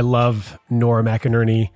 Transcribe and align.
I 0.00 0.02
love 0.02 0.58
Nora 0.70 1.02
McInerny, 1.02 1.68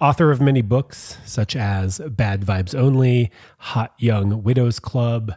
author 0.00 0.30
of 0.30 0.40
many 0.40 0.62
books 0.62 1.18
such 1.26 1.54
as 1.54 2.00
Bad 2.08 2.40
Vibes 2.40 2.74
Only, 2.74 3.30
Hot 3.58 3.92
Young 3.98 4.42
Widows 4.42 4.80
Club, 4.80 5.34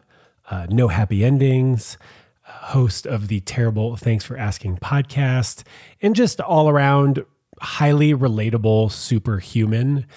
uh, 0.49 0.65
No 0.69 0.87
Happy 0.87 1.25
Endings, 1.25 1.97
host 2.43 3.05
of 3.05 3.27
the 3.27 3.41
Terrible 3.41 3.97
Thanks 3.97 4.23
for 4.23 4.37
Asking 4.37 4.77
podcast, 4.77 5.63
and 6.01 6.15
just 6.15 6.39
all 6.39 6.69
around 6.69 7.25
highly 7.59 8.13
relatable 8.13 8.89
superhuman. 8.89 10.07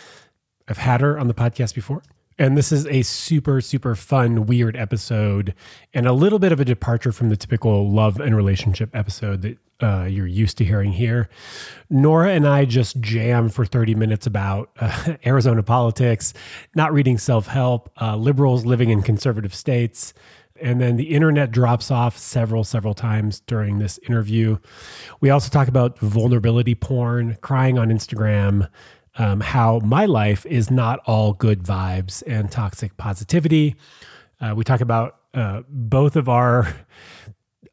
I've 0.68 0.78
had 0.78 1.00
her 1.00 1.18
on 1.18 1.26
the 1.26 1.34
podcast 1.34 1.74
before. 1.74 2.04
And 2.38 2.56
this 2.56 2.70
is 2.70 2.86
a 2.86 3.02
super, 3.02 3.60
super 3.60 3.96
fun, 3.96 4.46
weird 4.46 4.76
episode 4.76 5.54
and 5.92 6.06
a 6.06 6.12
little 6.12 6.38
bit 6.38 6.52
of 6.52 6.60
a 6.60 6.64
departure 6.64 7.10
from 7.10 7.30
the 7.30 7.36
typical 7.36 7.90
love 7.90 8.20
and 8.20 8.36
relationship 8.36 8.94
episode 8.94 9.42
that 9.42 9.58
uh, 9.82 10.04
you're 10.04 10.26
used 10.26 10.58
to 10.58 10.64
hearing 10.64 10.92
here. 10.92 11.28
Nora 11.90 12.30
and 12.30 12.46
I 12.46 12.64
just 12.64 13.00
jam 13.00 13.48
for 13.48 13.64
30 13.64 13.94
minutes 13.94 14.26
about 14.26 14.70
uh, 14.80 15.14
Arizona 15.26 15.62
politics, 15.62 16.32
not 16.74 16.92
reading 16.92 17.18
self 17.18 17.46
help, 17.46 17.90
uh, 18.00 18.16
liberals 18.16 18.64
living 18.64 18.90
in 18.90 19.02
conservative 19.02 19.54
states. 19.54 20.14
And 20.60 20.80
then 20.80 20.96
the 20.96 21.14
internet 21.14 21.50
drops 21.50 21.90
off 21.90 22.16
several, 22.16 22.62
several 22.62 22.94
times 22.94 23.40
during 23.40 23.78
this 23.78 23.98
interview. 24.06 24.58
We 25.20 25.30
also 25.30 25.50
talk 25.50 25.66
about 25.66 25.98
vulnerability 25.98 26.76
porn, 26.76 27.36
crying 27.40 27.78
on 27.78 27.88
Instagram, 27.88 28.68
um, 29.16 29.40
how 29.40 29.80
my 29.80 30.06
life 30.06 30.46
is 30.46 30.70
not 30.70 31.00
all 31.04 31.32
good 31.32 31.64
vibes 31.64 32.22
and 32.26 32.50
toxic 32.50 32.96
positivity. 32.96 33.74
Uh, 34.40 34.54
we 34.54 34.62
talk 34.62 34.80
about 34.80 35.16
uh, 35.34 35.62
both 35.68 36.14
of 36.16 36.28
our 36.28 36.74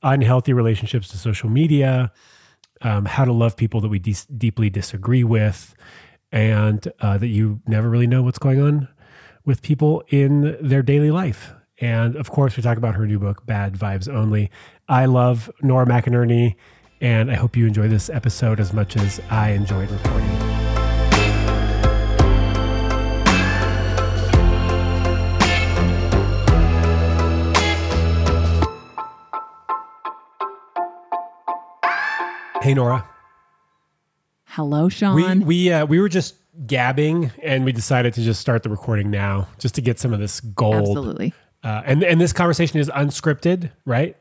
unhealthy 0.01 0.53
relationships 0.53 1.09
to 1.09 1.17
social 1.17 1.49
media, 1.49 2.11
um, 2.81 3.05
how 3.05 3.25
to 3.25 3.33
love 3.33 3.55
people 3.55 3.81
that 3.81 3.89
we 3.89 3.99
de- 3.99 4.15
deeply 4.37 4.69
disagree 4.69 5.23
with, 5.23 5.75
and 6.31 6.91
uh, 7.01 7.17
that 7.17 7.27
you 7.27 7.59
never 7.67 7.89
really 7.89 8.07
know 8.07 8.21
what's 8.21 8.39
going 8.39 8.61
on 8.61 8.87
with 9.45 9.61
people 9.61 10.03
in 10.09 10.57
their 10.61 10.81
daily 10.81 11.11
life. 11.11 11.53
And 11.81 12.15
of 12.15 12.29
course, 12.29 12.57
we 12.57 12.63
talk 12.63 12.77
about 12.77 12.95
her 12.95 13.07
new 13.07 13.19
book, 13.19 13.45
Bad 13.45 13.73
Vibes 13.73 14.13
Only. 14.13 14.51
I 14.87 15.05
love 15.05 15.49
Nora 15.61 15.85
McInerny, 15.85 16.55
and 17.01 17.31
I 17.31 17.35
hope 17.35 17.55
you 17.55 17.65
enjoy 17.65 17.87
this 17.87 18.09
episode 18.09 18.59
as 18.59 18.73
much 18.73 18.97
as 18.97 19.21
I 19.29 19.51
enjoyed 19.51 19.89
recording. 19.89 20.38
Hey, 32.61 32.73
Nora. 32.73 33.07
Hello, 34.43 34.89
Shaun. 34.89 35.15
We 35.15 35.45
we 35.45 35.71
uh, 35.71 35.85
we 35.85 35.99
were 35.99 36.09
just 36.09 36.35
gabbing, 36.65 37.31
and 37.41 37.63
we 37.63 37.71
decided 37.71 38.13
to 38.15 38.21
just 38.21 38.41
start 38.41 38.63
the 38.63 38.69
recording 38.69 39.09
now, 39.09 39.47
just 39.59 39.75
to 39.75 39.81
get 39.81 39.97
some 39.97 40.11
of 40.11 40.19
this 40.19 40.41
gold. 40.41 40.89
Absolutely. 40.89 41.33
Uh, 41.63 41.81
and 41.85 42.03
and 42.03 42.19
this 42.19 42.33
conversation 42.33 42.79
is 42.79 42.89
unscripted, 42.89 43.71
right? 43.85 44.17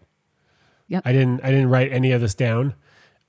Yep. 0.87 1.03
I 1.05 1.13
didn't 1.13 1.41
I 1.43 1.51
didn't 1.51 1.69
write 1.69 1.91
any 1.93 2.13
of 2.13 2.21
this 2.21 2.35
down. 2.35 2.75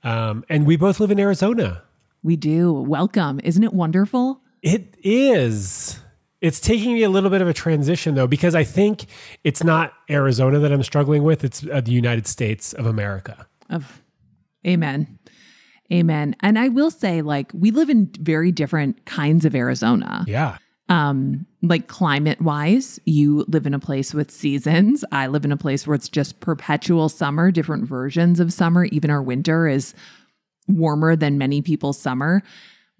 Um, 0.04 0.44
and 0.48 0.64
we 0.64 0.76
both 0.76 1.00
live 1.00 1.10
in 1.10 1.18
Arizona. 1.18 1.82
We 2.22 2.36
do. 2.36 2.72
Welcome. 2.72 3.40
Isn't 3.42 3.64
it 3.64 3.72
wonderful? 3.72 4.40
It 4.62 4.94
is. 5.02 5.98
It's 6.40 6.60
taking 6.60 6.94
me 6.94 7.02
a 7.02 7.10
little 7.10 7.30
bit 7.30 7.42
of 7.42 7.48
a 7.48 7.52
transition 7.52 8.14
though, 8.14 8.28
because 8.28 8.54
I 8.54 8.62
think 8.62 9.06
it's 9.42 9.64
not 9.64 9.92
Arizona 10.08 10.60
that 10.60 10.70
I'm 10.70 10.84
struggling 10.84 11.24
with. 11.24 11.42
It's 11.42 11.66
uh, 11.66 11.80
the 11.80 11.92
United 11.92 12.28
States 12.28 12.72
of 12.72 12.86
America. 12.86 13.46
Of 13.68 14.02
Amen. 14.66 15.18
Amen. 15.92 16.36
And 16.40 16.58
I 16.58 16.68
will 16.68 16.90
say, 16.90 17.22
like, 17.22 17.50
we 17.52 17.70
live 17.70 17.90
in 17.90 18.10
very 18.20 18.52
different 18.52 19.04
kinds 19.06 19.44
of 19.44 19.54
Arizona. 19.54 20.24
Yeah. 20.28 20.58
Um, 20.88 21.46
like 21.62 21.88
climate 21.88 22.40
wise, 22.40 22.98
you 23.04 23.44
live 23.48 23.66
in 23.66 23.74
a 23.74 23.78
place 23.78 24.12
with 24.12 24.30
seasons. 24.30 25.04
I 25.12 25.28
live 25.28 25.44
in 25.44 25.52
a 25.52 25.56
place 25.56 25.86
where 25.86 25.94
it's 25.94 26.08
just 26.08 26.40
perpetual 26.40 27.08
summer, 27.08 27.50
different 27.50 27.84
versions 27.84 28.40
of 28.40 28.52
summer. 28.52 28.84
Even 28.86 29.10
our 29.10 29.22
winter 29.22 29.68
is 29.68 29.94
warmer 30.68 31.16
than 31.16 31.38
many 31.38 31.62
people's 31.62 31.98
summer. 31.98 32.42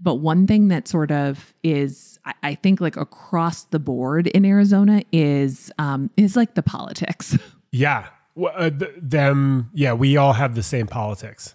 But 0.00 0.16
one 0.16 0.46
thing 0.46 0.68
that 0.68 0.88
sort 0.88 1.10
of 1.10 1.52
is, 1.62 2.18
I, 2.24 2.34
I 2.42 2.54
think, 2.54 2.80
like 2.80 2.96
across 2.96 3.64
the 3.64 3.78
board 3.78 4.28
in 4.28 4.44
Arizona 4.44 5.02
is 5.12 5.70
um, 5.78 6.10
is 6.16 6.36
like 6.36 6.54
the 6.54 6.62
politics. 6.62 7.36
Yeah. 7.72 8.08
Uh, 8.36 8.70
th- 8.70 8.92
them. 8.96 9.70
Yeah. 9.74 9.92
We 9.92 10.16
all 10.16 10.34
have 10.34 10.54
the 10.54 10.62
same 10.62 10.86
politics. 10.86 11.54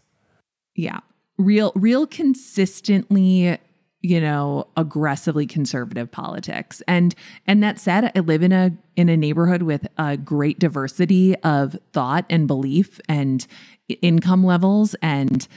Yeah. 0.76 1.00
Real, 1.38 1.72
real 1.76 2.08
consistently, 2.08 3.58
you 4.02 4.22
know, 4.22 4.68
aggressively 4.78 5.46
conservative 5.46 6.12
politics. 6.12 6.82
And 6.88 7.16
and 7.48 7.64
that 7.64 7.80
said, 7.80 8.12
I 8.16 8.20
live 8.20 8.44
in 8.44 8.52
a 8.52 8.72
in 8.96 9.10
a 9.10 9.18
neighborhood 9.18 9.64
with 9.64 9.88
a 9.98 10.16
great 10.16 10.60
diversity 10.60 11.36
of 11.38 11.78
thought 11.92 12.26
and 12.30 12.48
belief 12.48 13.00
and 13.10 13.46
income 14.02 14.46
levels 14.46 14.96
and 15.02 15.48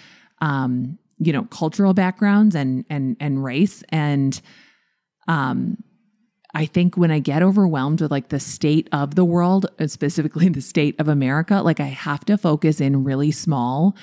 um, 0.40 0.98
you 1.18 1.32
know, 1.32 1.44
cultural 1.44 1.94
backgrounds 1.94 2.54
and 2.54 2.84
and 2.88 3.16
and 3.20 3.44
race. 3.44 3.82
And 3.90 4.40
um 5.26 5.76
I 6.54 6.66
think 6.66 6.96
when 6.96 7.10
I 7.10 7.18
get 7.18 7.42
overwhelmed 7.42 8.00
with 8.00 8.10
like 8.10 8.28
the 8.28 8.40
state 8.40 8.88
of 8.92 9.14
the 9.14 9.24
world, 9.24 9.66
uh, 9.78 9.86
specifically 9.86 10.48
the 10.48 10.60
state 10.60 10.98
of 10.98 11.08
America, 11.08 11.60
like 11.62 11.80
I 11.80 11.86
have 11.86 12.24
to 12.26 12.38
focus 12.38 12.80
in 12.80 13.04
really 13.04 13.30
small 13.30 13.94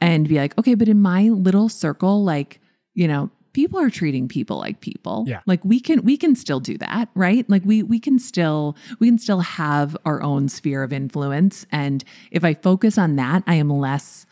and 0.00 0.28
be 0.28 0.36
like, 0.36 0.58
okay, 0.58 0.74
but 0.74 0.88
in 0.88 1.00
my 1.00 1.28
little 1.28 1.68
circle, 1.68 2.24
like, 2.24 2.60
you 2.94 3.06
know, 3.06 3.30
people 3.52 3.78
are 3.78 3.90
treating 3.90 4.28
people 4.28 4.58
like 4.58 4.80
people. 4.80 5.24
Yeah. 5.28 5.40
Like 5.46 5.64
we 5.64 5.78
can 5.78 6.02
we 6.02 6.16
can 6.16 6.34
still 6.34 6.60
do 6.60 6.76
that, 6.78 7.08
right? 7.14 7.48
Like 7.48 7.62
we 7.64 7.82
we 7.82 8.00
can 8.00 8.18
still 8.18 8.76
we 8.98 9.08
can 9.08 9.18
still 9.18 9.40
have 9.40 9.96
our 10.04 10.22
own 10.22 10.48
sphere 10.48 10.82
of 10.82 10.92
influence. 10.92 11.66
And 11.70 12.02
if 12.30 12.44
I 12.44 12.54
focus 12.54 12.98
on 12.98 13.16
that, 13.16 13.42
I 13.46 13.54
am 13.54 13.70
less 13.70 14.26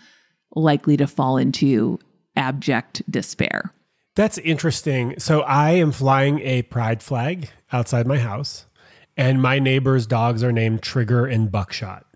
likely 0.57 0.97
to 0.97 1.07
fall 1.07 1.37
into 1.37 1.99
abject 2.37 3.03
despair. 3.11 3.73
That's 4.15 4.39
interesting. 4.39 5.19
So 5.19 5.41
I 5.43 5.73
am 5.73 5.93
flying 5.93 6.41
a 6.41 6.63
pride 6.63 7.03
flag 7.03 7.51
outside 7.73 8.07
my 8.07 8.19
house, 8.19 8.67
and 9.17 9.41
my 9.41 9.59
neighbor's 9.59 10.07
dogs 10.07 10.43
are 10.43 10.53
named 10.53 10.83
Trigger 10.83 11.27
and 11.27 11.51
Buckshot. 11.51 12.07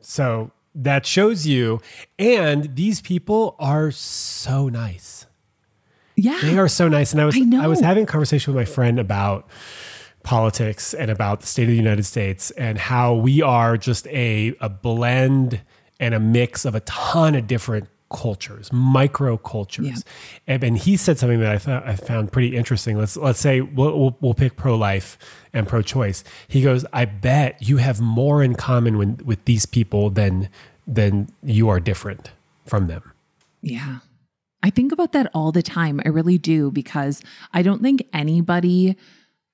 So 0.00 0.52
that 0.74 1.06
shows 1.06 1.46
you. 1.46 1.80
And 2.18 2.76
these 2.76 3.00
people 3.00 3.56
are 3.58 3.90
so 3.90 4.68
nice. 4.68 5.26
Yeah. 6.16 6.38
They 6.42 6.58
are 6.58 6.68
so 6.68 6.88
nice. 6.88 7.12
And 7.12 7.20
I 7.20 7.24
was 7.24 7.36
I 7.36 7.40
know. 7.40 7.68
was 7.68 7.80
having 7.80 8.04
a 8.04 8.06
conversation 8.06 8.54
with 8.54 8.60
my 8.60 8.64
friend 8.64 9.00
about 9.00 9.48
politics 10.22 10.94
and 10.94 11.10
about 11.10 11.40
the 11.40 11.46
state 11.46 11.64
of 11.64 11.70
the 11.70 11.76
United 11.76 12.04
States 12.04 12.50
and 12.52 12.78
how 12.78 13.14
we 13.14 13.42
are 13.42 13.76
just 13.76 14.06
a, 14.08 14.54
a 14.60 14.68
blend 14.68 15.60
and 16.00 16.14
a 16.14 16.20
mix 16.20 16.64
of 16.64 16.74
a 16.74 16.80
ton 16.80 17.34
of 17.34 17.46
different 17.46 17.88
cultures, 18.10 18.72
micro 18.72 19.36
cultures. 19.36 19.86
Yeah. 19.86 19.94
And, 20.46 20.64
and 20.64 20.78
he 20.78 20.96
said 20.96 21.18
something 21.18 21.40
that 21.40 21.50
I 21.50 21.58
thought 21.58 21.86
I 21.86 21.96
found 21.96 22.32
pretty 22.32 22.56
interesting. 22.56 22.96
Let's 22.96 23.16
let's 23.16 23.40
say 23.40 23.60
we'll, 23.60 23.98
we'll, 23.98 24.16
we'll 24.20 24.34
pick 24.34 24.56
pro 24.56 24.76
life 24.76 25.18
and 25.52 25.66
pro 25.66 25.82
choice. 25.82 26.22
He 26.46 26.62
goes, 26.62 26.84
I 26.92 27.04
bet 27.06 27.60
you 27.60 27.78
have 27.78 28.00
more 28.00 28.42
in 28.42 28.54
common 28.54 28.98
with, 28.98 29.22
with 29.22 29.44
these 29.44 29.66
people 29.66 30.10
than 30.10 30.48
than 30.86 31.28
you 31.42 31.68
are 31.68 31.80
different 31.80 32.32
from 32.66 32.86
them. 32.86 33.12
Yeah. 33.62 33.98
I 34.62 34.70
think 34.70 34.92
about 34.92 35.12
that 35.12 35.30
all 35.34 35.52
the 35.52 35.62
time. 35.62 36.00
I 36.04 36.08
really 36.08 36.38
do 36.38 36.70
because 36.70 37.22
I 37.52 37.62
don't 37.62 37.82
think 37.82 38.06
anybody 38.12 38.96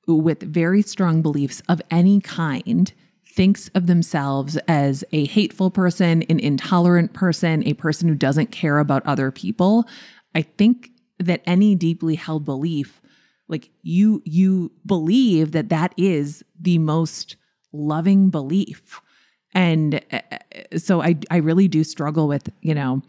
with 0.06 0.40
very 0.40 0.82
strong 0.82 1.22
beliefs 1.22 1.62
of 1.68 1.80
any 1.90 2.20
kind 2.20 2.92
thinks 3.32 3.68
of 3.74 3.86
themselves 3.86 4.56
as 4.68 5.04
a 5.12 5.26
hateful 5.26 5.70
person, 5.70 6.22
an 6.24 6.40
intolerant 6.40 7.12
person, 7.12 7.66
a 7.66 7.74
person 7.74 8.08
who 8.08 8.14
doesn't 8.14 8.50
care 8.50 8.78
about 8.78 9.06
other 9.06 9.30
people. 9.30 9.86
I 10.34 10.42
think 10.42 10.90
that 11.18 11.42
any 11.46 11.74
deeply 11.74 12.14
held 12.16 12.44
belief 12.44 13.00
like 13.48 13.68
you 13.82 14.22
you 14.24 14.70
believe 14.86 15.52
that 15.52 15.68
that 15.68 15.92
is 15.96 16.44
the 16.58 16.78
most 16.78 17.36
loving 17.72 18.30
belief. 18.30 19.00
And 19.52 20.00
uh, 20.12 20.20
so 20.78 21.02
I 21.02 21.16
I 21.30 21.38
really 21.38 21.68
do 21.68 21.84
struggle 21.84 22.28
with, 22.28 22.48
you 22.62 22.74
know, 22.74 23.02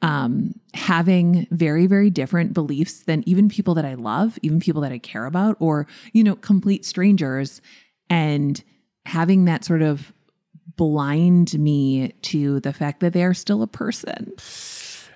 um, 0.00 0.54
having 0.72 1.46
very, 1.50 1.86
very 1.86 2.10
different 2.10 2.54
beliefs 2.54 3.02
than 3.02 3.22
even 3.28 3.48
people 3.48 3.74
that 3.74 3.84
I 3.84 3.94
love, 3.94 4.38
even 4.42 4.58
people 4.58 4.82
that 4.82 4.92
I 4.92 4.98
care 4.98 5.26
about, 5.26 5.56
or, 5.60 5.86
you 6.12 6.24
know, 6.24 6.36
complete 6.36 6.84
strangers, 6.84 7.60
and 8.08 8.62
having 9.06 9.44
that 9.44 9.64
sort 9.64 9.82
of 9.82 10.12
blind 10.76 11.58
me 11.58 12.12
to 12.22 12.60
the 12.60 12.72
fact 12.72 13.00
that 13.00 13.12
they 13.12 13.24
are 13.24 13.34
still 13.34 13.62
a 13.62 13.66
person. 13.66 14.32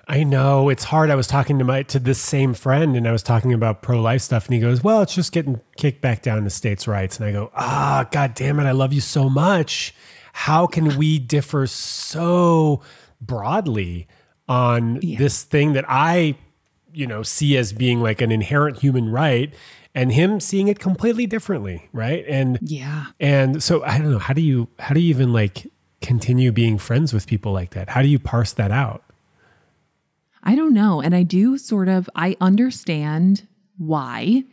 I 0.07 0.23
know 0.23 0.69
it's 0.69 0.85
hard. 0.85 1.11
I 1.11 1.15
was 1.15 1.27
talking 1.27 1.59
to 1.59 1.65
my 1.65 1.83
to 1.83 1.99
this 1.99 2.17
same 2.17 2.55
friend, 2.55 2.95
and 2.95 3.07
I 3.07 3.11
was 3.11 3.21
talking 3.21 3.53
about 3.53 3.83
pro 3.83 4.01
life 4.01 4.21
stuff, 4.23 4.47
and 4.47 4.55
he 4.55 4.59
goes, 4.59 4.83
"Well, 4.83 5.03
it's 5.03 5.13
just 5.13 5.31
getting 5.31 5.61
kicked 5.77 6.01
back 6.01 6.23
down 6.23 6.43
to 6.43 6.49
states' 6.49 6.87
rights." 6.87 7.17
And 7.17 7.27
I 7.27 7.31
go, 7.31 7.51
"Ah, 7.53 8.07
god 8.09 8.33
damn 8.33 8.59
it! 8.59 8.65
I 8.65 8.71
love 8.71 8.91
you 8.91 9.01
so 9.01 9.29
much. 9.29 9.93
How 10.33 10.65
can 10.65 10.97
we 10.97 11.19
differ 11.19 11.67
so 11.67 12.81
broadly 13.21 14.07
on 14.47 14.99
this 15.03 15.43
thing 15.43 15.73
that 15.73 15.85
I, 15.87 16.35
you 16.91 17.05
know, 17.05 17.21
see 17.21 17.55
as 17.55 17.71
being 17.71 18.01
like 18.01 18.19
an 18.19 18.31
inherent 18.31 18.79
human 18.79 19.11
right 19.11 19.53
and 19.95 20.11
him 20.11 20.39
seeing 20.39 20.67
it 20.67 20.79
completely 20.79 21.25
differently, 21.25 21.89
right? 21.93 22.23
And 22.27 22.59
Yeah. 22.61 23.07
and 23.19 23.61
so 23.63 23.83
I 23.83 23.97
don't 23.97 24.11
know, 24.11 24.19
how 24.19 24.33
do 24.33 24.41
you 24.41 24.67
how 24.79 24.93
do 24.93 24.99
you 24.99 25.09
even 25.09 25.33
like 25.33 25.67
continue 26.01 26.51
being 26.51 26.77
friends 26.77 27.13
with 27.13 27.27
people 27.27 27.51
like 27.51 27.71
that? 27.71 27.89
How 27.89 28.01
do 28.01 28.07
you 28.07 28.19
parse 28.19 28.53
that 28.53 28.71
out? 28.71 29.03
I 30.43 30.55
don't 30.55 30.73
know. 30.73 31.01
And 31.01 31.13
I 31.13 31.23
do 31.23 31.57
sort 31.57 31.89
of, 31.89 32.09
I 32.15 32.37
understand 32.39 33.45
why 33.77 34.43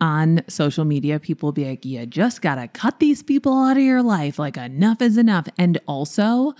on 0.00 0.42
social 0.48 0.84
media 0.84 1.20
people 1.20 1.52
be 1.52 1.64
like, 1.64 1.84
you 1.84 2.04
just 2.06 2.42
got 2.42 2.56
to 2.56 2.66
cut 2.66 2.98
these 2.98 3.22
people 3.22 3.56
out 3.56 3.76
of 3.76 3.82
your 3.84 4.02
life. 4.02 4.36
Like, 4.38 4.56
enough 4.56 5.00
is 5.00 5.16
enough. 5.16 5.46
And 5.56 5.78
also, 5.86 6.54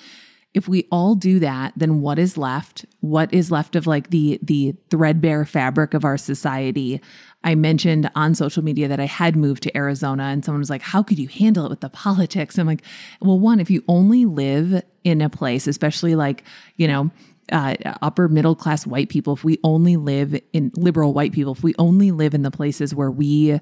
if 0.54 0.68
we 0.68 0.86
all 0.92 1.14
do 1.14 1.38
that, 1.38 1.72
then 1.76 2.00
what 2.00 2.18
is 2.18 2.36
left? 2.36 2.84
What 3.00 3.32
is 3.32 3.50
left 3.50 3.74
of 3.74 3.86
like 3.86 4.10
the 4.10 4.38
the 4.42 4.74
threadbare 4.90 5.46
fabric 5.46 5.94
of 5.94 6.04
our 6.04 6.18
society? 6.18 7.00
I 7.44 7.54
mentioned 7.54 8.10
on 8.14 8.34
social 8.34 8.62
media 8.62 8.86
that 8.88 9.00
I 9.00 9.06
had 9.06 9.34
moved 9.34 9.62
to 9.64 9.76
Arizona, 9.76 10.24
and 10.24 10.44
someone 10.44 10.60
was 10.60 10.70
like, 10.70 10.82
"How 10.82 11.02
could 11.02 11.18
you 11.18 11.28
handle 11.28 11.64
it 11.64 11.70
with 11.70 11.80
the 11.80 11.88
politics?" 11.88 12.58
I'm 12.58 12.66
like, 12.66 12.82
"Well, 13.20 13.40
one, 13.40 13.60
if 13.60 13.70
you 13.70 13.82
only 13.88 14.26
live 14.26 14.82
in 15.04 15.22
a 15.22 15.30
place, 15.30 15.66
especially 15.66 16.14
like 16.14 16.44
you 16.76 16.86
know." 16.88 17.10
Uh, 17.50 17.74
upper 18.00 18.28
middle 18.28 18.54
class 18.54 18.86
white 18.86 19.08
people, 19.08 19.34
if 19.34 19.42
we 19.42 19.58
only 19.64 19.96
live 19.96 20.40
in 20.52 20.70
liberal 20.76 21.12
white 21.12 21.32
people, 21.32 21.52
if 21.52 21.62
we 21.62 21.74
only 21.76 22.12
live 22.12 22.34
in 22.34 22.42
the 22.42 22.52
places 22.52 22.94
where 22.94 23.10
we 23.10 23.58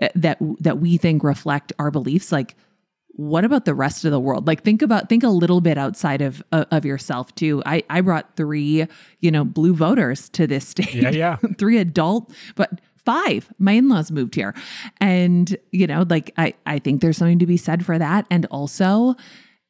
uh, 0.00 0.08
that 0.14 0.38
that 0.58 0.78
we 0.78 0.96
think 0.96 1.22
reflect 1.22 1.74
our 1.78 1.90
beliefs, 1.90 2.32
like 2.32 2.56
what 3.14 3.44
about 3.44 3.64
the 3.64 3.74
rest 3.74 4.04
of 4.04 4.10
the 4.10 4.20
world? 4.20 4.46
Like 4.46 4.62
think 4.64 4.82
about 4.82 5.08
think 5.08 5.22
a 5.22 5.28
little 5.28 5.60
bit 5.60 5.76
outside 5.76 6.22
of 6.22 6.42
uh, 6.52 6.64
of 6.70 6.84
yourself 6.84 7.34
too. 7.34 7.62
I 7.66 7.82
i 7.90 8.00
brought 8.00 8.36
three 8.36 8.86
you 9.20 9.30
know 9.30 9.44
blue 9.44 9.74
voters 9.74 10.28
to 10.30 10.46
this 10.46 10.66
state. 10.68 10.94
Yeah, 10.94 11.10
yeah. 11.10 11.36
three 11.58 11.78
adult 11.78 12.32
but 12.54 12.80
five. 13.04 13.52
My 13.58 13.72
in-laws 13.72 14.10
moved 14.10 14.34
here. 14.34 14.54
And 15.00 15.56
you 15.72 15.86
know 15.86 16.06
like 16.08 16.32
i 16.36 16.54
i 16.66 16.78
think 16.78 17.00
there's 17.00 17.16
something 17.16 17.38
to 17.38 17.46
be 17.46 17.56
said 17.56 17.84
for 17.84 17.98
that. 17.98 18.26
And 18.30 18.46
also 18.46 19.14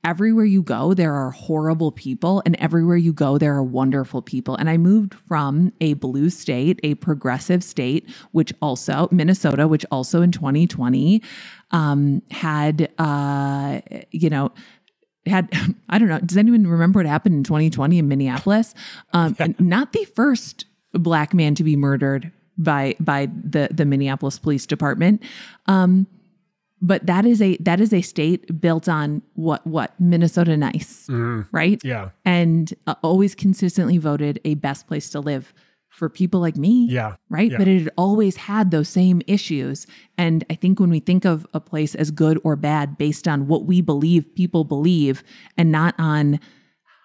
everywhere 0.05 0.45
you 0.45 0.63
go 0.63 0.95
there 0.95 1.15
are 1.15 1.31
horrible 1.31 1.93
people 1.93 2.43
and 2.47 2.57
everywhere 2.57 2.97
you 2.97 3.13
go 3.13 3.39
there 3.39 3.55
are 3.55 3.63
wonderful 3.65 4.23
people 4.23 4.57
and 4.57 4.71
i 4.71 4.77
moved 4.77 5.15
from 5.15 5.73
a 5.81 5.95
blue 5.95 6.31
state 6.31 6.81
a 6.83 6.95
progressive 6.97 7.65
state 7.65 8.09
which 8.33 8.53
also 8.63 9.09
minnesota 9.13 9.69
which 9.69 9.87
also 9.91 10.23
in 10.23 10.33
2020 10.33 11.23
um, 11.73 12.23
had 12.31 12.93
uh, 12.99 13.81
you 14.11 14.31
know 14.31 14.53
had 15.27 15.49
I 15.89 15.99
don't 15.99 16.09
know. 16.09 16.21
Does 16.21 16.37
anyone 16.37 16.67
remember 16.67 16.99
what 16.99 17.07
happened 17.07 17.35
in 17.37 17.45
2020 17.45 17.99
in 17.99 18.09
Minneapolis? 18.09 18.75
Um, 19.13 19.37
not 19.59 19.93
the 19.93 20.05
first 20.17 20.67
black 20.93 21.35
man 21.35 21.55
to 21.57 21.65
be 21.65 21.77
murdered 21.77 22.33
by 22.59 22.97
by 23.01 23.27
the 23.27 23.69
the 23.71 23.85
Minneapolis 23.85 24.39
Police 24.39 24.67
Department. 24.67 25.23
Um, 25.67 26.07
but 26.83 27.07
that 27.07 27.25
is 27.25 27.41
a 27.41 27.57
that 27.59 27.81
is 27.81 27.93
a 27.95 28.03
state 28.03 28.61
built 28.61 28.89
on 28.89 29.23
what 29.35 29.65
what 29.67 29.99
Minnesota 30.01 30.57
nice, 30.57 31.07
right? 31.53 31.81
Yeah. 31.85 32.11
And 32.25 32.75
uh, 32.87 32.97
always 33.03 33.35
consistently 33.35 33.99
voted 33.99 34.41
a 34.45 34.55
best 34.55 34.87
place 34.89 35.09
to 35.11 35.21
live 35.21 35.55
for 35.89 36.09
people 36.09 36.41
like 36.41 36.57
me 36.57 36.87
Yeah. 36.89 37.17
right? 37.29 37.51
Yeah. 37.51 37.59
But 37.59 37.69
it 37.69 37.89
always 37.99 38.37
had 38.37 38.71
those 38.71 38.89
same 38.89 39.21
issues. 39.27 39.87
And 40.17 40.43
I 40.51 40.55
think 40.55 40.81
when 40.81 40.89
we 40.91 41.01
think 41.01 41.27
of 41.27 41.47
a 41.53 41.61
place 41.61 41.95
as 41.95 42.11
good 42.11 42.41
or 42.45 42.57
bad 42.57 42.97
based 42.97 43.29
on 43.29 43.47
what 43.47 43.67
we 43.67 43.83
believe 43.83 44.35
people 44.35 44.65
believe 44.65 45.23
and 45.59 45.71
not 45.71 45.95
on 45.99 46.41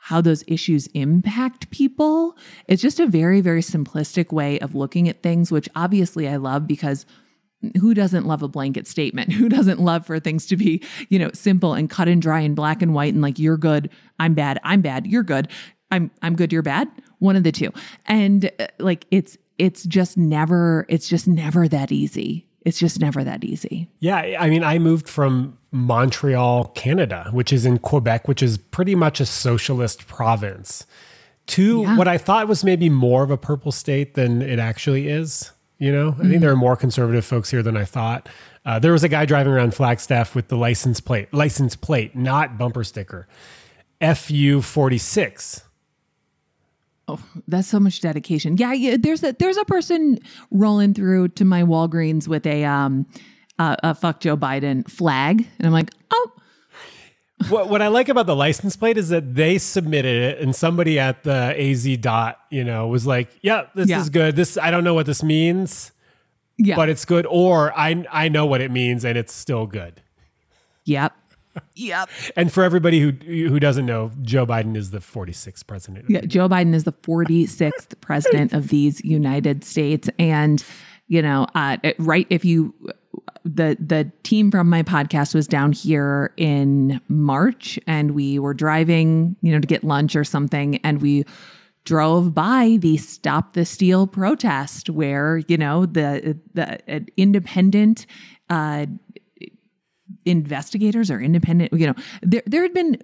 how 0.03 0.21
those 0.21 0.41
issues 0.47 0.87
impact 0.93 1.69
people, 1.69 2.37
it's 2.69 2.81
just 2.81 3.01
a 3.01 3.05
very, 3.07 3.41
very 3.41 3.61
simplistic 3.61 4.31
way 4.31 4.57
of 4.59 4.73
looking 4.73 5.09
at 5.09 5.21
things, 5.21 5.51
which 5.51 5.67
obviously 5.75 6.25
I 6.29 6.37
love 6.37 6.65
because 6.65 7.05
who 7.75 7.93
doesn't 7.93 8.25
love 8.25 8.41
a 8.43 8.47
blanket 8.47 8.87
statement? 8.87 9.33
Who 9.37 9.49
doesn't 9.49 9.79
love 9.79 10.05
for 10.05 10.19
things 10.19 10.45
to 10.47 10.57
be, 10.57 10.81
you 11.09 11.19
know, 11.19 11.29
simple 11.33 11.73
and 11.73 11.89
cut 11.89 12.07
and 12.07 12.21
dry 12.21 12.39
and 12.39 12.55
black 12.55 12.81
and 12.81 12.93
white 12.93 13.13
and 13.13 13.21
like 13.21 13.37
you're 13.39 13.57
good, 13.57 13.89
I'm 14.19 14.33
bad, 14.33 14.59
I'm 14.63 14.81
bad, 14.81 15.05
you're 15.07 15.23
good. 15.23 15.47
I'm 15.91 16.11
I'm 16.21 16.35
good, 16.35 16.51
you're 16.53 16.61
bad. 16.63 16.87
One 17.19 17.35
of 17.35 17.43
the 17.43 17.51
two. 17.51 17.71
And 18.05 18.51
uh, 18.59 18.67
like 18.79 19.05
it's 19.11 19.37
it's 19.57 19.83
just 19.83 20.17
never 20.17 20.85
it's 20.89 21.07
just 21.07 21.27
never 21.27 21.67
that 21.67 21.91
easy. 21.91 22.47
It's 22.65 22.79
just 22.79 22.99
never 22.99 23.23
that 23.23 23.43
easy. 23.45 23.89
Yeah, 23.99 24.17
I 24.39 24.49
mean, 24.49 24.61
I 24.63 24.77
moved 24.77 25.07
from 25.07 25.57
Montreal, 25.71 26.65
Canada, 26.75 27.29
which 27.31 27.53
is 27.53 27.65
in 27.65 27.77
Quebec, 27.79 28.27
which 28.27 28.43
is 28.43 28.57
pretty 28.57 28.93
much 28.93 29.21
a 29.21 29.25
socialist 29.25 30.05
province, 30.07 30.85
to 31.47 31.83
Yeah. 31.83 31.97
what 31.97 32.09
I 32.09 32.17
thought 32.17 32.47
was 32.49 32.65
maybe 32.65 32.89
more 32.89 33.23
of 33.23 33.31
a 33.31 33.37
purple 33.37 33.71
state 33.71 34.15
than 34.15 34.41
it 34.41 34.59
actually 34.59 35.07
is. 35.07 35.51
You 35.79 35.91
know, 35.91 36.15
I 36.17 36.23
think 36.27 36.41
there 36.41 36.51
are 36.51 36.55
more 36.55 36.75
conservative 36.75 37.23
folks 37.23 37.51
here 37.51 37.61
than 37.61 37.77
I 37.77 37.85
thought. 37.85 38.27
Uh, 38.65 38.79
there 38.79 38.91
was 38.91 39.03
a 39.03 39.09
guy 39.09 39.25
driving 39.25 39.53
around 39.53 39.75
Flagstaff 39.75 40.33
with 40.33 40.47
the 40.47 40.57
license 40.57 40.99
plate, 40.99 41.31
license 41.31 41.75
plate, 41.75 42.15
not 42.15 42.57
bumper 42.57 42.83
sticker, 42.83 43.27
FU 44.01 44.61
forty 44.61 44.97
six. 44.97 45.63
Oh, 47.07 47.19
that's 47.47 47.67
so 47.67 47.79
much 47.79 48.01
dedication. 48.01 48.57
Yeah, 48.57 48.73
yeah 48.73 48.97
there's 48.99 49.23
a 49.23 49.33
there's 49.33 49.57
a 49.57 49.65
person 49.65 50.19
rolling 50.51 50.93
through 50.93 51.29
to 51.29 51.45
my 51.45 51.61
Walgreens 51.61 52.27
with 52.27 52.45
a 52.47 52.65
um 52.65 53.05
uh, 53.59 53.75
a 53.83 53.95
fuck 53.95 54.19
Joe 54.19 54.37
Biden 54.37 54.89
flag, 54.89 55.47
and 55.57 55.67
I'm 55.67 55.73
like, 55.73 55.91
oh, 56.11 56.31
what 57.49 57.69
what 57.69 57.81
I 57.81 57.87
like 57.87 58.09
about 58.09 58.25
the 58.25 58.35
license 58.35 58.75
plate 58.75 58.97
is 58.97 59.09
that 59.09 59.35
they 59.35 59.57
submitted 59.57 60.15
it 60.15 60.41
and 60.41 60.55
somebody 60.55 60.99
at 60.99 61.23
the 61.23 61.53
AZ 61.57 61.85
dot, 61.97 62.39
you 62.49 62.63
know, 62.63 62.87
was 62.87 63.05
like, 63.05 63.29
"Yeah, 63.41 63.67
this 63.75 63.89
Yeah. 63.89 63.99
is 64.01 64.09
good. 64.09 64.35
This 64.35 64.57
I 64.57 64.71
don't 64.71 64.83
know 64.83 64.93
what 64.95 65.05
this 65.05 65.21
means, 65.23 65.91
yeah, 66.57 66.75
but 66.75 66.89
it's 66.89 67.05
good 67.05 67.25
or 67.29 67.71
I 67.77 68.05
I 68.11 68.27
know 68.29 68.45
what 68.45 68.61
it 68.61 68.71
means 68.71 69.05
and 69.05 69.17
it's 69.17 69.33
still 69.33 69.67
good." 69.67 70.01
yep, 70.85 71.13
yep. 71.75 72.09
And 72.35 72.51
for 72.51 72.63
everybody 72.63 72.99
who 73.01 73.11
who 73.11 73.59
doesn't 73.59 73.85
know, 73.85 74.11
Joe 74.21 74.45
Biden 74.47 74.75
is 74.75 74.91
the 74.91 74.99
46th 74.99 75.65
president. 75.67 76.05
Yeah, 76.09 76.21
Joe 76.21 76.49
Biden 76.49 76.73
is 76.73 76.85
the 76.85 76.93
46th 76.93 77.99
president 78.01 78.53
of 78.53 78.69
these 78.69 79.03
United 79.03 79.63
States, 79.63 80.09
and 80.17 80.63
you 81.07 81.21
know, 81.21 81.45
uh, 81.55 81.77
right? 81.99 82.25
If 82.29 82.43
you 82.45 82.73
the 83.43 83.77
the 83.79 84.11
team 84.23 84.51
from 84.51 84.69
my 84.69 84.83
podcast 84.83 85.33
was 85.33 85.47
down 85.47 85.71
here 85.71 86.33
in 86.37 87.01
March, 87.07 87.79
and 87.87 88.11
we 88.11 88.39
were 88.39 88.53
driving, 88.53 89.35
you 89.41 89.51
know, 89.51 89.59
to 89.59 89.67
get 89.67 89.83
lunch 89.83 90.15
or 90.15 90.23
something, 90.23 90.77
and 90.77 91.01
we 91.01 91.25
drove 91.85 92.33
by 92.33 92.77
the 92.81 92.97
Stop 92.97 93.53
the 93.53 93.65
Steal 93.65 94.07
protest, 94.07 94.89
where 94.89 95.37
you 95.47 95.57
know 95.57 95.85
the 95.85 96.37
the 96.53 96.79
uh, 96.93 96.99
independent. 97.15 98.05
Uh, 98.49 98.85
investigators 100.23 101.09
or 101.09 101.21
independent 101.21 101.71
you 101.71 101.87
know 101.87 101.93
there 102.21 102.41
there 102.45 102.61
had 102.61 102.73
been 102.73 102.97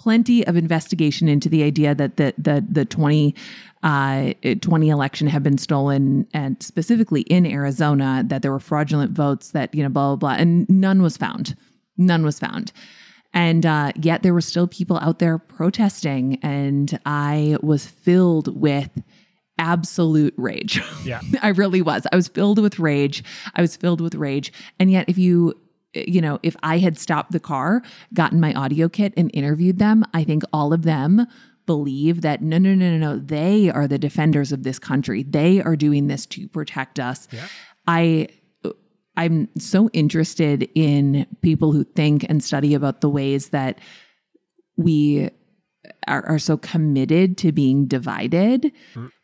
plenty 0.00 0.46
of 0.46 0.56
investigation 0.56 1.28
into 1.28 1.48
the 1.48 1.62
idea 1.62 1.94
that 1.94 2.16
the 2.16 2.32
the 2.38 2.64
the 2.70 2.84
20 2.86 3.34
uh 3.82 4.32
20 4.60 4.88
election 4.88 5.26
had 5.26 5.42
been 5.42 5.58
stolen 5.58 6.26
and 6.34 6.62
specifically 6.62 7.22
in 7.22 7.46
Arizona 7.46 8.22
that 8.26 8.42
there 8.42 8.52
were 8.52 8.60
fraudulent 8.60 9.12
votes 9.12 9.52
that 9.52 9.74
you 9.74 9.82
know 9.82 9.88
blah 9.88 10.14
blah 10.14 10.16
blah 10.16 10.40
and 10.40 10.68
none 10.68 11.02
was 11.02 11.16
found 11.16 11.56
none 11.96 12.24
was 12.24 12.38
found 12.38 12.72
and 13.32 13.64
uh, 13.64 13.92
yet 14.00 14.22
there 14.22 14.34
were 14.34 14.40
still 14.40 14.66
people 14.66 14.98
out 14.98 15.20
there 15.20 15.38
protesting 15.38 16.38
and 16.42 16.98
I 17.06 17.56
was 17.62 17.86
filled 17.86 18.60
with 18.60 18.90
absolute 19.58 20.34
rage 20.36 20.80
Yeah. 21.04 21.20
I 21.42 21.48
really 21.48 21.82
was. 21.82 22.06
I 22.12 22.16
was 22.16 22.28
filled 22.28 22.58
with 22.58 22.78
rage. 22.78 23.22
I 23.54 23.60
was 23.60 23.76
filled 23.76 24.00
with 24.00 24.14
rage. 24.14 24.52
And 24.78 24.90
yet, 24.90 25.08
if 25.08 25.18
you, 25.18 25.54
you 25.94 26.20
know, 26.20 26.38
if 26.42 26.56
I 26.62 26.78
had 26.78 26.98
stopped 26.98 27.32
the 27.32 27.40
car, 27.40 27.82
gotten 28.14 28.40
my 28.40 28.52
audio 28.54 28.88
kit, 28.88 29.12
and 29.16 29.30
interviewed 29.34 29.78
them, 29.78 30.04
I 30.14 30.24
think 30.24 30.42
all 30.52 30.72
of 30.72 30.82
them 30.82 31.26
believe 31.70 32.22
that 32.22 32.42
no, 32.42 32.58
no, 32.58 32.74
no, 32.74 32.90
no, 32.90 32.98
no, 32.98 33.18
they 33.20 33.70
are 33.70 33.86
the 33.86 33.96
defenders 33.96 34.50
of 34.50 34.64
this 34.64 34.80
country. 34.80 35.22
They 35.22 35.62
are 35.62 35.76
doing 35.76 36.08
this 36.08 36.26
to 36.26 36.48
protect 36.48 36.98
us. 36.98 37.28
I, 37.86 38.26
I'm 39.16 39.48
so 39.56 39.88
interested 39.92 40.68
in 40.74 41.28
people 41.42 41.70
who 41.70 41.84
think 41.84 42.26
and 42.28 42.42
study 42.42 42.74
about 42.74 43.02
the 43.02 43.08
ways 43.08 43.50
that 43.50 43.78
we 44.76 45.30
are, 46.08 46.26
are 46.26 46.40
so 46.40 46.56
committed 46.56 47.38
to 47.38 47.52
being 47.52 47.86
divided 47.86 48.72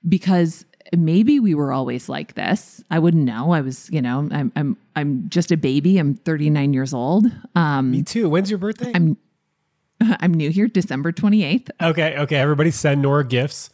because 0.08 0.64
maybe 0.96 1.40
we 1.40 1.52
were 1.52 1.72
always 1.72 2.08
like 2.08 2.34
this. 2.34 2.84
I 2.92 3.00
wouldn't 3.00 3.24
know. 3.24 3.50
I 3.50 3.60
was, 3.60 3.90
you 3.90 4.00
know, 4.00 4.28
I'm 4.30 4.52
I'm 4.54 4.76
I'm 4.94 5.28
just 5.28 5.50
a 5.50 5.56
baby. 5.56 5.98
I'm 5.98 6.14
39 6.14 6.72
years 6.72 6.94
old. 6.94 7.26
Um 7.56 7.90
Me 7.90 8.02
too. 8.04 8.30
When's 8.30 8.50
your 8.50 8.58
birthday? 8.58 8.92
I'm 8.94 9.16
I'm 10.20 10.34
new 10.34 10.50
here, 10.50 10.68
December 10.68 11.12
28th. 11.12 11.70
okay, 11.82 12.16
okay. 12.18 12.36
Everybody 12.36 12.70
send 12.70 13.02
Nora 13.02 13.24
gifts. 13.24 13.70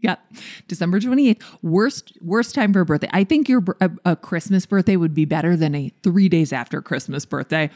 Yep. 0.00 0.20
December 0.68 1.00
28th. 1.00 1.42
Worst 1.62 2.12
worst 2.20 2.54
time 2.54 2.72
for 2.72 2.80
a 2.80 2.84
birthday. 2.84 3.08
I 3.12 3.24
think 3.24 3.48
your 3.48 3.64
a, 3.80 3.90
a 4.04 4.16
Christmas 4.16 4.66
birthday 4.66 4.96
would 4.96 5.14
be 5.14 5.24
better 5.24 5.56
than 5.56 5.74
a 5.74 5.90
3 6.02 6.28
days 6.28 6.52
after 6.52 6.82
Christmas 6.82 7.24
birthday. 7.24 7.70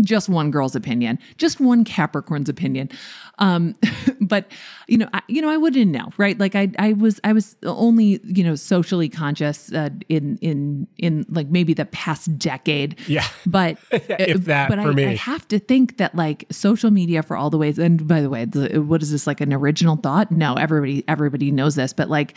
Just 0.00 0.28
one 0.28 0.50
girl's 0.50 0.74
opinion, 0.74 1.18
just 1.38 1.60
one 1.60 1.84
Capricorn's 1.84 2.48
opinion. 2.48 2.90
Um, 3.38 3.76
but 4.20 4.50
you 4.88 4.98
know, 4.98 5.08
I, 5.12 5.22
you 5.28 5.40
know, 5.40 5.50
I 5.50 5.56
wouldn't 5.56 5.90
know, 5.90 6.08
right? 6.16 6.38
Like 6.38 6.54
I, 6.54 6.70
I 6.78 6.92
was, 6.94 7.20
I 7.24 7.32
was 7.32 7.56
only, 7.64 8.20
you 8.24 8.44
know, 8.44 8.54
socially 8.54 9.08
conscious 9.08 9.72
uh, 9.72 9.90
in, 10.08 10.38
in, 10.38 10.88
in 10.98 11.26
like 11.28 11.48
maybe 11.48 11.74
the 11.74 11.86
past 11.86 12.36
decade. 12.38 12.98
Yeah. 13.08 13.26
But 13.46 13.78
if 13.90 14.44
that 14.46 14.68
but 14.68 14.80
for 14.80 14.90
I, 14.90 14.94
me. 14.94 15.06
I 15.06 15.14
have 15.14 15.46
to 15.48 15.58
think 15.58 15.98
that 15.98 16.14
like 16.14 16.46
social 16.50 16.90
media 16.90 17.22
for 17.22 17.36
all 17.36 17.50
the 17.50 17.58
ways. 17.58 17.78
And 17.78 18.06
by 18.06 18.20
the 18.20 18.30
way, 18.30 18.44
the, 18.44 18.82
what 18.82 19.02
is 19.02 19.10
this 19.10 19.26
like 19.26 19.40
an 19.40 19.52
original 19.52 19.96
thought? 19.96 20.30
No, 20.30 20.54
everybody, 20.54 21.04
everybody 21.08 21.50
knows 21.50 21.76
this, 21.76 21.92
but 21.92 22.08
like 22.08 22.34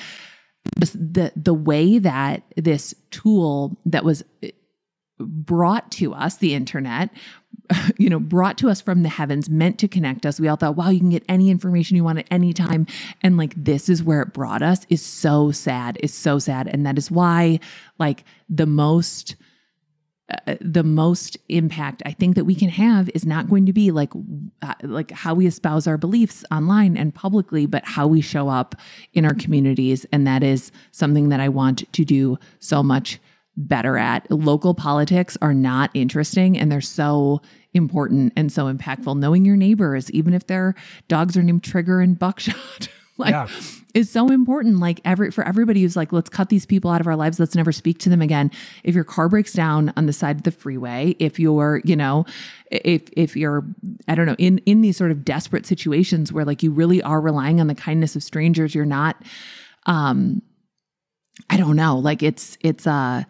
just 0.80 0.94
the 0.94 1.32
the 1.36 1.54
way 1.54 1.98
that 1.98 2.44
this 2.58 2.94
tool 3.10 3.78
that 3.86 4.04
was 4.04 4.22
brought 5.20 5.92
to 5.94 6.14
us, 6.14 6.38
the 6.38 6.54
internet, 6.54 7.10
you 7.98 8.10
know, 8.10 8.20
brought 8.20 8.58
to 8.60 8.70
us 8.70 8.82
from 8.82 9.04
the 9.04 9.10
heavens, 9.10 9.50
meant 9.50 9.80
to 9.80 9.88
connect 9.88 10.26
us. 10.26 10.40
We 10.40 10.48
all 10.48 10.56
thought, 10.56 10.76
wow, 10.76 10.90
you 10.90 11.00
can 11.00 11.10
get 11.10 11.24
any 11.28 11.50
information 11.50 11.98
you 11.98 12.04
want 12.04 12.20
at 12.20 12.28
any 12.32 12.54
time. 12.54 12.88
And 13.22 13.38
like, 13.38 13.54
this 13.56 13.90
is 13.90 14.04
where 14.04 14.22
it 14.22 14.34
brought 14.34 14.62
us 14.62 14.86
is 14.90 15.02
so 15.02 15.52
sad, 15.52 15.98
is 16.02 16.14
so 16.14 16.40
sad. 16.40 16.68
And 16.68 16.86
that 16.86 16.98
is 16.98 17.12
why, 17.12 17.60
like, 18.00 18.24
the 18.50 18.66
most. 18.66 19.36
Uh, 20.46 20.58
the 20.60 20.84
most 20.84 21.38
impact 21.48 22.04
I 22.06 22.12
think 22.12 22.36
that 22.36 22.44
we 22.44 22.54
can 22.54 22.68
have 22.68 23.10
is 23.16 23.26
not 23.26 23.50
going 23.50 23.66
to 23.66 23.72
be 23.72 23.92
like 23.92 24.12
uh, 24.62 24.74
like 24.82 25.10
how 25.12 25.34
we 25.34 25.48
espouse 25.48 25.88
our 25.88 25.98
beliefs 25.98 26.44
online 26.52 26.98
and 26.98 27.16
publicly, 27.16 27.66
but 27.66 27.86
how 27.86 28.08
we 28.08 28.20
show 28.20 28.50
up 28.50 28.76
in 29.14 29.24
our 29.24 29.34
communities, 29.34 30.06
and 30.12 30.28
that 30.28 30.44
is 30.44 30.70
something 30.92 31.30
that 31.30 31.40
I 31.40 31.48
want 31.48 31.90
to 31.94 32.04
do 32.04 32.38
so 32.60 32.84
much 32.84 33.22
better 33.58 33.98
at. 33.98 34.30
Local 34.32 34.74
politics 34.74 35.38
are 35.42 35.54
not 35.54 35.90
interesting, 35.94 36.58
and 36.58 36.72
they're 36.72 36.80
so 36.80 37.42
important 37.74 38.32
and 38.38 38.52
so 38.52 38.72
impactful. 38.72 39.18
Knowing 39.18 39.44
your 39.44 39.58
neighbors, 39.58 40.10
even 40.12 40.34
if 40.34 40.48
their 40.48 40.76
dogs 41.08 41.36
are 41.36 41.44
named 41.44 41.64
Trigger 41.64 42.00
and 42.00 42.18
Buckshot. 42.18 42.88
like 43.18 43.32
Yeah. 43.32 43.48
is 43.96 44.12
so 44.12 44.28
important 44.28 44.78
like 44.78 45.02
every 45.04 45.32
for 45.32 45.44
everybody 45.44 45.82
who's 45.82 45.96
like 45.96 46.14
let's 46.14 46.30
cut 46.30 46.50
these 46.50 46.68
people 46.68 46.92
out 46.92 47.02
of 47.02 47.08
our 47.08 47.16
lives 47.16 47.40
let's 47.40 47.56
never 47.56 47.72
speak 47.72 47.98
to 47.98 48.10
them 48.10 48.22
again 48.22 48.52
if 48.84 48.94
your 48.94 49.04
car 49.04 49.28
breaks 49.28 49.54
down 49.54 49.92
on 49.98 50.06
the 50.06 50.14
side 50.14 50.36
of 50.36 50.44
the 50.44 50.52
freeway 50.52 51.16
if 51.18 51.40
you're 51.40 51.82
you 51.84 51.96
know 51.96 52.26
if 52.70 53.10
if 53.14 53.36
you're 53.36 53.66
i 54.08 54.14
don't 54.14 54.28
know 54.28 54.36
in 54.38 54.60
in 54.68 54.82
these 54.82 54.96
sort 54.96 55.10
of 55.10 55.26
desperate 55.26 55.66
situations 55.66 56.32
where 56.32 56.46
like 56.46 56.62
you 56.62 56.70
really 56.70 57.02
are 57.02 57.20
relying 57.20 57.60
on 57.60 57.66
the 57.66 57.74
kindness 57.74 58.16
of 58.16 58.22
strangers 58.22 58.76
you're 58.76 58.86
not 58.86 59.20
um 59.88 60.40
i 61.50 61.58
don't 61.58 61.76
know 61.76 61.98
like 61.98 62.22
it's 62.22 62.56
it's 62.62 62.86
uh 62.86 63.24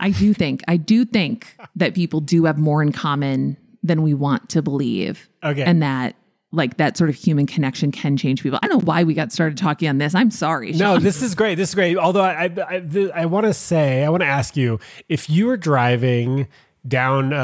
i 0.00 0.10
do 0.10 0.32
think 0.34 0.62
i 0.68 0.76
do 0.76 1.04
think 1.04 1.56
that 1.76 1.94
people 1.94 2.20
do 2.20 2.44
have 2.44 2.58
more 2.58 2.82
in 2.82 2.92
common 2.92 3.56
than 3.82 4.02
we 4.02 4.14
want 4.14 4.48
to 4.48 4.62
believe 4.62 5.28
Okay. 5.44 5.62
and 5.62 5.82
that 5.82 6.14
like 6.54 6.76
that 6.76 6.98
sort 6.98 7.08
of 7.08 7.16
human 7.16 7.46
connection 7.46 7.90
can 7.90 8.14
change 8.18 8.42
people. 8.42 8.58
I 8.62 8.68
don't 8.68 8.80
know 8.80 8.84
why 8.84 9.04
we 9.04 9.14
got 9.14 9.32
started 9.32 9.56
talking 9.56 9.88
on 9.88 9.96
this. 9.96 10.14
I'm 10.14 10.30
sorry. 10.30 10.72
No, 10.72 10.98
this 10.98 11.22
is 11.22 11.34
great. 11.34 11.54
This 11.54 11.70
is 11.70 11.74
great. 11.74 11.96
Although 11.96 12.20
I, 12.20 12.44
I, 12.44 12.50
I, 12.76 13.10
I 13.22 13.24
want 13.24 13.46
to 13.46 13.54
say, 13.54 14.04
I 14.04 14.10
want 14.10 14.20
to 14.22 14.26
ask 14.26 14.54
you 14.54 14.78
if 15.08 15.30
you 15.30 15.46
were 15.46 15.56
driving 15.56 16.46
down, 16.86 17.32
uh, 17.32 17.36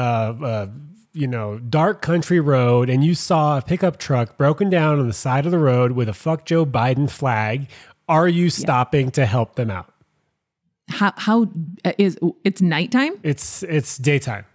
uh, 0.43 0.67
you 1.11 1.25
know, 1.25 1.57
dark 1.57 2.03
country 2.03 2.39
road 2.39 2.87
and 2.87 3.03
you 3.03 3.15
saw 3.15 3.57
a 3.57 3.63
pickup 3.63 3.97
truck 3.97 4.37
broken 4.37 4.69
down 4.69 4.99
on 4.99 5.07
the 5.07 5.13
side 5.13 5.47
of 5.47 5.51
the 5.51 5.57
road 5.57 5.93
with 5.93 6.07
a 6.07 6.13
"fuck 6.13 6.45
Joe 6.45 6.63
Biden" 6.63 7.09
flag, 7.09 7.67
are 8.07 8.27
you 8.27 8.51
stopping 8.51 9.09
to 9.11 9.25
help 9.25 9.55
them 9.55 9.71
out? 9.71 9.91
How 10.89 11.13
how 11.17 11.43
uh, 11.85 11.93
it's 11.97 12.61
nighttime? 12.61 13.13
It's 13.23 13.63
it's 13.63 13.97
daytime. 13.97 14.45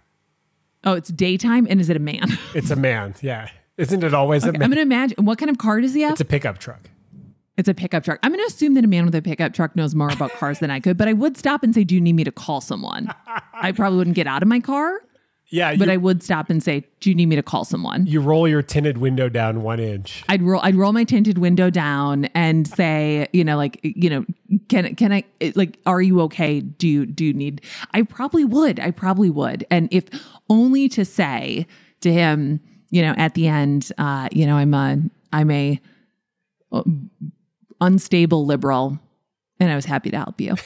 Oh, 0.83 0.93
it's 0.93 1.09
daytime, 1.09 1.65
and 1.69 1.81
is 1.81 1.89
it 1.89 1.97
a 1.97 1.99
man? 1.99 2.37
It's 2.53 2.69
a 2.69 2.75
man. 2.75 3.15
Yeah, 3.21 3.49
isn't 3.77 4.03
it 4.03 4.13
always 4.13 4.43
a 4.43 4.47
I'm 4.47 4.53
man? 4.53 4.63
I'm 4.63 4.69
gonna 4.69 4.81
imagine. 4.81 5.25
What 5.25 5.37
kind 5.39 5.49
of 5.49 5.57
car 5.57 5.81
does 5.81 5.93
he 5.93 6.01
have? 6.01 6.11
It's 6.11 6.21
a 6.21 6.25
pickup 6.25 6.59
truck. 6.59 6.89
It's 7.57 7.69
a 7.69 7.73
pickup 7.73 8.03
truck. 8.03 8.19
I'm 8.21 8.31
gonna 8.31 8.43
assume 8.47 8.73
that 8.75 8.83
a 8.83 8.87
man 8.87 9.05
with 9.05 9.15
a 9.15 9.21
pickup 9.21 9.53
truck 9.53 9.75
knows 9.75 9.95
more 9.95 10.09
about 10.09 10.31
cars 10.33 10.59
than 10.59 10.69
I 10.69 10.79
could, 10.79 10.97
but 10.97 11.07
I 11.07 11.13
would 11.13 11.37
stop 11.37 11.63
and 11.63 11.73
say, 11.73 11.83
"Do 11.83 11.95
you 11.95 12.01
need 12.01 12.13
me 12.13 12.23
to 12.25 12.31
call 12.31 12.61
someone?" 12.61 13.07
I 13.53 13.71
probably 13.71 13.97
wouldn't 13.97 14.15
get 14.15 14.27
out 14.27 14.41
of 14.41 14.47
my 14.49 14.59
car, 14.59 15.01
Yeah, 15.49 15.75
but 15.75 15.89
I 15.89 15.97
would 15.97 16.23
stop 16.23 16.49
and 16.49 16.61
say, 16.61 16.85
"Do 16.99 17.09
you 17.09 17.15
need 17.15 17.27
me 17.27 17.35
to 17.35 17.43
call 17.43 17.65
someone?" 17.65 18.05
you 18.07 18.19
roll 18.19 18.47
your 18.47 18.63
tinted 18.63 18.97
window 18.97 19.29
down 19.29 19.61
one 19.61 19.79
inch. 19.79 20.23
I'd 20.27 20.41
roll 20.41 20.59
I'd 20.63 20.75
roll 20.75 20.91
my 20.91 21.03
tinted 21.03 21.37
window 21.37 21.69
down 21.69 22.25
and 22.33 22.67
say, 22.67 23.27
you 23.31 23.43
know, 23.43 23.55
like, 23.55 23.79
you 23.83 24.09
know, 24.09 24.25
can 24.69 24.95
can 24.95 25.11
I 25.11 25.23
like 25.55 25.77
are 25.85 26.01
you 26.01 26.21
okay? 26.21 26.61
Do 26.61 26.87
you 26.87 27.05
do 27.05 27.25
you 27.25 27.33
need 27.33 27.61
I 27.93 28.01
probably 28.01 28.43
would. 28.43 28.79
I 28.79 28.91
probably 28.91 29.29
would. 29.29 29.65
And 29.69 29.87
if 29.91 30.05
only 30.49 30.89
to 30.89 31.05
say 31.05 31.67
to 32.01 32.11
him, 32.11 32.59
you 32.89 33.03
know, 33.03 33.13
at 33.17 33.35
the 33.35 33.47
end, 33.47 33.91
uh, 33.97 34.29
you 34.31 34.47
know, 34.47 34.55
I'm 34.55 34.73
a 34.73 34.97
I'm 35.31 35.51
a 35.51 35.79
uh, 36.71 36.83
unstable 37.81 38.47
liberal 38.47 38.99
and 39.59 39.71
I 39.71 39.75
was 39.75 39.85
happy 39.85 40.09
to 40.09 40.17
help 40.17 40.41
you. 40.41 40.55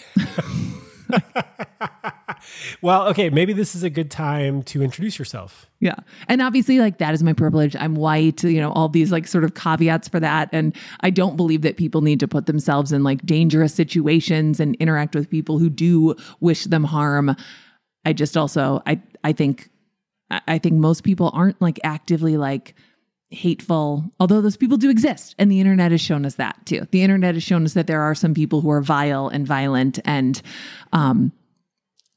Well, 2.81 3.07
okay, 3.09 3.29
maybe 3.29 3.53
this 3.53 3.75
is 3.75 3.83
a 3.83 3.89
good 3.89 4.09
time 4.09 4.63
to 4.63 4.81
introduce 4.81 5.19
yourself. 5.19 5.69
Yeah. 5.79 5.95
And 6.27 6.41
obviously, 6.41 6.79
like, 6.79 6.97
that 6.99 7.13
is 7.13 7.23
my 7.23 7.33
privilege. 7.33 7.75
I'm 7.75 7.95
white, 7.95 8.43
you 8.43 8.59
know, 8.61 8.71
all 8.71 8.89
these 8.89 9.11
like 9.11 9.27
sort 9.27 9.43
of 9.43 9.53
caveats 9.53 10.07
for 10.07 10.19
that. 10.19 10.49
And 10.51 10.75
I 11.01 11.09
don't 11.09 11.35
believe 11.35 11.61
that 11.63 11.77
people 11.77 12.01
need 12.01 12.19
to 12.21 12.27
put 12.27 12.45
themselves 12.45 12.91
in 12.91 13.03
like 13.03 13.25
dangerous 13.25 13.73
situations 13.73 14.59
and 14.59 14.75
interact 14.75 15.15
with 15.15 15.29
people 15.29 15.59
who 15.59 15.69
do 15.69 16.15
wish 16.39 16.65
them 16.65 16.83
harm. 16.83 17.35
I 18.05 18.13
just 18.13 18.37
also, 18.37 18.81
I, 18.85 19.01
I 19.23 19.33
think, 19.33 19.69
I 20.29 20.57
think 20.57 20.75
most 20.75 21.03
people 21.03 21.31
aren't 21.33 21.61
like 21.61 21.79
actively 21.83 22.37
like 22.37 22.75
hateful, 23.31 24.03
although 24.19 24.41
those 24.41 24.57
people 24.57 24.77
do 24.77 24.89
exist. 24.89 25.35
And 25.37 25.51
the 25.51 25.59
internet 25.59 25.91
has 25.91 26.01
shown 26.01 26.25
us 26.25 26.35
that 26.35 26.65
too. 26.65 26.87
The 26.91 27.03
internet 27.03 27.35
has 27.35 27.43
shown 27.43 27.63
us 27.65 27.73
that 27.73 27.87
there 27.87 28.01
are 28.01 28.15
some 28.15 28.33
people 28.33 28.61
who 28.61 28.71
are 28.71 28.81
vile 28.81 29.27
and 29.27 29.45
violent 29.45 29.99
and, 30.05 30.41
um, 30.93 31.31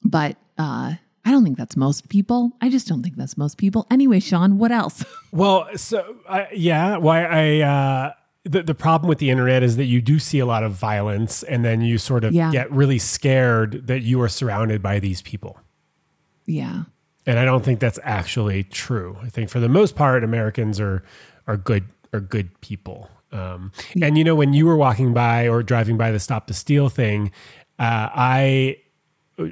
but 0.05 0.37
uh 0.59 0.95
I 1.25 1.31
don't 1.31 1.45
think 1.45 1.57
that's 1.57 1.77
most 1.77 2.09
people. 2.09 2.51
I 2.61 2.69
just 2.69 2.89
don't 2.89 3.01
think 3.05 3.15
that's 3.17 3.37
most 3.39 3.57
people. 3.57 3.87
Anyway, 3.93 4.19
Shaun, 4.19 4.59
what 4.59 4.73
else? 4.73 5.05
Well, 5.33 5.69
so 5.77 6.17
I 6.29 6.49
yeah, 6.53 6.97
why 6.99 7.25
I 7.25 7.61
uh, 7.61 8.13
the 8.45 8.63
the 8.65 8.75
problem 8.75 9.09
with 9.09 9.19
the 9.19 9.31
internet 9.31 9.63
is 9.63 9.77
that 9.77 9.85
you 9.85 10.01
do 10.03 10.19
see 10.19 10.41
a 10.41 10.47
lot 10.47 10.63
of 10.65 10.73
violence, 10.73 11.43
and 11.45 11.65
then 11.65 11.81
you 11.81 11.97
sort 11.99 12.25
of 12.25 12.33
Yeah. 12.35 12.51
get 12.51 12.71
really 12.73 12.99
scared 12.99 13.87
that 13.87 14.03
you 14.03 14.21
are 14.21 14.29
surrounded 14.29 14.83
by 14.83 14.99
these 14.99 15.23
people. 15.23 15.59
yeah. 16.47 16.85
And 17.25 17.39
I 17.39 17.45
don't 17.45 17.65
think 17.65 17.79
that's 17.79 18.01
actually 18.03 18.65
true. 18.65 19.17
I 19.23 19.29
think 19.29 19.49
for 19.49 19.61
the 19.61 19.69
most 19.69 19.95
part, 19.95 20.25
Americans 20.25 20.81
are 20.81 21.05
are 21.47 21.57
good 21.57 21.85
are 22.13 22.21
good 22.21 22.61
people. 22.61 23.09
Um, 23.31 23.71
and 24.03 24.19
you 24.19 24.25
know, 24.25 24.35
when 24.35 24.53
you 24.53 24.67
were 24.67 24.77
walking 24.77 25.15
by 25.15 25.47
or 25.49 25.63
driving 25.63 25.97
by 25.97 26.11
the 26.11 26.19
Stop 26.19 26.49
the 26.49 26.53
Steal 26.55 26.89
thing, 26.89 27.31
uh, 27.79 28.09
I 28.13 28.79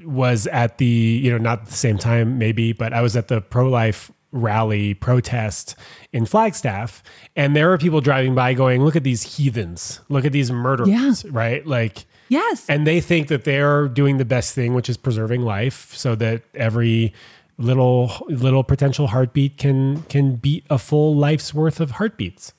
was 0.05 0.47
at 0.49 0.79
the 0.79 0.87
you 0.87 1.31
know 1.31 1.39
not 1.39 1.67
the 1.67 1.73
same 1.73 1.99
time 1.99 2.39
maybe, 2.39 2.73
but 2.73 2.93
I 2.93 3.03
was 3.03 3.17
at 3.17 3.29
the 3.29 3.41
pro 3.41 3.69
life 3.69 4.11
rally 4.33 4.95
protest 4.95 5.75
in 6.13 6.25
Flagstaff, 6.25 7.03
and 7.35 7.57
there 7.57 7.69
were 7.69 7.79
people 7.79 8.01
driving 8.01 8.35
by 8.35 8.55
going, 8.55 8.85
"Look 8.85 8.97
at 8.97 9.03
these 9.05 9.37
heathens! 9.37 10.01
Look 10.09 10.25
at 10.25 10.33
these 10.33 10.51
murderers!" 10.51 10.89
Yeah. 10.89 11.31
Right? 11.31 11.67
Like 11.67 12.07
Yes. 12.29 12.65
and 12.69 12.87
they 12.87 13.01
think 13.01 13.27
that 13.29 13.45
they're 13.45 13.89
doing 13.89 14.19
the 14.19 14.25
best 14.25 14.55
thing 14.55 14.73
which 14.75 14.89
is 14.89 14.97
preserving 14.97 15.43
life 15.43 15.93
so 15.97 16.15
that 16.15 16.43
every 16.55 17.13
little 17.59 18.25
little 18.29 18.65
potential 18.65 19.09
heartbeat 19.09 19.59
can 19.59 20.03
can 20.05 20.37
beat 20.37 20.65
a 20.71 20.79
full 20.79 21.15
life's 21.15 21.53
worth 21.53 21.81
of 21.81 21.93
heartbeats. 21.93 22.53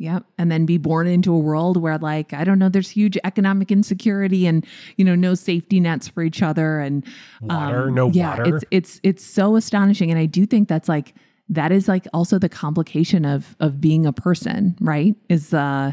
Yep. 0.00 0.24
And 0.38 0.50
then 0.50 0.64
be 0.64 0.78
born 0.78 1.06
into 1.06 1.30
a 1.30 1.38
world 1.38 1.76
where, 1.76 1.98
like, 1.98 2.32
I 2.32 2.42
don't 2.42 2.58
know, 2.58 2.70
there's 2.70 2.88
huge 2.88 3.18
economic 3.22 3.70
insecurity 3.70 4.46
and, 4.46 4.64
you 4.96 5.04
know, 5.04 5.14
no 5.14 5.34
safety 5.34 5.78
nets 5.78 6.08
for 6.08 6.22
each 6.22 6.42
other 6.42 6.80
and 6.80 7.04
Water, 7.42 7.90
no 7.90 8.10
yeah, 8.10 8.30
water. 8.30 8.56
It's 8.56 8.64
it's 8.70 9.00
it's 9.02 9.24
so 9.24 9.56
astonishing. 9.56 10.10
And 10.10 10.18
I 10.18 10.24
do 10.24 10.46
think 10.46 10.68
that's 10.68 10.88
like 10.88 11.14
that 11.50 11.70
is 11.70 11.86
like 11.86 12.08
also 12.14 12.38
the 12.38 12.48
complication 12.48 13.26
of 13.26 13.54
of 13.60 13.78
being 13.78 14.06
a 14.06 14.12
person, 14.12 14.74
right? 14.80 15.14
Is 15.28 15.52
uh 15.52 15.92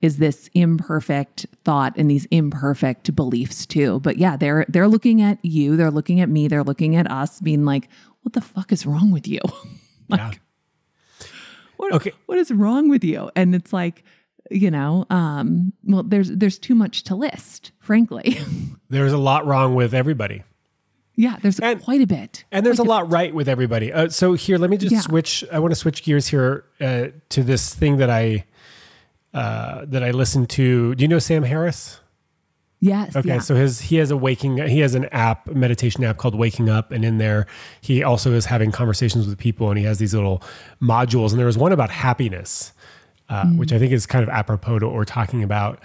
is 0.00 0.16
this 0.16 0.48
imperfect 0.54 1.44
thought 1.62 1.92
and 1.98 2.10
these 2.10 2.24
imperfect 2.30 3.14
beliefs 3.14 3.66
too. 3.66 4.00
But 4.00 4.16
yeah, 4.16 4.38
they're 4.38 4.64
they're 4.70 4.88
looking 4.88 5.20
at 5.20 5.38
you, 5.44 5.76
they're 5.76 5.90
looking 5.90 6.20
at 6.20 6.30
me, 6.30 6.48
they're 6.48 6.64
looking 6.64 6.96
at 6.96 7.10
us, 7.10 7.38
being 7.38 7.66
like, 7.66 7.90
what 8.22 8.32
the 8.32 8.40
fuck 8.40 8.72
is 8.72 8.86
wrong 8.86 9.10
with 9.10 9.28
you? 9.28 9.40
yeah 10.08 10.32
what, 11.82 11.92
Okay. 11.94 12.12
what 12.26 12.38
is 12.38 12.50
wrong 12.50 12.88
with 12.88 13.04
you? 13.04 13.30
And 13.36 13.54
it's 13.54 13.72
like 13.72 14.04
you 14.50 14.70
know 14.70 15.06
um 15.08 15.72
well 15.84 16.02
there's 16.02 16.28
there's 16.30 16.58
too 16.58 16.74
much 16.74 17.04
to 17.04 17.14
list 17.14 17.72
frankly. 17.80 18.38
There's 18.90 19.12
a 19.12 19.18
lot 19.18 19.46
wrong 19.46 19.74
with 19.74 19.94
everybody. 19.94 20.42
Yeah 21.14 21.36
there's 21.40 21.58
And- 21.60 21.80
quite 21.82 22.02
a 22.02 22.06
bit. 22.06 22.44
and 22.52 22.66
there's 22.66 22.78
a 22.78 22.82
lot 22.94 23.10
right 23.10 23.32
with 23.34 23.48
everybody. 23.48 23.92
Uh, 23.92 24.08
so 24.10 24.34
here 24.34 24.58
let 24.58 24.68
me 24.70 24.76
just 24.76 24.92
Yeah. 24.92 25.00
switch 25.00 25.44
i 25.52 25.58
want 25.58 25.72
to 25.72 25.76
switch 25.76 26.02
gears 26.02 26.26
here 26.28 26.64
uh, 26.80 27.06
to 27.30 27.42
this 27.42 27.74
thing 27.74 27.96
that 27.98 28.10
i 28.10 28.44
uh, 29.34 29.84
that 29.88 30.02
i 30.02 30.10
listened 30.10 30.50
to. 30.50 30.94
Do 30.94 31.02
you 31.02 31.08
know 31.08 31.18
sam 31.18 31.42
harris 31.44 32.00
Yes. 32.84 33.14
Okay, 33.14 33.28
yeah. 33.28 33.38
so 33.38 33.54
his 33.54 33.80
he 33.80 33.96
has 33.96 34.10
a 34.10 34.16
waking 34.16 34.56
he 34.66 34.80
has 34.80 34.96
an 34.96 35.04
app 35.12 35.46
meditation 35.46 36.02
app 36.02 36.16
called 36.16 36.34
Waking 36.34 36.68
Up, 36.68 36.90
and 36.90 37.04
in 37.04 37.18
there 37.18 37.46
he 37.80 38.02
also 38.02 38.32
is 38.32 38.46
having 38.46 38.72
conversations 38.72 39.24
with 39.28 39.38
people, 39.38 39.68
and 39.70 39.78
he 39.78 39.84
has 39.84 39.98
these 40.00 40.14
little 40.14 40.42
modules, 40.82 41.30
and 41.30 41.38
there 41.38 41.46
was 41.46 41.56
one 41.56 41.70
about 41.70 41.90
happiness, 41.90 42.72
uh, 43.28 43.44
Mm. 43.44 43.56
which 43.56 43.72
I 43.72 43.78
think 43.78 43.92
is 43.92 44.04
kind 44.04 44.24
of 44.24 44.28
apropos 44.28 44.80
to 44.80 44.86
what 44.86 44.96
we're 44.96 45.04
talking 45.04 45.44
about, 45.44 45.78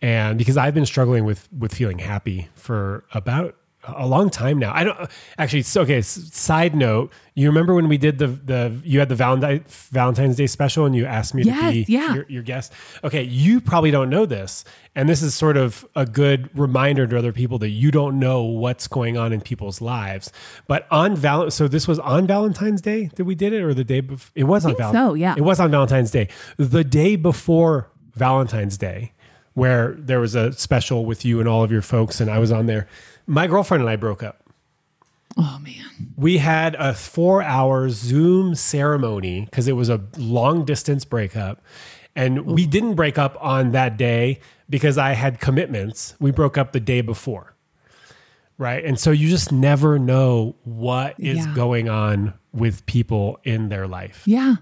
and 0.00 0.38
because 0.38 0.56
I've 0.56 0.74
been 0.74 0.86
struggling 0.86 1.24
with 1.24 1.48
with 1.58 1.74
feeling 1.74 1.98
happy 1.98 2.48
for 2.54 3.04
about 3.12 3.56
a 3.86 4.06
long 4.06 4.30
time 4.30 4.58
now. 4.58 4.72
I 4.74 4.84
don't 4.84 5.10
actually. 5.38 5.62
so- 5.62 5.82
Okay. 5.82 6.00
Side 6.02 6.74
note: 6.74 7.12
You 7.34 7.48
remember 7.48 7.74
when 7.74 7.88
we 7.88 7.98
did 7.98 8.18
the 8.18 8.28
the 8.28 8.80
you 8.84 8.98
had 8.98 9.08
the 9.10 9.14
Valentine 9.14 9.64
Valentine's 9.68 10.36
Day 10.36 10.46
special, 10.46 10.86
and 10.86 10.94
you 10.96 11.04
asked 11.04 11.34
me 11.34 11.42
Yes, 11.42 11.60
to 11.60 11.70
be 11.72 11.92
yeah. 11.92 12.14
your, 12.14 12.26
your 12.28 12.42
guest. 12.42 12.72
Okay, 13.02 13.22
you 13.22 13.60
probably 13.60 13.90
don't 13.90 14.08
know 14.08 14.24
this, 14.24 14.64
and 14.94 15.08
this 15.08 15.20
is 15.22 15.34
sort 15.34 15.56
of 15.56 15.84
a 15.94 16.06
good 16.06 16.48
reminder 16.58 17.06
to 17.06 17.18
other 17.18 17.32
people 17.32 17.58
that 17.58 17.68
you 17.70 17.90
don't 17.90 18.18
know 18.18 18.42
what's 18.42 18.88
going 18.88 19.16
on 19.18 19.32
in 19.32 19.40
people's 19.42 19.80
lives. 19.80 20.32
But 20.66 20.86
on 20.90 21.16
Val, 21.16 21.50
so 21.50 21.68
this 21.68 21.86
was 21.86 21.98
on 21.98 22.26
Valentine's 22.26 22.80
Day 22.80 23.10
that 23.16 23.24
we 23.26 23.34
did 23.34 23.52
it, 23.52 23.62
or 23.62 23.74
the 23.74 23.84
day 23.84 24.00
before? 24.00 24.30
It 24.34 24.44
was 24.44 24.64
on 24.64 24.76
Valentine's. 24.76 25.10
so, 25.10 25.14
yeah. 25.14 25.34
It 25.36 25.42
was 25.42 25.60
on 25.60 25.70
Valentine's 25.70 26.10
Day. 26.10 26.28
The 26.56 26.84
day 26.84 27.16
before 27.16 27.90
Valentine's 28.14 28.78
Day, 28.78 29.12
where 29.54 29.92
there 29.98 30.18
was 30.20 30.34
a 30.34 30.52
special 30.52 31.04
with 31.04 31.24
you 31.24 31.38
and 31.40 31.48
all 31.48 31.62
of 31.62 31.70
your 31.70 31.82
folks, 31.82 32.20
and 32.20 32.30
I 32.30 32.38
was 32.38 32.50
on 32.50 32.66
there. 32.66 32.86
My 33.26 33.46
girlfriend 33.46 33.82
and 33.82 33.90
I 33.90 33.96
broke 33.96 34.22
up. 34.22 34.42
oh 35.36 35.58
man. 35.62 35.84
We 36.16 36.38
had 36.38 36.74
a 36.76 36.94
four 36.94 37.42
hour 37.42 37.88
Zoom 37.90 38.54
ceremony 38.54 39.46
because 39.46 39.66
it 39.68 39.72
was 39.72 39.88
a 39.88 40.00
long 40.16 40.64
distance 40.64 41.04
breakup. 41.04 41.62
And 42.16 42.46
we 42.46 42.66
didn't 42.66 42.94
break 42.94 43.18
up 43.18 43.36
on 43.40 43.72
that 43.72 43.96
day 43.96 44.38
because 44.70 44.96
I 44.98 45.14
had 45.14 45.40
commitments. 45.40 46.14
We 46.20 46.30
broke 46.30 46.56
up 46.56 46.70
the 46.72 46.78
day 46.80 47.00
before. 47.00 47.54
Right. 48.56 48.84
And 48.84 49.00
so 49.00 49.10
you 49.10 49.28
just 49.28 49.50
never 49.50 49.98
know 49.98 50.54
what 50.62 51.18
is 51.18 51.38
Yeah. 51.38 51.54
going 51.56 51.88
on 51.88 52.34
with 52.52 52.86
people 52.86 53.40
in 53.42 53.68
their 53.68 53.88
life. 53.88 54.22
Yeah. 54.26 54.56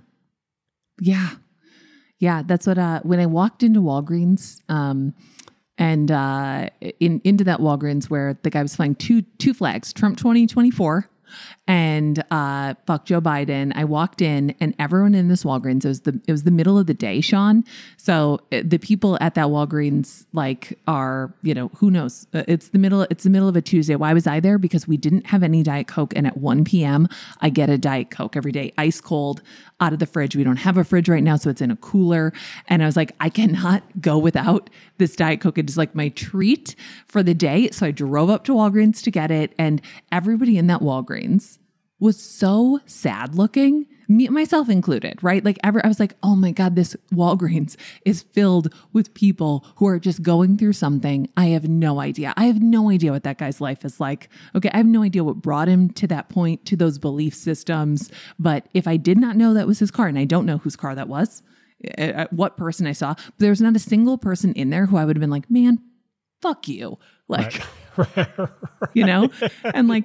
Yeah. 0.98 1.28
Yeah. 2.18 2.42
That's 2.46 2.66
what 2.66 2.78
uh 2.78 3.00
when 3.02 3.20
I 3.20 3.26
walked 3.26 3.62
into 3.62 3.80
Walgreens, 3.82 4.60
um 4.70 5.12
and 5.78 6.10
uh 6.10 6.68
in 7.00 7.20
into 7.24 7.44
that 7.44 7.60
Walgreens 7.60 8.10
where 8.10 8.38
the 8.42 8.50
guy 8.50 8.62
was 8.62 8.76
flying 8.76 8.94
two 8.94 9.22
two 9.38 9.54
flags, 9.54 9.92
Trump 9.92 10.16
2024 10.18 11.08
and 11.66 12.24
uh 12.30 12.74
fuck 12.86 13.04
Joe 13.04 13.20
Biden. 13.20 13.72
I 13.74 13.84
walked 13.84 14.22
in 14.22 14.54
and 14.60 14.74
everyone 14.78 15.14
in 15.14 15.28
this 15.28 15.44
Walgreens, 15.44 15.84
it 15.84 15.88
was 15.88 16.00
the 16.02 16.20
it 16.26 16.32
was 16.32 16.44
the 16.44 16.50
middle 16.50 16.78
of 16.78 16.86
the 16.86 16.94
day, 16.94 17.20
Shaun. 17.20 17.64
So 17.96 18.40
uh, 18.52 18.62
the 18.64 18.78
people 18.78 19.18
at 19.20 19.34
that 19.34 19.46
Walgreens 19.46 20.26
like 20.32 20.78
are, 20.86 21.34
you 21.42 21.54
know, 21.54 21.68
who 21.76 21.90
knows? 21.90 22.26
Uh, 22.34 22.42
It's 22.48 22.68
the 22.68 22.78
middle 22.78 23.02
it's 23.10 23.24
the 23.24 23.30
middle 23.30 23.48
of 23.48 23.56
a 23.56 23.62
Tuesday. 23.62 23.94
Why 23.96 24.12
was 24.12 24.26
I 24.26 24.40
there? 24.40 24.58
Because 24.58 24.88
we 24.88 24.96
didn't 24.96 25.26
have 25.26 25.42
any 25.42 25.62
Diet 25.62 25.86
Coke 25.86 26.12
and 26.16 26.26
at 26.26 26.36
1 26.36 26.64
p.m. 26.64 27.08
I 27.40 27.48
get 27.50 27.70
a 27.70 27.78
Diet 27.78 28.10
Coke 28.10 28.36
every 28.36 28.52
day, 28.52 28.72
ice 28.78 29.00
cold 29.00 29.42
out 29.80 29.92
of 29.92 29.98
the 29.98 30.06
fridge. 30.06 30.36
We 30.36 30.44
don't 30.44 30.56
have 30.56 30.76
a 30.78 30.84
fridge 30.84 31.08
right 31.08 31.22
now, 31.22 31.36
so 31.36 31.50
it's 31.50 31.60
in 31.60 31.70
a 31.70 31.76
cooler. 31.76 32.32
And 32.68 32.82
I 32.82 32.86
was 32.86 32.96
like, 32.96 33.12
I 33.20 33.28
cannot 33.28 33.82
go 34.00 34.16
without 34.18 34.70
this 34.98 35.16
Diet 35.16 35.40
Coke. 35.40 35.58
It 35.58 35.68
is 35.68 35.76
like 35.76 35.94
my 35.94 36.08
treat 36.10 36.76
for 37.06 37.22
the 37.22 37.34
day. 37.34 37.68
So 37.70 37.86
I 37.86 37.90
drove 37.90 38.30
up 38.30 38.44
to 38.44 38.52
Walgreens 38.52 39.02
to 39.02 39.10
get 39.10 39.30
it. 39.30 39.52
And 39.58 39.82
everybody 40.12 40.56
in 40.56 40.68
that 40.68 40.80
Walgreens 40.80 41.02
was 42.02 42.20
so 42.20 42.80
sad 42.84 43.36
looking, 43.36 43.86
me 44.08 44.28
myself 44.28 44.68
included, 44.68 45.22
right? 45.22 45.44
Like 45.44 45.58
ever 45.62 45.80
I 45.84 45.88
was 45.88 46.00
like, 46.00 46.14
"Oh 46.22 46.34
my 46.34 46.50
god, 46.50 46.74
this 46.74 46.96
Walgreens 47.12 47.76
is 48.04 48.22
filled 48.22 48.74
with 48.92 49.14
people 49.14 49.64
who 49.76 49.86
are 49.86 50.00
just 50.00 50.20
going 50.20 50.58
through 50.58 50.72
something. 50.72 51.28
I 51.36 51.46
have 51.46 51.68
no 51.68 52.00
idea. 52.00 52.34
I 52.36 52.46
have 52.46 52.60
no 52.60 52.90
idea 52.90 53.12
what 53.12 53.22
that 53.22 53.38
guy's 53.38 53.60
life 53.60 53.84
is 53.84 54.00
like. 54.00 54.28
Okay, 54.56 54.68
I 54.72 54.78
have 54.78 54.86
no 54.86 55.04
idea 55.04 55.22
what 55.22 55.36
brought 55.36 55.68
him 55.68 55.90
to 55.90 56.08
that 56.08 56.28
point, 56.28 56.64
to 56.66 56.76
those 56.76 56.98
belief 56.98 57.34
systems, 57.34 58.10
but 58.38 58.66
if 58.74 58.88
I 58.88 58.96
did 58.96 59.18
not 59.18 59.36
know 59.36 59.54
that 59.54 59.68
was 59.68 59.78
his 59.78 59.92
car 59.92 60.08
and 60.08 60.18
I 60.18 60.24
don't 60.24 60.46
know 60.46 60.58
whose 60.58 60.74
car 60.74 60.96
that 60.96 61.08
was, 61.08 61.44
uh, 61.98 62.26
what 62.30 62.56
person 62.56 62.88
I 62.88 62.92
saw, 62.92 63.14
but 63.14 63.38
there 63.38 63.50
was 63.50 63.60
not 63.60 63.76
a 63.76 63.80
single 63.80 64.18
person 64.18 64.52
in 64.54 64.70
there 64.70 64.86
who 64.86 64.96
I 64.96 65.04
would 65.04 65.16
have 65.16 65.20
been 65.20 65.30
like, 65.30 65.48
"Man, 65.48 65.78
fuck 66.42 66.66
you." 66.66 66.98
Like 67.28 67.62
you 68.94 69.04
know? 69.04 69.30
And 69.62 69.88
like, 69.88 70.04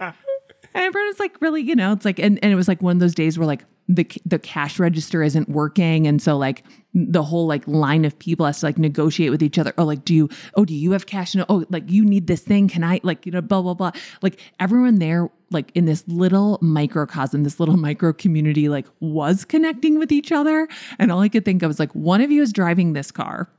and 0.77 0.85
everyone 0.85 1.07
was 1.07 1.19
like, 1.19 1.41
really, 1.41 1.63
you 1.63 1.75
know, 1.75 1.91
it's 1.91 2.05
like, 2.05 2.19
and, 2.19 2.37
and 2.43 2.53
it 2.53 2.55
was 2.55 2.67
like 2.67 2.83
one 2.83 2.95
of 2.95 2.99
those 2.99 3.15
days 3.15 3.35
where 3.35 3.47
like 3.47 3.65
the, 3.89 4.07
the 4.27 4.37
cash 4.37 4.77
register 4.77 5.23
isn't 5.23 5.49
working. 5.49 6.05
And 6.05 6.21
so 6.21 6.37
like 6.37 6.63
the 6.93 7.23
whole 7.23 7.47
like 7.47 7.67
line 7.67 8.05
of 8.05 8.17
people 8.19 8.45
has 8.45 8.59
to 8.59 8.67
like 8.67 8.77
negotiate 8.77 9.31
with 9.31 9.41
each 9.41 9.57
other. 9.57 9.73
Oh, 9.79 9.85
like, 9.85 10.05
do 10.05 10.13
you, 10.13 10.29
oh, 10.53 10.65
do 10.65 10.75
you 10.75 10.91
have 10.91 11.07
cash? 11.07 11.33
No. 11.33 11.47
Oh, 11.49 11.65
like 11.71 11.89
you 11.89 12.05
need 12.05 12.27
this 12.27 12.41
thing. 12.41 12.67
Can 12.67 12.83
I 12.83 12.99
like, 13.01 13.25
you 13.25 13.31
know, 13.31 13.41
blah, 13.41 13.63
blah, 13.63 13.73
blah. 13.73 13.91
Like 14.21 14.39
everyone 14.59 14.99
there, 14.99 15.31
like 15.49 15.71
in 15.73 15.85
this 15.85 16.03
little 16.07 16.59
microcosm, 16.61 17.43
this 17.43 17.59
little 17.59 17.77
micro 17.77 18.13
community, 18.13 18.69
like 18.69 18.85
was 18.99 19.45
connecting 19.45 19.97
with 19.97 20.11
each 20.11 20.31
other. 20.31 20.67
And 20.99 21.11
all 21.11 21.21
I 21.21 21.29
could 21.29 21.43
think 21.43 21.63
of 21.63 21.69
was 21.69 21.79
like, 21.79 21.91
one 21.93 22.21
of 22.21 22.29
you 22.31 22.43
is 22.43 22.53
driving 22.53 22.93
this 22.93 23.09
car 23.09 23.49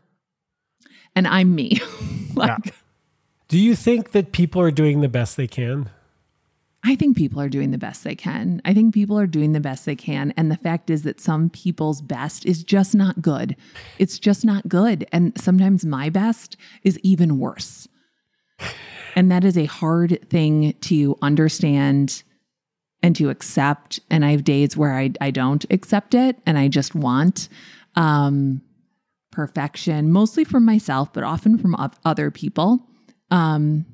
and 1.16 1.26
I'm 1.26 1.52
me. 1.52 1.80
like, 2.34 2.74
Do 3.48 3.58
you 3.58 3.74
think 3.74 4.12
that 4.12 4.30
people 4.30 4.62
are 4.62 4.70
doing 4.70 5.00
the 5.00 5.08
best 5.08 5.36
they 5.36 5.48
can? 5.48 5.90
I 6.84 6.94
think 6.94 7.16
people 7.16 7.40
are 7.40 7.48
doing 7.48 7.72
the 7.72 7.78
best 7.78 8.04
they 8.04 8.14
can. 8.14 8.62
I 8.64 8.72
think 8.72 8.94
people 8.94 9.18
are 9.18 9.26
doing 9.26 9.52
the 9.52 9.60
best 9.60 9.84
they 9.84 9.96
can. 9.96 10.32
And 10.36 10.50
the 10.50 10.56
fact 10.56 10.90
is 10.90 11.02
that 11.02 11.20
some 11.20 11.50
people's 11.50 12.00
best 12.00 12.46
is 12.46 12.62
just 12.62 12.94
not 12.94 13.20
good. 13.20 13.56
It's 13.98 14.18
just 14.18 14.44
not 14.44 14.68
good. 14.68 15.06
And 15.12 15.32
sometimes 15.40 15.84
my 15.84 16.08
best 16.08 16.56
is 16.84 16.98
even 17.00 17.38
worse. 17.38 17.88
And 19.16 19.30
that 19.32 19.44
is 19.44 19.58
a 19.58 19.64
hard 19.64 20.28
thing 20.30 20.74
to 20.82 21.16
understand 21.20 22.22
and 23.02 23.16
to 23.16 23.30
accept. 23.30 23.98
And 24.10 24.24
I 24.24 24.30
have 24.30 24.44
days 24.44 24.76
where 24.76 24.96
I, 24.96 25.10
I 25.20 25.30
don't 25.32 25.64
accept 25.70 26.14
it 26.14 26.36
and 26.46 26.56
I 26.56 26.68
just 26.68 26.94
want 26.94 27.48
um, 27.96 28.62
perfection, 29.32 30.12
mostly 30.12 30.44
from 30.44 30.64
myself, 30.64 31.12
but 31.12 31.24
often 31.24 31.58
from 31.58 31.76
other 32.04 32.30
people. 32.30 32.86
Um, 33.30 33.84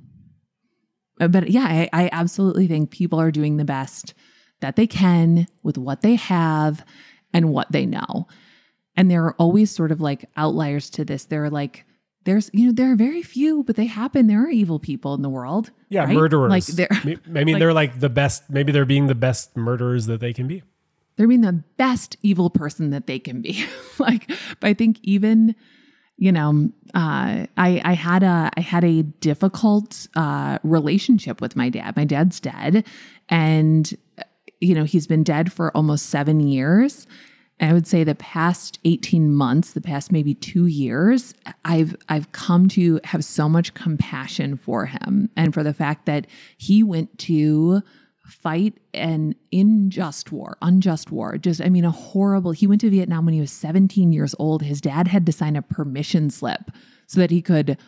Uh, 1.20 1.28
but 1.28 1.48
yeah, 1.50 1.64
I, 1.64 1.88
I 1.92 2.08
absolutely 2.12 2.66
think 2.66 2.90
people 2.90 3.20
are 3.20 3.30
doing 3.30 3.56
the 3.56 3.64
best 3.64 4.14
that 4.60 4.76
they 4.76 4.86
can 4.86 5.46
with 5.62 5.78
what 5.78 6.02
they 6.02 6.14
have 6.16 6.84
and 7.32 7.50
what 7.50 7.70
they 7.70 7.86
know. 7.86 8.26
And 8.96 9.10
there 9.10 9.24
are 9.24 9.34
always 9.34 9.70
sort 9.70 9.92
of 9.92 10.00
like 10.00 10.24
outliers 10.36 10.88
to 10.90 11.04
this. 11.04 11.24
There 11.24 11.44
are 11.44 11.50
like, 11.50 11.84
there's, 12.24 12.48
you 12.52 12.66
know, 12.66 12.72
there 12.72 12.92
are 12.92 12.96
very 12.96 13.22
few, 13.22 13.64
but 13.64 13.76
they 13.76 13.86
happen. 13.86 14.28
There 14.28 14.44
are 14.44 14.50
evil 14.50 14.78
people 14.78 15.14
in 15.14 15.22
the 15.22 15.28
world. 15.28 15.70
Yeah, 15.88 16.04
right? 16.04 16.14
murderers. 16.14 16.50
Like 16.50 16.64
they're, 16.64 16.88
I 16.90 17.04
mean, 17.04 17.20
like- 17.26 17.58
they're 17.58 17.72
like 17.72 18.00
the 18.00 18.08
best. 18.08 18.48
Maybe 18.48 18.72
they're 18.72 18.84
being 18.84 19.08
the 19.08 19.14
best 19.14 19.56
murderers 19.56 20.06
that 20.06 20.20
they 20.20 20.32
can 20.32 20.46
be. 20.46 20.62
they're 21.16 21.28
being 21.28 21.42
the 21.42 21.62
best 21.76 22.16
evil 22.22 22.50
person 22.50 22.90
that 22.90 23.06
they 23.06 23.18
can 23.18 23.42
be. 23.42 23.66
like, 23.98 24.28
but 24.60 24.68
I 24.68 24.74
think 24.74 24.98
even, 25.02 25.54
you 26.16 26.30
know, 26.30 26.70
uh, 26.94 27.46
I 27.56 27.82
I 27.84 27.92
had 27.94 28.22
a 28.22 28.50
I 28.56 28.60
had 28.60 28.84
a 28.84 29.02
difficult 29.02 30.06
uh, 30.14 30.58
relationship 30.62 31.40
with 31.40 31.56
my 31.56 31.68
dad. 31.68 31.96
My 31.96 32.04
dad's 32.04 32.40
dead, 32.40 32.86
and 33.28 33.96
you 34.60 34.74
know 34.74 34.84
he's 34.84 35.06
been 35.06 35.24
dead 35.24 35.52
for 35.52 35.76
almost 35.76 36.06
seven 36.06 36.40
years. 36.40 37.06
And 37.60 37.70
I 37.70 37.72
would 37.72 37.86
say 37.86 38.02
the 38.02 38.16
past 38.16 38.80
18 38.84 39.32
months, 39.32 39.72
the 39.72 39.80
past 39.80 40.10
maybe 40.10 40.34
two 40.34 40.66
years, 40.66 41.34
I've 41.64 41.96
I've 42.08 42.30
come 42.32 42.68
to 42.70 43.00
have 43.04 43.24
so 43.24 43.48
much 43.48 43.74
compassion 43.74 44.56
for 44.56 44.86
him 44.86 45.30
and 45.36 45.54
for 45.54 45.62
the 45.62 45.74
fact 45.74 46.06
that 46.06 46.26
he 46.58 46.82
went 46.82 47.16
to 47.20 47.82
fight 48.26 48.78
an 48.94 49.34
unjust 49.52 50.32
war, 50.32 50.56
unjust 50.62 51.10
war. 51.10 51.36
Just, 51.38 51.60
I 51.60 51.68
mean, 51.68 51.84
a 51.84 51.90
horrible. 51.90 52.52
He 52.52 52.66
went 52.66 52.80
to 52.80 52.90
Vietnam 52.90 53.24
when 53.24 53.34
he 53.34 53.40
was 53.40 53.52
17 53.52 54.12
years 54.12 54.34
old. 54.38 54.62
His 54.62 54.80
dad 54.80 55.08
had 55.08 55.26
to 55.26 55.32
sign 55.32 55.56
a 55.56 55.62
permission 55.62 56.30
slip 56.30 56.70
so 57.06 57.20
that 57.20 57.30
he 57.30 57.42
could 57.42 57.78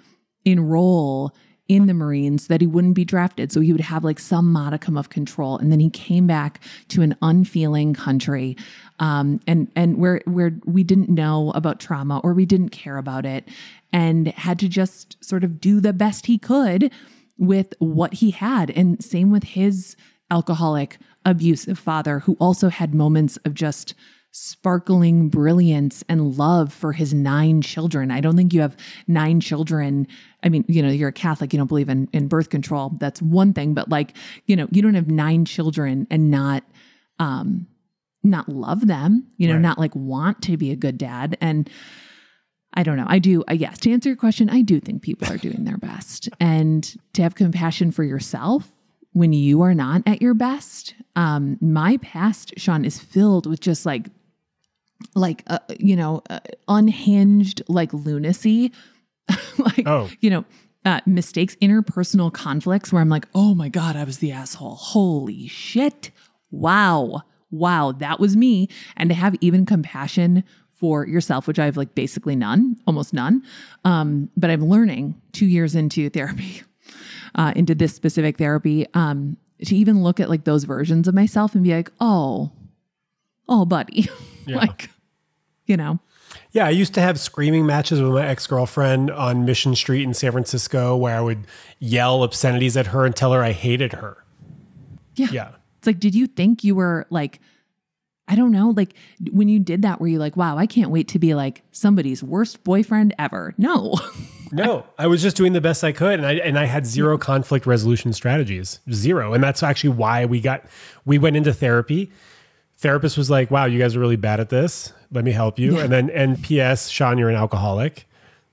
enroll 0.44 1.34
in 1.68 1.86
the 1.86 1.94
Marines 1.94 2.46
so 2.46 2.54
that 2.54 2.60
he 2.60 2.66
wouldn't 2.66 2.94
be 2.94 3.04
drafted. 3.04 3.50
So 3.50 3.60
he 3.60 3.72
would 3.72 3.80
have 3.80 4.04
like 4.04 4.20
some 4.20 4.52
modicum 4.52 4.96
of 4.96 5.10
control. 5.10 5.58
And 5.58 5.72
then 5.72 5.80
he 5.80 5.90
came 5.90 6.26
back 6.26 6.60
to 6.88 7.02
an 7.02 7.16
unfeeling 7.22 7.94
country. 7.94 8.56
Um, 8.98 9.40
and 9.46 9.70
and 9.74 9.98
where 9.98 10.20
where 10.26 10.52
we 10.64 10.84
didn't 10.84 11.08
know 11.08 11.52
about 11.54 11.80
trauma 11.80 12.20
or 12.22 12.34
we 12.34 12.46
didn't 12.46 12.70
care 12.70 12.98
about 12.98 13.26
it 13.26 13.48
and 13.92 14.28
had 14.28 14.58
to 14.60 14.68
just 14.68 15.22
sort 15.24 15.44
of 15.44 15.60
do 15.60 15.80
the 15.80 15.92
best 15.92 16.26
he 16.26 16.38
could 16.38 16.92
with 17.38 17.74
what 17.78 18.14
he 18.14 18.30
had. 18.30 18.70
And 18.70 19.02
same 19.04 19.30
with 19.30 19.44
his 19.44 19.96
alcoholic, 20.30 20.98
abusive 21.24 21.78
father, 21.78 22.20
who 22.20 22.36
also 22.40 22.68
had 22.68 22.94
moments 22.94 23.36
of 23.44 23.54
just 23.54 23.94
sparkling 24.32 25.28
brilliance 25.30 26.04
and 26.10 26.36
love 26.36 26.70
for 26.72 26.92
his 26.92 27.14
nine 27.14 27.62
children. 27.62 28.10
I 28.10 28.20
don't 28.20 28.36
think 28.36 28.52
you 28.52 28.60
have 28.60 28.76
nine 29.08 29.40
children. 29.40 30.06
I 30.42 30.50
mean, 30.50 30.62
you 30.68 30.82
know, 30.82 30.90
you're 30.90 31.08
a 31.08 31.12
Catholic, 31.12 31.54
you 31.54 31.58
don't 31.58 31.68
believe 31.68 31.88
in, 31.88 32.06
in 32.12 32.28
birth 32.28 32.50
control. 32.50 32.90
That's 33.00 33.22
one 33.22 33.54
thing, 33.54 33.72
but 33.72 33.88
like, 33.88 34.14
you 34.44 34.54
know, 34.54 34.68
you 34.70 34.82
don't 34.82 34.94
have 34.94 35.10
nine 35.10 35.46
children 35.46 36.06
and 36.10 36.30
not, 36.30 36.64
um, 37.18 37.66
not 38.22 38.46
love 38.48 38.86
them, 38.86 39.26
you 39.38 39.48
know, 39.48 39.54
Right. 39.54 39.62
not 39.62 39.78
like 39.78 39.94
want 39.96 40.42
to 40.42 40.58
be 40.58 40.70
a 40.70 40.76
good 40.76 40.98
dad. 40.98 41.38
And 41.40 41.70
I 42.74 42.82
don't 42.82 42.98
know. 42.98 43.06
I 43.08 43.20
do. 43.20 43.42
Uh, 43.48 43.54
yes, 43.54 43.78
to 43.80 43.90
answer 43.90 44.10
your 44.10 44.16
question, 44.16 44.50
I 44.50 44.60
do 44.60 44.80
think 44.80 45.00
people 45.00 45.32
are 45.32 45.38
doing 45.38 45.64
their 45.64 45.78
best, 45.78 46.28
and 46.38 46.84
to 47.14 47.22
have 47.22 47.34
compassion 47.34 47.90
for 47.90 48.04
yourself 48.04 48.68
when 49.16 49.32
you 49.32 49.62
are 49.62 49.72
not 49.74 50.02
at 50.04 50.20
your 50.20 50.34
best. 50.34 50.94
Um, 51.16 51.56
my 51.62 51.96
past, 51.98 52.52
Shaun, 52.58 52.84
is 52.84 53.00
filled 53.00 53.46
with 53.46 53.60
just 53.60 53.86
like, 53.86 54.08
like 55.14 55.42
uh, 55.46 55.58
you 55.80 55.96
know, 55.96 56.22
uh, 56.28 56.40
unhinged 56.68 57.62
like 57.68 57.92
lunacy, 57.94 58.72
like 59.58 59.86
Oh. 59.86 60.08
you 60.20 60.30
know. 60.30 60.44
Uh, 60.84 61.00
mistakes, 61.04 61.56
interpersonal 61.56 62.32
conflicts 62.32 62.92
where 62.92 63.02
I'm 63.02 63.08
like, 63.08 63.26
oh 63.34 63.56
my 63.56 63.68
God, 63.68 63.96
I 63.96 64.04
was 64.04 64.18
the 64.18 64.30
asshole. 64.30 64.76
Holy 64.76 65.48
shit. 65.48 66.12
Wow. 66.52 67.22
Wow. 67.50 67.90
That 67.90 68.20
was 68.20 68.36
me. 68.36 68.68
And 68.96 69.10
to 69.10 69.14
have 69.16 69.34
even 69.40 69.66
compassion 69.66 70.44
for 70.70 71.04
yourself, 71.04 71.48
which 71.48 71.58
I 71.58 71.64
have 71.64 71.76
like 71.76 71.96
basically 71.96 72.36
none, 72.36 72.76
almost 72.86 73.12
none. 73.12 73.42
Um, 73.84 74.30
but 74.36 74.48
I'm 74.48 74.64
learning 74.64 75.20
two 75.32 75.46
years 75.46 75.74
into 75.74 76.08
therapy, 76.08 76.62
uh, 77.36 77.52
into 77.54 77.74
this 77.74 77.94
specific 77.94 78.38
therapy, 78.38 78.86
um, 78.94 79.36
to 79.64 79.76
even 79.76 80.02
look 80.02 80.18
at 80.20 80.28
like 80.28 80.44
those 80.44 80.64
versions 80.64 81.06
of 81.08 81.14
myself 81.14 81.54
and 81.54 81.62
be 81.64 81.72
like, 81.74 81.90
oh, 82.00 82.50
oh, 83.48 83.64
buddy. 83.64 84.08
Yeah. 84.48 84.58
like, 84.58 84.90
you 85.66 85.76
know, 85.76 85.98
Yeah, 86.52 86.66
I 86.66 86.70
used 86.70 86.94
to 86.94 87.00
have 87.00 87.18
screaming 87.18 87.66
matches 87.66 88.00
with 88.00 88.12
my 88.12 88.24
ex 88.24 88.46
girlfriend 88.46 89.10
on 89.10 89.44
Mission 89.44 89.74
Street 89.74 90.04
in 90.04 90.14
San 90.14 90.30
Francisco 90.30 90.96
where 90.96 91.16
I 91.16 91.20
would 91.20 91.48
yell 91.80 92.22
obscenities 92.22 92.76
at 92.76 92.86
her 92.88 93.04
and 93.04 93.16
tell 93.16 93.32
her 93.32 93.42
I 93.42 93.50
hated 93.50 93.94
her. 93.94 94.24
yeah. 95.16 95.26
Yeah. 95.32 95.48
It's 95.78 95.86
like, 95.88 95.98
did 95.98 96.14
you 96.14 96.28
think 96.28 96.62
you 96.62 96.76
were 96.76 97.06
like, 97.10 97.40
I 98.28 98.36
don't 98.36 98.52
know, 98.52 98.70
like 98.76 98.94
when 99.32 99.48
you 99.48 99.58
did 99.58 99.82
that, 99.82 100.00
were 100.00 100.06
you 100.06 100.20
like, 100.20 100.36
wow, 100.36 100.56
I 100.56 100.66
can't 100.66 100.90
wait 100.90 101.08
to 101.08 101.18
be 101.18 101.34
like 101.34 101.62
somebody's 101.72 102.22
worst 102.22 102.62
boyfriend 102.62 103.14
ever? 103.18 103.52
No. 103.58 103.94
No, 104.52 104.86
I 104.98 105.06
was 105.06 105.22
just 105.22 105.36
doing 105.36 105.52
the 105.52 105.60
best 105.60 105.82
I 105.82 105.92
could, 105.92 106.14
and 106.14 106.26
I 106.26 106.34
and 106.34 106.58
I 106.58 106.64
had 106.64 106.86
zero 106.86 107.18
conflict 107.18 107.66
resolution 107.66 108.12
strategies, 108.12 108.80
zero, 108.92 109.32
and 109.32 109.42
that's 109.42 109.62
actually 109.62 109.90
why 109.90 110.24
we 110.24 110.40
got 110.40 110.64
we 111.04 111.18
went 111.18 111.36
into 111.36 111.52
therapy. 111.52 112.10
Therapist 112.78 113.16
was 113.16 113.30
like, 113.30 113.50
"Wow, 113.50 113.64
you 113.64 113.78
guys 113.78 113.96
are 113.96 114.00
really 114.00 114.16
bad 114.16 114.40
at 114.40 114.48
this. 114.48 114.92
Let 115.10 115.24
me 115.24 115.32
help 115.32 115.58
you." 115.58 115.78
And 115.78 115.92
then, 115.92 116.10
and 116.10 116.42
P.S. 116.42 116.88
Shaun, 116.88 117.18
you're 117.18 117.30
an 117.30 117.36
alcoholic, 117.36 118.06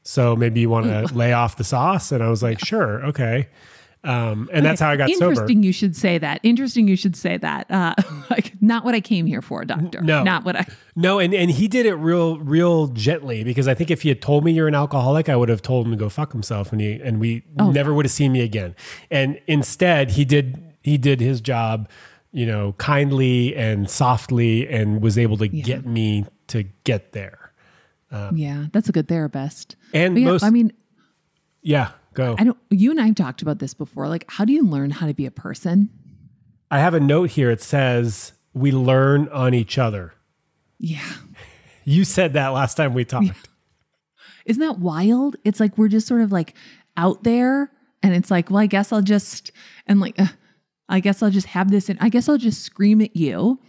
so 0.04 0.36
maybe 0.36 0.62
you 0.62 0.70
want 0.70 0.86
to 0.86 1.14
lay 1.16 1.34
off 1.34 1.58
the 1.58 1.64
sauce. 1.64 2.12
And 2.12 2.24
I 2.24 2.30
was 2.30 2.42
like, 2.42 2.60
"Sure, 2.60 3.06
okay." 3.06 3.50
Um, 4.06 4.50
and 4.52 4.66
that's 4.66 4.82
how 4.82 4.90
I 4.90 4.98
got 4.98 5.10
Interesting 5.10 5.20
sober. 5.20 5.32
Interesting, 5.32 5.64
you 5.64 5.72
should 5.72 5.96
say 5.96 6.18
that. 6.18 6.42
Interesting 6.44 6.88
you 6.90 6.98
should 6.98 7.16
say 7.16 7.38
that. 7.38 7.72
Uh, 7.72 7.96
like, 8.30 8.52
not 8.62 8.84
what 8.84 8.96
I 8.96 9.00
came 9.00 9.26
here 9.26 9.42
for, 9.42 9.64
doctor. 9.64 10.02
No. 10.02 10.24
Not 10.24 10.44
what 10.44 10.58
I. 10.58 10.66
No, 10.96 11.20
and, 11.20 11.34
and 11.34 11.50
he 11.50 11.68
did 11.70 11.86
it 11.86 11.96
real 11.96 12.38
real 12.40 12.88
gently 12.88 13.44
because 13.44 13.68
I 13.68 13.74
think 13.74 13.90
if 13.90 14.02
he 14.02 14.10
had 14.10 14.22
told 14.22 14.44
me 14.44 14.52
you're 14.52 14.68
an 14.68 14.76
alcoholic, 14.76 15.30
I 15.30 15.36
would 15.36 15.50
have 15.50 15.62
told 15.62 15.86
him 15.86 15.92
to 15.94 15.98
go 15.98 16.10
fuck 16.10 16.34
himself 16.34 16.72
and 16.72 16.82
he 16.82 17.00
and 17.02 17.20
we 17.20 17.44
Oh, 17.58 17.72
never 17.72 17.94
would 17.94 18.06
have 18.06 18.12
seen 18.12 18.32
me 18.34 18.42
again. 18.42 18.76
And 19.10 19.40
instead 19.48 20.12
he 20.12 20.26
did 20.26 20.62
he 20.82 20.98
did 20.98 21.22
his 21.22 21.40
job, 21.40 21.90
you 22.34 22.46
know, 22.46 22.74
kindly 22.74 23.56
and 23.56 23.90
softly 23.90 24.68
and 24.68 25.02
was 25.02 25.18
able 25.18 25.38
to 25.38 25.48
get 25.48 25.86
me 25.86 26.26
to 26.48 26.64
get 26.84 27.14
there. 27.14 27.40
Yeah, 28.34 28.66
that's 28.72 28.90
a 28.90 28.92
good 28.92 29.08
therapist. 29.08 29.76
And 29.94 30.18
yeah, 30.20 30.26
most 30.26 30.44
I 30.44 30.50
mean, 30.52 30.72
yeah, 31.64 31.92
go. 32.14 32.36
I 32.38 32.44
don't. 32.44 32.58
You 32.70 32.92
and 32.92 33.00
I 33.00 33.08
have 33.08 33.16
talked 33.16 33.42
about 33.42 33.60
this 33.60 33.74
before. 33.74 34.08
Like, 34.08 34.26
how 34.30 34.46
do 34.46 34.54
you 34.54 34.66
learn 34.66 34.92
how 34.92 35.08
to 35.08 35.14
be 35.14 35.26
a 35.26 35.32
person? 35.32 35.90
I 36.72 36.80
have 36.80 36.94
a 36.94 37.00
note 37.00 37.32
here. 37.32 37.52
It 37.52 37.62
says 37.62 38.34
we 38.54 38.72
learn 38.72 39.28
on 39.30 39.54
each 39.54 39.78
other. 39.78 40.14
Yeah. 40.80 41.08
You 41.86 42.04
said 42.04 42.34
that 42.34 42.50
last 42.50 42.76
time 42.76 42.94
we 42.94 43.06
talked. 43.06 43.28
Isn't 44.46 44.62
that 44.62 44.80
wild? 44.80 45.36
It's 45.44 45.60
like 45.60 45.78
we're 45.78 45.88
just 45.88 46.08
sort 46.08 46.22
of 46.22 46.32
like 46.32 46.54
out 46.98 47.24
there, 47.24 47.72
and 48.02 48.14
it's 48.14 48.30
like, 48.32 48.50
well, 48.50 48.60
I 48.60 48.66
guess 48.66 48.92
I'll 48.92 49.02
just 49.02 49.52
and 49.88 50.00
like, 50.00 50.20
uh, 50.20 50.28
I 50.90 51.00
guess 51.00 51.24
I'll 51.24 51.30
just 51.30 51.48
have 51.48 51.72
this, 51.72 51.90
and 51.90 51.98
I 52.02 52.10
guess 52.10 52.28
I'll 52.28 52.38
just 52.38 52.62
scream 52.62 53.02
at 53.02 53.16
you 53.16 53.60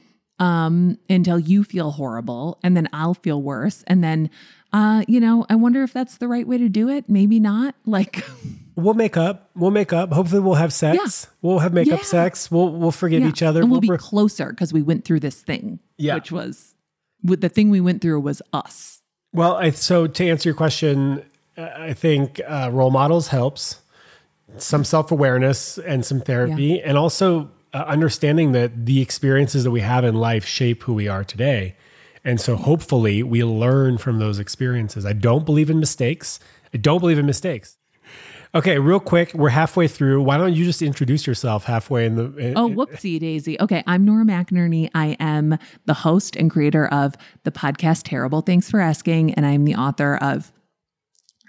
um 0.40 0.98
until 1.08 1.38
you 1.38 1.62
feel 1.62 1.92
horrible, 1.92 2.58
and 2.62 2.76
then 2.76 2.88
I'll 2.92 3.14
feel 3.14 3.40
worse, 3.40 3.84
and 3.86 4.02
then, 4.02 4.30
uh, 4.74 5.04
you 5.08 5.20
know, 5.20 5.46
I 5.48 5.54
wonder 5.54 5.82
if 5.84 5.92
that's 5.92 6.18
the 6.18 6.26
right 6.28 6.46
way 6.46 6.58
to 6.58 6.68
do 6.68 6.88
it. 6.88 7.08
Maybe 7.08 7.38
not. 7.40 7.74
Like, 7.86 8.24
We'll 8.76 8.94
make 8.94 9.16
up. 9.16 9.50
We'll 9.54 9.70
make 9.70 9.92
up. 9.92 10.12
Hopefully 10.12 10.40
we'll 10.40 10.54
have 10.54 10.72
sex. 10.72 10.98
Yeah. 10.98 11.30
We'll 11.42 11.60
have 11.60 11.72
makeup 11.72 12.00
Yeah. 12.00 12.04
sex. 12.04 12.50
We'll 12.50 12.72
we'll 12.72 12.90
forgive 12.90 13.22
yeah. 13.22 13.28
each 13.28 13.40
other. 13.42 13.60
and 13.62 13.70
we'll 13.70 13.80
be 13.80 13.88
We'll- 13.88 13.98
closer 13.98 14.50
because 14.50 14.72
we 14.72 14.82
went 14.82 15.04
through 15.04 15.20
this 15.20 15.40
thing. 15.40 15.78
Yeah. 15.96 16.16
which 16.16 16.32
was 16.32 16.74
with 17.22 17.40
the 17.40 17.48
thing 17.48 17.70
we 17.70 17.80
went 17.80 18.02
through 18.02 18.18
was 18.20 18.42
us. 18.52 19.00
Well, 19.32 19.54
I, 19.54 19.70
so 19.70 20.08
to 20.08 20.28
answer 20.28 20.48
your 20.48 20.56
question, 20.56 21.22
uh, 21.56 21.68
I 21.76 21.92
think 21.92 22.40
uh, 22.46 22.70
role 22.72 22.90
models 22.90 23.28
helps, 23.28 23.80
some 24.58 24.82
self 24.82 25.12
awareness 25.12 25.78
and 25.78 26.04
some 26.04 26.20
therapy, 26.20 26.80
and 26.82 26.98
also 26.98 27.50
uh, 27.72 27.84
understanding 27.86 28.52
that 28.52 28.86
the 28.86 29.00
experiences 29.00 29.62
that 29.64 29.70
we 29.70 29.80
have 29.82 30.04
in 30.04 30.14
life 30.16 30.44
shape 30.46 30.82
who 30.82 30.94
we 30.94 31.06
are 31.06 31.22
today. 31.22 31.76
And 32.24 32.40
so 32.40 32.56
hopefully 32.56 33.22
we 33.22 33.44
learn 33.44 33.98
from 33.98 34.18
those 34.18 34.38
experiences. 34.38 35.04
I 35.04 35.12
don't 35.12 35.44
believe 35.44 35.68
in 35.70 35.78
mistakes. 35.78 36.40
I 36.72 36.78
don't 36.78 37.00
believe 37.00 37.18
in 37.18 37.26
mistakes. 37.26 37.76
Okay, 38.54 38.78
real 38.78 39.00
quick, 39.00 39.34
we're 39.34 39.48
halfway 39.48 39.88
through. 39.88 40.22
Why 40.22 40.36
don't 40.38 40.54
you 40.54 40.64
just 40.64 40.80
introduce 40.80 41.26
yourself 41.26 41.64
halfway 41.64 42.06
in 42.06 42.14
the? 42.14 42.36
in- 42.36 42.56
Oh, 42.56 42.68
whoopsie 42.68 43.18
daisy. 43.18 43.60
Okay, 43.60 43.82
I'm 43.86 44.04
Nora 44.04 44.24
McInerny. 44.24 44.88
I 44.94 45.16
am 45.18 45.58
the 45.86 45.94
host 45.94 46.36
and 46.36 46.48
creator 46.50 46.86
of 46.86 47.14
the 47.42 47.50
podcast 47.50 48.02
Terrible. 48.04 48.42
Thanks 48.42 48.70
for 48.70 48.80
asking. 48.80 49.34
And 49.34 49.44
I'm 49.44 49.64
the 49.64 49.74
author 49.74 50.16
of 50.16 50.52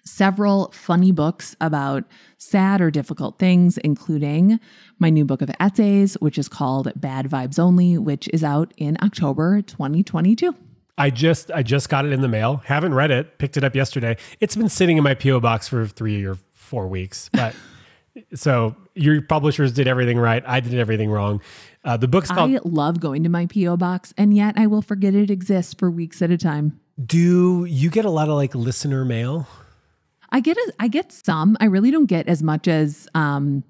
several 0.05 0.71
funny 0.71 1.11
books 1.11 1.55
about 1.59 2.03
sad 2.37 2.81
or 2.81 2.91
difficult 2.91 3.39
things, 3.39 3.77
including 3.79 4.59
my 4.99 5.09
new 5.09 5.25
book 5.25 5.41
of 5.41 5.51
essays, 5.59 6.13
which 6.15 6.37
is 6.37 6.47
called 6.47 6.91
Bad 6.95 7.29
Vibes 7.29 7.59
Only, 7.59 7.97
which 7.97 8.29
is 8.31 8.43
out 8.43 8.73
in 8.77 8.97
October 9.01 9.61
2022. 9.61 10.55
I 10.97 11.09
just 11.09 11.51
I 11.51 11.61
just 11.61 11.89
got 11.89 12.05
it 12.05 12.13
in 12.13 12.21
the 12.21 12.27
mail. 12.29 12.61
Haven't 12.65 12.93
read 12.93 13.11
it. 13.11 13.37
Picked 13.37 13.57
it 13.57 13.63
up 13.65 13.75
yesterday. 13.75 14.15
It's 14.39 14.55
been 14.55 14.69
sitting 14.69 14.97
in 14.97 15.03
my 15.03 15.13
PO 15.13 15.41
box 15.41 15.67
for 15.67 15.85
three 15.87 16.25
or 16.25 16.37
four 16.53 16.87
weeks. 16.87 17.29
But 17.45 17.53
so 18.33 18.75
your 18.93 19.21
publishers 19.21 19.73
did 19.73 19.87
everything 19.87 20.17
right. 20.17 20.41
I 20.47 20.61
did 20.61 20.75
everything 20.75 21.09
wrong. 21.09 21.41
Uh, 21.83 21.97
the 21.97 22.07
book's 22.07 22.31
called 22.31 22.49
I 22.49 22.59
love 22.63 23.01
going 23.01 23.23
to 23.23 23.29
my 23.29 23.45
P.O. 23.45 23.75
box, 23.75 24.13
and 24.17 24.33
yet 24.33 24.55
I 24.57 24.67
will 24.67 24.81
forget 24.81 25.13
it 25.13 25.29
exists 25.29 25.73
for 25.73 25.91
weeks 25.91 26.21
at 26.21 26.31
a 26.31 26.37
time. 26.37 26.79
Do 27.03 27.65
you 27.65 27.89
get 27.89 28.05
a 28.05 28.09
lot 28.09 28.29
of 28.29 28.35
like 28.35 28.55
listener 28.55 29.03
mail? 29.03 29.47
I 30.31 30.39
get 30.39 30.57
a, 30.57 30.73
I 30.79 30.87
get 30.87 31.11
some. 31.11 31.57
I 31.59 31.65
really 31.65 31.91
don't 31.91 32.05
get 32.05 32.27
as 32.27 32.43
much 32.43 32.67
as 32.67 33.07
um 33.13 33.63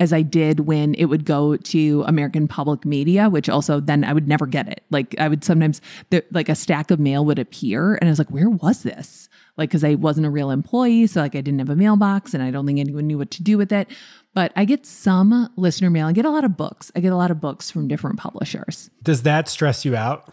as 0.00 0.14
I 0.14 0.22
did 0.22 0.60
when 0.60 0.94
it 0.94 1.04
would 1.04 1.26
go 1.26 1.56
to 1.56 2.04
American 2.06 2.48
Public 2.48 2.86
Media, 2.86 3.28
which 3.28 3.50
also 3.50 3.80
then 3.80 4.02
I 4.02 4.14
would 4.14 4.26
never 4.26 4.46
get 4.46 4.66
it. 4.66 4.82
Like 4.90 5.14
I 5.18 5.28
would 5.28 5.44
sometimes 5.44 5.82
the, 6.08 6.24
like 6.32 6.48
a 6.48 6.54
stack 6.54 6.90
of 6.90 6.98
mail 6.98 7.24
would 7.26 7.38
appear, 7.38 7.96
and 7.96 8.08
I 8.08 8.10
was 8.10 8.18
like, 8.18 8.30
where 8.30 8.48
was 8.48 8.82
this? 8.82 9.28
Like 9.58 9.68
because 9.68 9.84
I 9.84 9.96
wasn't 9.96 10.26
a 10.26 10.30
real 10.30 10.50
employee, 10.50 11.06
so 11.06 11.20
like 11.20 11.34
I 11.34 11.42
didn't 11.42 11.58
have 11.58 11.68
a 11.68 11.76
mailbox, 11.76 12.32
and 12.32 12.42
I 12.42 12.50
don't 12.50 12.66
think 12.66 12.80
anyone 12.80 13.06
knew 13.06 13.18
what 13.18 13.30
to 13.32 13.42
do 13.42 13.58
with 13.58 13.72
it. 13.72 13.88
But 14.32 14.52
I 14.56 14.64
get 14.64 14.86
some 14.86 15.50
listener 15.56 15.90
mail. 15.90 16.06
I 16.06 16.12
get 16.12 16.24
a 16.24 16.30
lot 16.30 16.44
of 16.44 16.56
books. 16.56 16.90
I 16.96 17.00
get 17.00 17.12
a 17.12 17.16
lot 17.16 17.30
of 17.30 17.40
books 17.40 17.70
from 17.70 17.86
different 17.86 18.18
publishers. 18.18 18.90
Does 19.02 19.24
that 19.24 19.48
stress 19.48 19.84
you 19.84 19.96
out? 19.96 20.32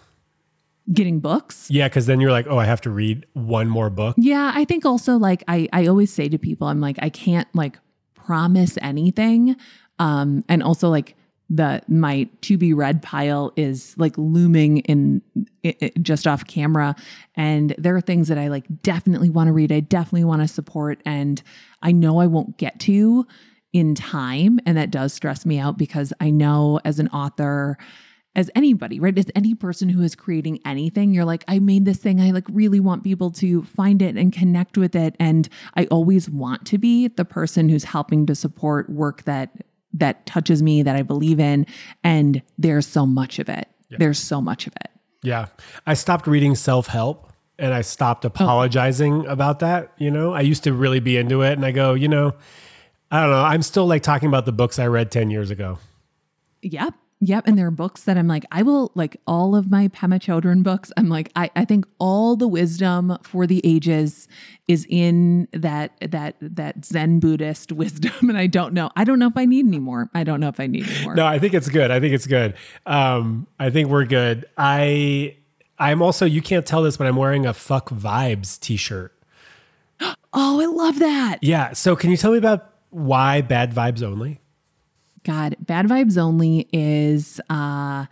Getting 0.93 1.19
books. 1.19 1.67
Yeah, 1.69 1.87
because 1.89 2.05
then 2.05 2.21
you're 2.21 2.31
like, 2.31 2.47
oh, 2.47 2.57
I 2.57 2.65
have 2.65 2.79
to 2.81 2.89
read 2.89 3.25
one 3.33 3.67
more 3.67 3.89
book. 3.89 4.15
Yeah, 4.17 4.51
I 4.55 4.63
think 4.65 4.85
also 4.85 5.17
like 5.17 5.43
I 5.47 5.67
I 5.73 5.87
always 5.87 6.13
say 6.13 6.29
to 6.29 6.37
people, 6.37 6.67
I'm 6.67 6.79
like 6.79 6.97
I 7.01 7.09
can't 7.09 7.47
like 7.53 7.77
promise 8.15 8.77
anything, 8.81 9.55
um, 9.99 10.43
and 10.47 10.63
also 10.63 10.89
like 10.89 11.15
the 11.49 11.81
my 11.87 12.27
to 12.41 12.57
be 12.57 12.73
read 12.73 13.01
pile 13.01 13.51
is 13.55 13.95
like 13.97 14.17
looming 14.17 14.79
in 14.79 15.21
i 15.65 15.75
i- 15.81 15.91
just 16.01 16.25
off 16.27 16.45
camera, 16.47 16.95
and 17.35 17.75
there 17.77 17.95
are 17.95 18.01
things 18.01 18.27
that 18.29 18.37
I 18.37 18.47
like 18.47 18.65
definitely 18.81 19.29
want 19.29 19.47
to 19.47 19.53
read. 19.53 19.71
I 19.73 19.81
definitely 19.81 20.23
want 20.25 20.41
to 20.41 20.47
support, 20.47 21.01
and 21.05 21.41
I 21.81 21.91
know 21.91 22.19
I 22.19 22.27
won't 22.27 22.57
get 22.57 22.79
to 22.81 23.25
in 23.73 23.93
time, 23.95 24.59
and 24.65 24.77
that 24.77 24.91
does 24.91 25.11
stress 25.13 25.45
me 25.45 25.59
out 25.59 25.77
because 25.77 26.13
I 26.21 26.29
know 26.29 26.79
as 26.85 26.99
an 26.99 27.09
author 27.09 27.77
as 28.37 28.51
anybody, 28.55 28.99
right? 28.99 29.17
As 29.17 29.25
any 29.35 29.55
person 29.55 29.89
who 29.89 30.03
is 30.03 30.15
creating 30.15 30.59
anything, 30.63 31.11
you're 31.11 31.25
like, 31.25 31.43
I 31.47 31.57
made 31.57 31.85
this 31.85 31.97
thing. 31.97 32.21
I 32.21 32.29
like 32.29 32.45
really 32.49 32.79
want 32.79 33.03
people 33.03 33.31
to 33.31 33.63
find 33.63 34.01
it 34.01 34.15
and 34.15 34.31
connect 34.31 34.77
with 34.77 34.95
it. 34.95 35.15
And 35.19 35.49
I 35.75 35.87
always 35.87 36.29
want 36.29 36.65
to 36.67 36.77
be 36.77 37.07
the 37.07 37.25
person 37.25 37.67
who's 37.67 37.83
helping 37.83 38.27
to 38.27 38.35
support 38.35 38.89
work 38.89 39.23
that 39.23 39.65
that 39.93 40.25
touches 40.27 40.61
me, 40.61 40.83
that 40.83 40.95
I 40.95 41.01
believe 41.01 41.39
in. 41.39 41.65
And 42.03 42.43
there's 42.59 42.85
so 42.85 43.05
much 43.07 43.39
of 43.39 43.49
it. 43.49 43.67
There's 43.89 44.19
so 44.19 44.41
much 44.41 44.67
of 44.67 44.73
it. 44.75 44.91
Yeah. 45.23 45.47
I 45.87 45.95
stopped 45.95 46.27
reading 46.27 46.55
self 46.55 46.87
help 46.87 47.31
and 47.57 47.73
I 47.73 47.81
stopped 47.81 48.23
oh. 48.25 48.27
apologizing 48.27 49.25
about 49.25 49.59
that. 49.59 49.93
You 49.97 50.11
know, 50.11 50.33
I 50.33 50.41
used 50.41 50.63
to 50.65 50.73
really 50.73 50.99
be 50.99 51.17
into 51.17 51.41
it 51.41 51.53
and 51.53 51.65
I 51.65 51.71
go, 51.71 51.95
you 51.95 52.07
know, 52.07 52.35
I 53.09 53.21
don't 53.21 53.31
know. 53.31 53.43
I'm 53.43 53.63
still 53.63 53.87
like 53.87 54.03
talking 54.03 54.27
about 54.27 54.45
the 54.45 54.51
books 54.51 54.77
I 54.77 54.85
read 54.87 55.09
10 55.09 55.31
years 55.31 55.49
ago. 55.49 55.79
Yep. 56.61 56.93
Yep. 57.19 57.47
And 57.47 57.57
there 57.57 57.65
are 57.65 57.71
books 57.71 58.03
that 58.03 58.15
I'm 58.15 58.27
like, 58.27 58.45
I 58.51 58.61
will 58.61 58.91
like 58.93 59.17
all 59.25 59.55
of 59.55 59.71
my 59.71 59.87
Pema 59.87 60.19
Chodron 60.19 60.61
books. 60.61 60.91
I'm 60.97 61.09
like, 61.09 61.31
I, 61.35 61.49
I 61.55 61.65
think 61.65 61.85
all 61.97 62.35
the 62.35 62.47
wisdom 62.47 63.17
for 63.23 63.47
the 63.47 63.59
ages 63.63 64.27
is 64.67 64.85
in 64.87 65.47
that 65.51 65.93
that 66.11 66.35
that 66.41 66.85
Zen 66.85 67.19
Buddhist 67.19 67.71
wisdom. 67.71 68.29
And 68.29 68.37
I 68.37 68.45
don't 68.45 68.73
know. 68.73 68.91
I 68.95 69.03
don't 69.03 69.17
know 69.17 69.27
if 69.27 69.35
I 69.35 69.45
need 69.45 69.65
any 69.65 69.79
more. 69.79 70.11
I 70.13 70.23
don't 70.23 70.39
know 70.39 70.47
if 70.47 70.59
I 70.59 70.67
need 70.67 70.87
any 70.87 71.03
more. 71.03 71.15
No, 71.15 71.25
I 71.25 71.39
think 71.39 71.55
it's 71.55 71.69
good. 71.69 71.89
I 71.89 71.99
think 71.99 72.13
it's 72.13 72.27
good. 72.27 72.53
Um, 72.85 73.47
I 73.59 73.71
think 73.71 73.89
we're 73.89 74.05
good. 74.05 74.45
I 74.55 75.37
I'm 75.79 76.03
also 76.03 76.25
you 76.25 76.43
can't 76.43 76.67
tell 76.67 76.83
this, 76.83 76.97
but 76.97 77.07
I'm 77.07 77.15
wearing 77.15 77.47
a 77.47 77.53
fuck 77.53 77.89
vibes 77.89 78.59
t-shirt. 78.59 79.13
Oh, 80.39 80.61
I 80.61 80.65
love 80.65 80.99
that. 80.99 81.39
Yeah. 81.41 81.73
So 81.73 81.95
can 81.95 82.11
you 82.11 82.17
tell 82.17 82.31
me 82.31 82.37
about 82.37 82.71
why 82.91 83.41
bad 83.41 83.73
vibes 83.73 84.03
only? 84.03 84.39
God, 85.27 85.57
bad 85.59 85.85
vibes 85.87 86.17
only 86.17 86.67
is 86.71 87.39
uh 87.49 88.05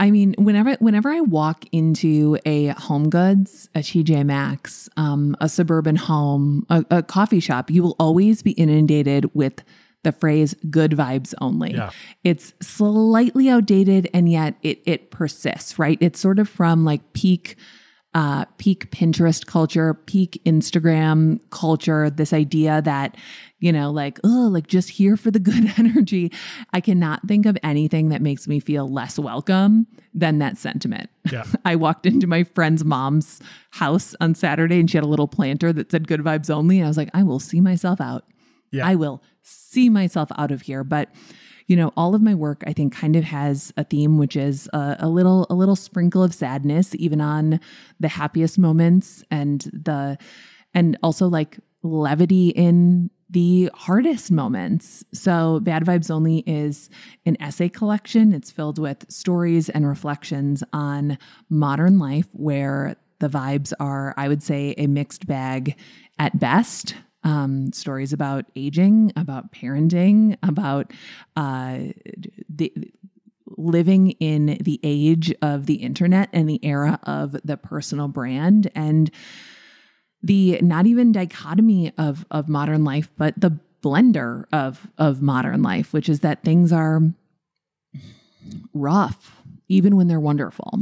I 0.00 0.12
mean, 0.12 0.34
whenever 0.38 0.74
whenever 0.74 1.10
I 1.10 1.20
walk 1.20 1.64
into 1.72 2.38
a 2.46 2.68
Home 2.68 3.10
Goods, 3.10 3.68
a 3.74 3.80
TJ 3.80 4.24
Maxx, 4.24 4.88
um, 4.96 5.36
a 5.40 5.48
suburban 5.48 5.96
home, 5.96 6.64
a, 6.70 6.84
a, 6.90 7.02
coffee 7.02 7.40
shop, 7.40 7.68
you 7.68 7.82
will 7.82 7.96
always 7.98 8.40
be 8.40 8.52
inundated 8.52 9.34
with 9.34 9.64
the 10.04 10.12
phrase 10.12 10.54
"good 10.70 10.92
vibes 10.92 11.34
only." 11.40 11.72
Yeah. 11.72 11.90
It's 12.22 12.54
slightly 12.62 13.48
outdated, 13.48 14.08
and 14.14 14.30
yet 14.30 14.54
it 14.62 14.80
it 14.86 15.10
persists. 15.10 15.80
Right? 15.80 15.98
It's 16.00 16.20
sort 16.20 16.38
of 16.38 16.48
from 16.48 16.84
like 16.84 17.12
peak 17.12 17.56
uh, 18.14 18.44
peak 18.56 18.90
Pinterest 18.90 19.46
culture, 19.46 19.94
peak 19.94 20.40
Instagram 20.46 21.40
culture, 21.50 22.08
this 22.10 22.32
idea 22.32 22.80
that, 22.82 23.16
you 23.60 23.72
know, 23.72 23.90
like, 23.90 24.20
oh, 24.24 24.48
like 24.52 24.66
just 24.66 24.88
here 24.88 25.16
for 25.16 25.30
the 25.30 25.38
good 25.40 25.72
energy. 25.78 26.32
I 26.72 26.80
cannot 26.80 27.26
think 27.26 27.46
of 27.46 27.58
anything 27.62 28.08
that 28.10 28.22
makes 28.22 28.46
me 28.46 28.60
feel 28.60 28.88
less 28.88 29.18
welcome 29.18 29.86
than 30.14 30.38
that 30.38 30.58
sentiment. 30.58 31.10
Yeah. 31.30 31.44
I 31.64 31.76
walked 31.76 32.06
into 32.06 32.26
my 32.26 32.44
friend's 32.44 32.84
mom's 32.84 33.40
house 33.70 34.14
on 34.20 34.34
Saturday 34.34 34.80
and 34.80 34.90
she 34.90 34.96
had 34.96 35.04
a 35.04 35.08
little 35.08 35.28
planter 35.28 35.72
that 35.72 35.90
said 35.90 36.08
good 36.08 36.20
vibes 36.20 36.50
only. 36.50 36.78
And 36.78 36.86
I 36.86 36.88
was 36.88 36.96
like, 36.96 37.10
I 37.14 37.22
will 37.22 37.40
see 37.40 37.60
myself 37.60 38.00
out. 38.00 38.24
Yeah. 38.70 38.86
I 38.86 38.94
will 38.94 39.22
see 39.42 39.88
myself 39.88 40.30
out 40.36 40.50
of 40.50 40.62
here. 40.62 40.84
But 40.84 41.10
you 41.66 41.76
know, 41.76 41.92
all 41.98 42.14
of 42.14 42.22
my 42.22 42.34
work 42.34 42.64
I 42.66 42.72
think 42.72 42.94
kind 42.94 43.14
of 43.14 43.24
has 43.24 43.74
a 43.76 43.84
theme, 43.84 44.16
which 44.16 44.36
is 44.36 44.70
a, 44.72 44.96
a 45.00 45.08
little 45.08 45.46
a 45.50 45.54
little 45.54 45.76
sprinkle 45.76 46.22
of 46.22 46.34
sadness, 46.34 46.94
even 46.94 47.20
on 47.20 47.60
the 48.00 48.08
happiest 48.08 48.58
moments, 48.58 49.22
and 49.30 49.60
the 49.74 50.16
and 50.72 50.96
also 51.02 51.28
like 51.28 51.58
levity 51.82 52.48
in 52.48 53.10
the 53.30 53.70
hardest 53.74 54.30
moments. 54.30 55.04
So, 55.12 55.60
Bad 55.60 55.84
Vibes 55.84 56.10
Only 56.10 56.38
is 56.46 56.88
an 57.26 57.36
essay 57.40 57.68
collection. 57.68 58.32
It's 58.32 58.50
filled 58.50 58.78
with 58.78 59.04
stories 59.10 59.68
and 59.68 59.86
reflections 59.86 60.62
on 60.72 61.18
modern 61.50 61.98
life 61.98 62.28
where 62.32 62.96
the 63.18 63.28
vibes 63.28 63.72
are, 63.80 64.14
I 64.16 64.28
would 64.28 64.42
say, 64.42 64.74
a 64.78 64.86
mixed 64.86 65.26
bag 65.26 65.76
at 66.18 66.38
best 66.38 66.94
um, 67.24 67.72
stories 67.72 68.12
about 68.12 68.46
aging, 68.56 69.12
about 69.16 69.52
parenting, 69.52 70.36
about 70.42 70.92
uh, 71.36 71.78
the 72.48 72.72
living 73.56 74.10
in 74.12 74.58
the 74.60 74.78
age 74.82 75.34
of 75.42 75.66
the 75.66 75.74
internet 75.74 76.28
and 76.32 76.48
the 76.48 76.64
era 76.64 77.00
of 77.04 77.36
the 77.44 77.56
personal 77.56 78.08
brand 78.08 78.70
and 78.74 79.10
the 80.22 80.58
not 80.62 80.86
even 80.86 81.12
dichotomy 81.12 81.92
of 81.98 82.24
of 82.30 82.48
modern 82.48 82.84
life 82.84 83.08
but 83.16 83.34
the 83.36 83.58
blender 83.82 84.44
of 84.52 84.86
of 84.98 85.22
modern 85.22 85.62
life 85.62 85.92
which 85.92 86.08
is 86.08 86.20
that 86.20 86.42
things 86.42 86.72
are 86.72 87.00
rough 88.74 89.36
even 89.68 89.96
when 89.96 90.08
they're 90.08 90.20
wonderful 90.20 90.80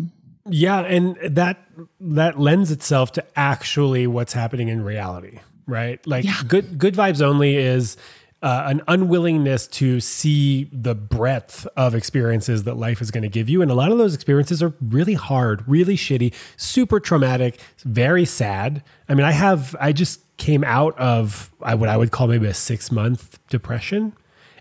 yeah 0.49 0.81
and 0.81 1.17
that 1.23 1.59
that 2.01 2.39
lends 2.39 2.71
itself 2.71 3.13
to 3.13 3.25
actually 3.37 4.07
what's 4.07 4.33
happening 4.33 4.69
in 4.69 4.83
reality 4.83 5.41
right? 5.67 6.05
Like 6.07 6.25
yeah. 6.25 6.41
good 6.47 6.79
good 6.79 6.95
vibes 6.95 7.21
only 7.21 7.57
is 7.57 7.97
uh, 8.43 8.65
an 8.67 8.83
unwillingness 8.87 9.67
to 9.67 9.99
see 9.99 10.69
the 10.73 10.95
breadth 10.95 11.67
of 11.77 11.95
experiences 11.95 12.65
that 12.65 12.77
life 12.77 13.01
is 13.01 13.11
going 13.11 13.23
to 13.23 13.29
give 13.29 13.49
you. 13.49 13.63
And 13.63 13.71
a 13.71 13.75
lot 13.75 13.91
of 13.91 13.99
those 13.99 14.15
experiences 14.15 14.63
are 14.63 14.75
really 14.81 15.15
hard, 15.15 15.67
really 15.67 15.97
shitty, 15.97 16.35
super 16.57 17.01
traumatic, 17.01 17.61
very 17.79 18.25
sad. 18.25 18.83
I 19.09 19.15
mean, 19.15 19.25
I 19.25 19.33
have, 19.33 19.75
I 19.81 19.93
just 19.93 20.21
came 20.37 20.65
out 20.65 20.99
of 20.99 21.51
what 21.61 21.89
I 21.89 21.97
would 21.97 22.11
call 22.11 22.27
maybe 22.27 22.47
a 22.47 22.55
six 22.55 22.93
month 22.93 23.39
depression. 23.49 24.13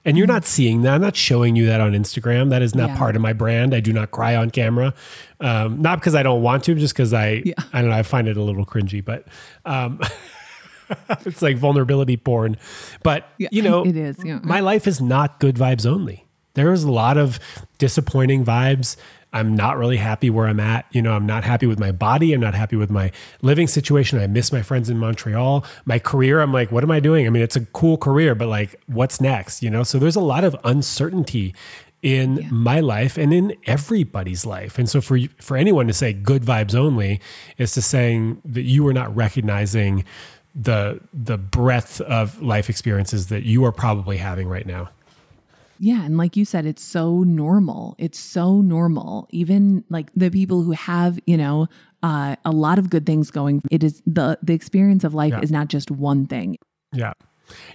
And 0.06 0.18
you're 0.18 0.28
not 0.28 0.46
seeing 0.46 0.84
that. 0.84 0.94
I'm 0.94 1.02
not 1.02 1.16
showing 1.16 1.56
you 1.56 1.66
that 1.66 1.82
on 1.82 1.94
Instagram. 1.94 2.52
That 2.52 2.62
is 2.62 2.76
not 2.76 2.90
yeah. 2.92 2.98
part 2.98 3.16
of 3.16 3.24
my 3.24 3.34
brand. 3.34 3.74
I 3.74 3.80
do 3.80 3.92
not 3.92 4.12
cry 4.12 4.36
on 4.36 4.52
camera. 4.52 4.94
Um, 5.40 5.82
not 5.82 6.00
because 6.00 6.14
I 6.14 6.22
don't 6.22 6.44
want 6.44 6.64
to, 6.66 6.76
just 6.76 6.94
because 6.94 7.12
I, 7.12 7.42
yeah. 7.44 7.54
I 7.74 7.82
don't 7.82 7.90
know, 7.90 7.98
I 7.98 8.04
find 8.04 8.28
it 8.28 8.38
a 8.38 8.42
little 8.42 8.68
cringy. 8.68 9.04
But 9.04 9.28
um, 9.66 10.00
it's 11.26 11.42
like 11.42 11.58
vulnerability 11.58 12.18
porn. 12.18 12.58
But, 13.04 13.30
yeah, 13.38 13.50
you 13.52 13.62
know, 13.62 13.86
it 13.86 13.98
is. 13.98 14.18
Yeah. 14.24 14.40
My 14.44 14.60
life 14.60 14.88
is 14.88 15.02
not 15.02 15.40
good 15.40 15.56
vibes 15.56 15.86
only. 15.86 16.26
There's 16.54 16.84
a 16.84 16.92
lot 16.92 17.18
of 17.18 17.40
disappointing 17.78 18.46
vibes. 18.46 18.96
I'm 19.34 19.54
not 19.54 19.78
really 19.78 19.98
happy 19.98 20.30
where 20.30 20.48
I'm 20.48 20.62
at. 20.62 20.86
You 20.92 21.02
know, 21.02 21.12
I'm 21.12 21.26
not 21.26 21.44
happy 21.44 21.66
with 21.66 21.78
my 21.78 21.92
body. 21.92 22.32
I'm 22.32 22.40
not 22.40 22.56
happy 22.56 22.78
with 22.78 22.90
my 22.90 23.12
living 23.42 23.68
situation. 23.68 24.18
I 24.18 24.28
miss 24.28 24.54
my 24.54 24.62
friends 24.62 24.90
in 24.90 24.98
Montreal. 24.98 25.66
My 25.84 26.00
career, 26.00 26.40
I'm 26.40 26.54
like, 26.54 26.72
what 26.72 26.86
am 26.86 26.92
I 26.92 27.02
doing? 27.02 27.28
I 27.28 27.30
mean, 27.30 27.44
it's 27.44 27.58
a 27.58 27.66
cool 27.66 27.98
career, 27.98 28.34
but 28.34 28.48
like, 28.48 28.80
what's 28.88 29.20
next? 29.20 29.62
You 29.62 29.70
know, 29.70 29.84
so 29.84 30.00
there's 30.00 30.16
a 30.16 30.22
lot 30.22 30.46
of 30.46 30.56
uncertainty 30.64 31.54
in 32.02 32.38
yeah. 32.38 32.48
my 32.50 32.80
life 32.80 33.18
and 33.18 33.34
in 33.34 33.54
everybody's 33.66 34.46
life. 34.46 34.80
And 34.80 34.90
so 34.90 35.02
for 35.02 35.20
for 35.42 35.58
anyone 35.58 35.88
to 35.88 35.94
say 35.94 36.14
good 36.14 36.44
vibes 36.44 36.74
only 36.74 37.20
is 37.58 37.74
to 37.74 37.82
saying 37.82 38.42
that 38.46 38.62
you 38.62 38.88
are 38.88 38.94
not 38.94 39.14
recognizing 39.14 40.06
the 40.56 41.02
the 41.14 41.38
breadth 41.38 42.02
of 42.02 42.42
life 42.42 42.70
experiences 42.70 43.28
that 43.28 43.44
you 43.44 43.66
are 43.66 43.72
probably 43.72 44.18
having 44.18 44.48
right 44.48 44.66
now. 44.66 44.90
Yeah, 45.78 46.06
and 46.06 46.18
like 46.18 46.38
you 46.38 46.46
said, 46.46 46.66
it's 46.66 46.82
so 46.82 47.24
normal. 47.24 47.96
It's 47.98 48.18
so 48.18 48.62
normal. 48.62 49.28
Even 49.32 49.84
like 49.90 50.10
the 50.16 50.30
people 50.30 50.64
who 50.64 50.72
have, 50.72 51.20
you 51.26 51.36
know, 51.36 51.68
uh, 52.02 52.38
a 52.46 52.52
lot 52.52 52.80
of 52.80 52.90
good 52.90 53.06
things 53.06 53.30
going. 53.30 53.62
It 53.70 53.84
is 53.84 54.02
the 54.06 54.38
the 54.42 54.54
experience 54.54 55.04
of 55.04 55.14
life 55.14 55.34
yeah. 55.34 55.42
is 55.42 55.52
not 55.52 55.68
just 55.68 55.92
one 55.92 56.28
thing. 56.28 56.58
Yeah. 56.94 57.14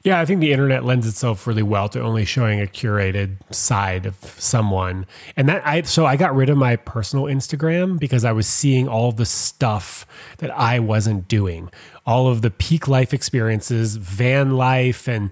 Yeah, 0.03 0.21
I 0.21 0.25
think 0.25 0.41
the 0.41 0.53
internet 0.53 0.85
lends 0.85 1.07
itself 1.07 1.47
really 1.47 1.63
well 1.63 1.89
to 1.91 2.01
only 2.01 2.25
showing 2.25 2.61
a 2.61 2.67
curated 2.67 3.37
side 3.55 4.07
of 4.07 4.17
someone. 4.39 5.07
And 5.37 5.49
that 5.49 5.67
I 5.67 5.83
so 5.83 6.07
I 6.07 6.17
got 6.17 6.35
rid 6.35 6.49
of 6.49 6.57
my 6.57 6.77
personal 6.77 7.27
Instagram 7.27 7.99
because 7.99 8.25
I 8.25 8.33
was 8.33 8.47
seeing 8.47 8.89
all 8.89 9.13
the 9.13 9.27
stuff 9.27 10.07
that 10.39 10.51
I 10.51 10.79
wasn't 10.79 11.29
doing. 11.29 11.71
All 12.07 12.29
of 12.29 12.43
the 12.43 12.51
peak 12.51 12.89
life 12.89 13.13
experiences, 13.13 13.97
van 13.97 14.53
life 14.53 15.07
and 15.07 15.31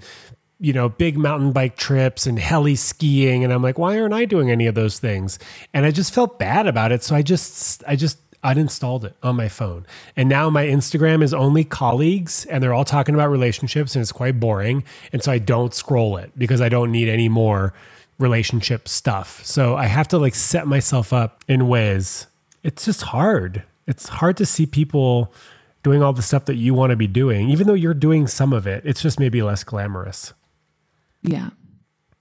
you 0.61 0.73
know, 0.73 0.89
big 0.89 1.17
mountain 1.17 1.53
bike 1.53 1.77
trips 1.77 2.27
and 2.27 2.37
heli 2.37 2.75
skiing 2.75 3.45
and 3.45 3.53
I'm 3.53 3.63
like, 3.63 3.79
why 3.79 3.99
aren't 4.01 4.15
I 4.15 4.25
doing 4.25 4.51
any 4.51 4.67
of 4.67 4.75
those 4.75 4.99
things? 4.99 5.39
And 5.73 5.87
I 5.87 5.93
just 5.93 6.13
felt 6.13 6.39
bad 6.39 6.67
about 6.67 6.91
it, 6.91 7.03
so 7.03 7.15
I 7.15 7.23
just 7.23 7.85
I 7.87 7.95
just 7.95 8.19
uninstalled 8.45 9.05
it 9.05 9.17
on 9.23 9.37
my 9.37 9.49
phone. 9.49 9.87
And 10.17 10.29
now 10.29 10.51
my 10.51 10.67
Instagram 10.67 11.23
is 11.23 11.35
only 11.35 11.65
colleagues 11.65 12.45
and 12.47 12.63
they're 12.63 12.75
all 12.75 12.85
talking 12.85 13.15
about 13.15 13.31
relationships 13.31 13.95
and 13.95 14.03
it's 14.03 14.13
quite 14.13 14.39
boring. 14.39 14.85
And 15.13 15.23
so 15.23 15.33
I 15.33 15.39
don't 15.39 15.75
scroll 15.75 16.17
it 16.17 16.33
because 16.39 16.61
I 16.61 16.69
don't 16.69 16.93
need 16.93 17.09
any 17.09 17.29
more 17.29 17.75
relationship 18.19 18.89
stuff. 18.89 19.45
So 19.45 19.77
I 19.77 19.87
have 19.87 20.09
to 20.09 20.19
like 20.19 20.35
set 20.35 20.67
myself 20.67 21.13
up 21.13 21.45
in 21.49 21.69
ways. 21.69 22.27
It's 22.63 22.85
just 22.85 23.03
hard. 23.03 23.65
It's 23.87 24.09
hard 24.09 24.37
to 24.39 24.47
see 24.47 24.67
people 24.67 25.33
doing 25.83 26.03
all 26.03 26.13
the 26.13 26.23
stuff 26.23 26.45
that 26.47 26.57
you 26.57 26.75
want 26.75 26.91
to 26.91 26.97
be 26.97 27.07
doing, 27.07 27.49
even 27.49 27.67
though 27.67 27.75
you're 27.75 27.95
doing 27.95 28.27
some 28.27 28.53
of 28.53 28.67
it. 28.67 28.83
It's 28.85 29.01
just 29.01 29.19
maybe 29.19 29.43
less 29.43 29.65
glamorous. 29.65 30.33
Yeah. 31.23 31.51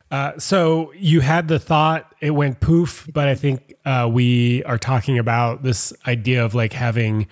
Uh, 0.10 0.38
so 0.40 0.94
you 0.94 1.20
had 1.20 1.48
the 1.48 1.60
thought, 1.60 2.14
it 2.22 2.32
went 2.32 2.60
poof, 2.60 3.10
but 3.14 3.28
I 3.28 3.36
think 3.36 3.76
uh, 3.86 4.10
we 4.12 4.64
are 4.64 4.78
talking 4.78 5.20
about 5.20 5.64
this 5.64 5.92
idea 6.06 6.44
of 6.46 6.56
like 6.56 6.74
having 6.74 7.28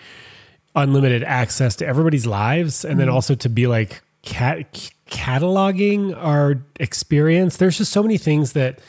unlimited 0.75 1.23
access 1.23 1.75
to 1.77 1.87
everybody's 1.87 2.25
lives, 2.25 2.83
and 2.83 2.99
then 2.99 3.07
mm-hmm. 3.07 3.15
also 3.15 3.35
to 3.35 3.49
be 3.49 3.67
like 3.67 4.01
cat- 4.23 4.91
cataloging 5.07 6.15
our 6.17 6.61
experience. 6.79 7.57
There's 7.57 7.77
just 7.77 7.91
so 7.91 8.03
many 8.03 8.17
things 8.17 8.53
that 8.53 8.79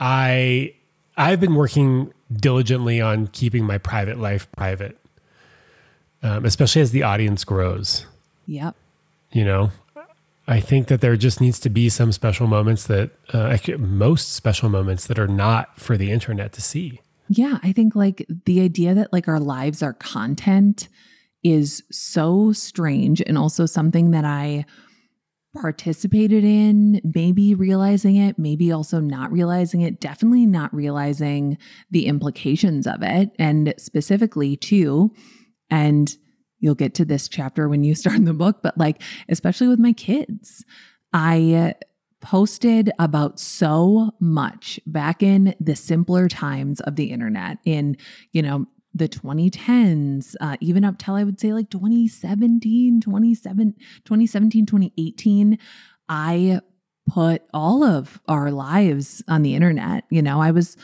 I 0.00 0.74
I've 1.16 1.40
been 1.40 1.54
working 1.54 2.12
diligently 2.32 3.00
on 3.00 3.28
keeping 3.28 3.64
my 3.64 3.78
private 3.78 4.18
life 4.18 4.50
private, 4.52 4.98
um, 6.22 6.44
especially 6.44 6.82
as 6.82 6.90
the 6.90 7.04
audience 7.04 7.44
grows. 7.44 8.06
Yep. 8.46 8.74
You 9.32 9.44
know, 9.44 9.70
I 10.48 10.60
think 10.60 10.88
that 10.88 11.02
there 11.02 11.16
just 11.16 11.40
needs 11.40 11.60
to 11.60 11.68
be 11.68 11.90
some 11.90 12.10
special 12.10 12.46
moments 12.46 12.86
that, 12.86 13.10
uh, 13.34 13.56
most 13.78 14.32
special 14.32 14.70
moments 14.70 15.06
that 15.06 15.18
are 15.18 15.28
not 15.28 15.78
for 15.78 15.98
the 15.98 16.10
internet 16.10 16.52
to 16.54 16.62
see. 16.62 17.00
Yeah, 17.28 17.58
I 17.62 17.72
think 17.72 17.94
like 17.94 18.26
the 18.46 18.62
idea 18.62 18.94
that 18.94 19.12
like 19.12 19.28
our 19.28 19.38
lives 19.38 19.82
are 19.82 19.92
content 19.92 20.88
is 21.44 21.82
so 21.90 22.52
strange 22.52 23.20
and 23.20 23.36
also 23.36 23.66
something 23.66 24.10
that 24.12 24.24
I 24.24 24.64
participated 25.54 26.44
in, 26.44 27.00
maybe 27.14 27.54
realizing 27.54 28.16
it, 28.16 28.38
maybe 28.38 28.72
also 28.72 29.00
not 29.00 29.30
realizing 29.30 29.82
it, 29.82 30.00
definitely 30.00 30.46
not 30.46 30.72
realizing 30.74 31.58
the 31.90 32.06
implications 32.06 32.86
of 32.86 33.02
it. 33.02 33.30
And 33.38 33.74
specifically, 33.76 34.56
too, 34.56 35.12
and 35.70 36.14
you'll 36.60 36.74
get 36.74 36.94
to 36.94 37.04
this 37.04 37.28
chapter 37.28 37.68
when 37.68 37.84
you 37.84 37.94
start 37.94 38.24
the 38.24 38.34
book, 38.34 38.58
but 38.62 38.76
like, 38.78 39.02
especially 39.28 39.68
with 39.68 39.78
my 39.78 39.92
kids, 39.92 40.64
I 41.12 41.74
posted 42.20 42.90
about 42.98 43.38
so 43.38 44.10
much 44.20 44.80
back 44.86 45.22
in 45.22 45.54
the 45.60 45.76
simpler 45.76 46.28
times 46.28 46.80
of 46.80 46.96
the 46.96 47.10
internet 47.10 47.58
in, 47.64 47.96
you 48.32 48.42
know, 48.42 48.66
the 48.94 49.08
2010s, 49.08 50.34
uh, 50.40 50.56
even 50.60 50.84
up 50.84 50.98
till 50.98 51.14
I 51.14 51.22
would 51.22 51.38
say 51.38 51.52
like 51.52 51.70
2017, 51.70 53.00
27, 53.00 53.74
2017, 54.04 54.66
2018, 54.66 55.58
I 56.08 56.60
put 57.08 57.42
all 57.54 57.84
of 57.84 58.20
our 58.28 58.50
lives 58.50 59.22
on 59.28 59.42
the 59.42 59.54
internet. 59.54 60.04
You 60.10 60.22
know, 60.22 60.40
I 60.40 60.50
was 60.50 60.76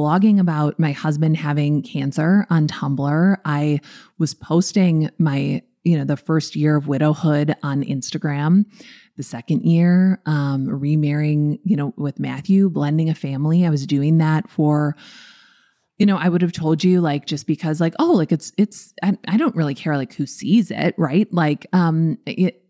blogging 0.00 0.40
about 0.40 0.78
my 0.78 0.92
husband 0.92 1.36
having 1.36 1.82
cancer 1.82 2.46
on 2.48 2.66
Tumblr. 2.66 3.36
I 3.44 3.80
was 4.18 4.32
posting 4.32 5.10
my, 5.18 5.62
you 5.84 5.98
know, 5.98 6.04
the 6.04 6.16
first 6.16 6.56
year 6.56 6.76
of 6.76 6.88
widowhood 6.88 7.54
on 7.62 7.84
Instagram. 7.84 8.64
The 9.16 9.22
second 9.22 9.64
year, 9.64 10.22
um, 10.24 10.66
remarrying, 10.66 11.58
you 11.62 11.76
know, 11.76 11.92
with 11.98 12.18
Matthew, 12.18 12.70
blending 12.70 13.10
a 13.10 13.14
family. 13.14 13.66
I 13.66 13.70
was 13.70 13.86
doing 13.86 14.18
that 14.18 14.48
for 14.48 14.96
you 15.98 16.06
know, 16.06 16.16
I 16.16 16.30
would 16.30 16.40
have 16.40 16.52
told 16.52 16.82
you 16.82 17.02
like 17.02 17.26
just 17.26 17.46
because 17.46 17.78
like, 17.78 17.94
oh, 17.98 18.12
like 18.12 18.32
it's 18.32 18.52
it's 18.56 18.94
I, 19.02 19.18
I 19.28 19.36
don't 19.36 19.54
really 19.54 19.74
care 19.74 19.98
like 19.98 20.14
who 20.14 20.24
sees 20.24 20.70
it, 20.70 20.94
right? 20.96 21.30
Like 21.30 21.66
um 21.74 22.16
it 22.24 22.64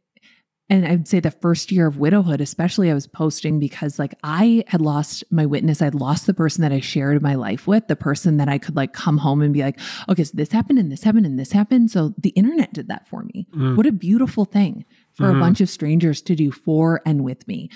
and 0.71 0.87
I'd 0.87 1.09
say 1.09 1.19
the 1.19 1.33
first 1.33 1.73
year 1.73 1.89
of 1.89 1.99
widowhood, 1.99 2.41
especially, 2.41 2.93
I 2.93 2.95
was 2.95 3.09
posting 3.09 3.59
because 3.59 3.99
like 3.99 4.15
I 4.23 4.63
had 4.69 4.81
lost 4.81 5.25
my 5.29 5.45
witness. 5.45 5.83
I'd 5.83 5.97
lost 5.97 6.27
the 6.27 6.33
person 6.33 6.63
that 6.63 6.71
I 6.71 6.79
shared 6.79 7.21
my 7.21 7.35
life 7.35 7.67
with, 7.67 7.89
the 7.89 7.97
person 7.97 8.37
that 8.37 8.49
I 8.49 8.57
could 8.57 8.77
like 8.77 8.93
come 8.93 9.19
home 9.19 9.43
and 9.43 9.53
be 9.53 9.63
like, 9.63 9.81
okay, 10.09 10.23
so 10.23 10.31
this 10.33 10.53
happened 10.53 10.79
and 10.79 10.93
this 10.93 11.03
happened 11.03 11.27
and 11.27 11.41
this 11.41 11.51
happened. 11.51 11.91
So 11.91 12.15
the 12.17 12.31
internet 12.31 12.73
did 12.73 12.87
that 12.87 13.09
for 13.09 13.25
me. 13.25 13.49
Mm. 13.53 13.77
What 13.77 13.87
a 13.87 13.93
beautiful 13.93 14.45
thing 14.45 14.85
for 15.13 15.25
mm-hmm. 15.25 15.39
a 15.39 15.41
bunch 15.41 15.61
of 15.61 15.69
strangers 15.69 16.23
to 16.23 16.37
do 16.37 16.53
for 16.53 17.03
and 17.05 17.25
with 17.25 17.49
me. 17.49 17.69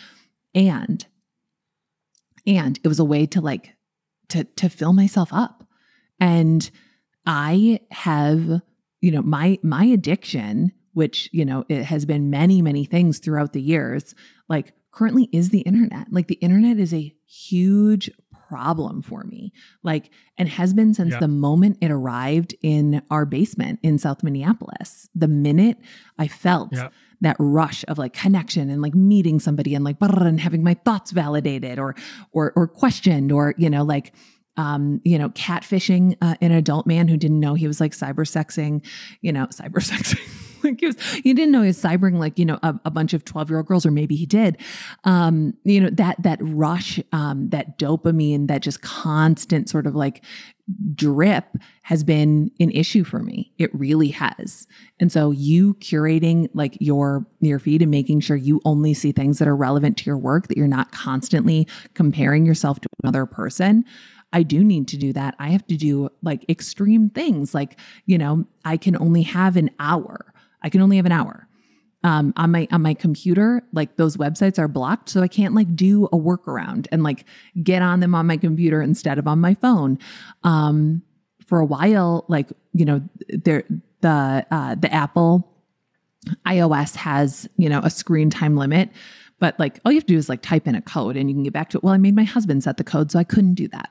And, 0.54 1.04
and 2.46 2.78
it 2.84 2.86
was 2.86 3.00
a 3.00 3.04
way 3.04 3.26
to 3.26 3.40
like 3.40 3.74
to 4.28 4.44
to 4.44 4.68
fill 4.68 4.92
myself 4.92 5.32
up. 5.32 5.66
And 6.20 6.70
I 7.26 7.80
have, 7.90 8.60
you 9.00 9.10
know, 9.10 9.22
my 9.22 9.58
my 9.64 9.84
addiction, 9.84 10.70
which, 10.94 11.28
you 11.32 11.44
know, 11.44 11.64
it 11.68 11.84
has 11.84 12.04
been 12.04 12.30
many, 12.30 12.62
many 12.62 12.84
things 12.84 13.18
throughout 13.18 13.52
the 13.52 13.60
years, 13.60 14.14
like 14.48 14.72
currently 14.90 15.28
is 15.32 15.50
the 15.50 15.60
internet. 15.60 16.06
Like 16.10 16.28
the 16.28 16.34
internet 16.36 16.78
is 16.78 16.94
a 16.94 17.14
huge 17.26 18.10
problem 18.48 19.02
for 19.02 19.24
me. 19.24 19.52
Like, 19.82 20.10
and 20.38 20.48
has 20.48 20.72
been 20.72 20.94
since 20.94 21.12
yeah. 21.12 21.20
the 21.20 21.28
moment 21.28 21.78
it 21.80 21.90
arrived 21.90 22.54
in 22.62 23.02
our 23.10 23.26
basement 23.26 23.80
in 23.82 23.98
South 23.98 24.22
Minneapolis. 24.22 25.08
The 25.14 25.28
minute 25.28 25.78
I 26.18 26.28
felt 26.28 26.70
yeah 26.72 26.88
that 27.20 27.36
rush 27.38 27.84
of 27.88 27.96
like 27.96 28.12
connection 28.12 28.68
and 28.68 28.82
like 28.82 28.94
meeting 28.94 29.40
somebody 29.40 29.74
and 29.74 29.82
like 29.82 29.96
and 30.00 30.38
having 30.38 30.62
my 30.62 30.74
thoughts 30.74 31.10
validated 31.10 31.78
or 31.78 31.94
or 32.32 32.52
or 32.54 32.68
questioned 32.68 33.32
or 33.32 33.54
you 33.56 33.70
know 33.70 33.82
like 33.82 34.12
um, 34.56 35.00
you 35.04 35.18
know, 35.18 35.30
catfishing 35.30 36.16
uh, 36.22 36.36
an 36.40 36.52
adult 36.52 36.86
man 36.86 37.08
who 37.08 37.16
didn't 37.16 37.40
know 37.40 37.54
he 37.54 37.66
was 37.66 37.80
like 37.80 37.92
cyber 37.92 38.24
sexing, 38.24 38.84
you 39.20 39.32
know, 39.32 39.46
cyber 39.46 39.80
sexing. 39.80 40.20
Like 40.64 40.80
he 40.80 40.86
was, 40.86 41.00
he 41.00 41.34
didn't 41.34 41.52
know 41.52 41.62
he 41.62 41.68
was 41.68 41.80
cybering 41.80 42.18
like, 42.18 42.38
you 42.38 42.44
know, 42.44 42.58
a, 42.62 42.74
a 42.84 42.90
bunch 42.90 43.12
of 43.12 43.24
12 43.24 43.50
year 43.50 43.58
old 43.58 43.66
girls, 43.66 43.86
or 43.86 43.90
maybe 43.90 44.16
he 44.16 44.26
did. 44.26 44.56
Um, 45.04 45.54
you 45.64 45.80
know, 45.80 45.90
that, 45.90 46.22
that 46.22 46.38
rush, 46.40 46.98
um, 47.12 47.50
that 47.50 47.78
dopamine, 47.78 48.48
that 48.48 48.62
just 48.62 48.82
constant 48.82 49.68
sort 49.68 49.86
of 49.86 49.94
like 49.94 50.22
drip 50.94 51.44
has 51.82 52.02
been 52.02 52.50
an 52.58 52.70
issue 52.70 53.04
for 53.04 53.22
me. 53.22 53.52
It 53.58 53.74
really 53.74 54.08
has. 54.08 54.66
And 54.98 55.12
so 55.12 55.30
you 55.30 55.74
curating 55.74 56.48
like 56.54 56.78
your 56.80 57.26
your 57.40 57.58
feed 57.58 57.82
and 57.82 57.90
making 57.90 58.20
sure 58.20 58.36
you 58.36 58.60
only 58.64 58.94
see 58.94 59.12
things 59.12 59.38
that 59.38 59.48
are 59.48 59.56
relevant 59.56 59.98
to 59.98 60.04
your 60.06 60.16
work, 60.16 60.48
that 60.48 60.56
you're 60.56 60.66
not 60.66 60.92
constantly 60.92 61.68
comparing 61.92 62.46
yourself 62.46 62.80
to 62.80 62.88
another 63.02 63.26
person. 63.26 63.84
I 64.32 64.42
do 64.42 64.64
need 64.64 64.88
to 64.88 64.96
do 64.96 65.12
that. 65.12 65.36
I 65.38 65.50
have 65.50 65.66
to 65.68 65.76
do 65.76 66.10
like 66.22 66.44
extreme 66.48 67.08
things. 67.08 67.54
Like, 67.54 67.78
you 68.06 68.18
know, 68.18 68.44
I 68.64 68.76
can 68.76 68.96
only 68.96 69.22
have 69.22 69.56
an 69.56 69.70
hour. 69.78 70.33
I 70.64 70.70
can 70.70 70.80
only 70.80 70.96
have 70.96 71.06
an 71.06 71.12
hour. 71.12 71.46
Um, 72.02 72.34
on 72.36 72.50
my 72.50 72.68
on 72.70 72.82
my 72.82 72.92
computer, 72.92 73.62
like 73.72 73.96
those 73.96 74.18
websites 74.18 74.58
are 74.58 74.68
blocked, 74.68 75.08
so 75.08 75.22
I 75.22 75.28
can't 75.28 75.54
like 75.54 75.74
do 75.74 76.04
a 76.06 76.18
workaround 76.18 76.86
and 76.92 77.02
like 77.02 77.24
get 77.62 77.80
on 77.80 78.00
them 78.00 78.14
on 78.14 78.26
my 78.26 78.36
computer 78.36 78.82
instead 78.82 79.18
of 79.18 79.26
on 79.26 79.40
my 79.40 79.54
phone. 79.54 79.98
Um, 80.42 81.02
for 81.46 81.60
a 81.60 81.64
while, 81.64 82.26
like 82.28 82.50
you 82.74 82.84
know, 82.84 83.00
there 83.28 83.64
the 84.02 84.46
uh, 84.50 84.74
the 84.74 84.92
Apple 84.92 85.50
iOS 86.46 86.94
has 86.96 87.48
you 87.56 87.70
know 87.70 87.80
a 87.80 87.88
screen 87.88 88.28
time 88.28 88.54
limit, 88.54 88.90
but 89.38 89.58
like 89.58 89.80
all 89.84 89.92
you 89.92 89.96
have 89.96 90.06
to 90.06 90.12
do 90.12 90.18
is 90.18 90.28
like 90.28 90.42
type 90.42 90.66
in 90.66 90.74
a 90.74 90.82
code 90.82 91.16
and 91.16 91.30
you 91.30 91.34
can 91.34 91.42
get 91.42 91.54
back 91.54 91.70
to 91.70 91.78
it. 91.78 91.84
Well, 91.84 91.94
I 91.94 91.98
made 91.98 92.14
my 92.14 92.24
husband 92.24 92.64
set 92.64 92.76
the 92.76 92.84
code, 92.84 93.12
so 93.12 93.18
I 93.18 93.24
couldn't 93.24 93.54
do 93.54 93.68
that. 93.68 93.88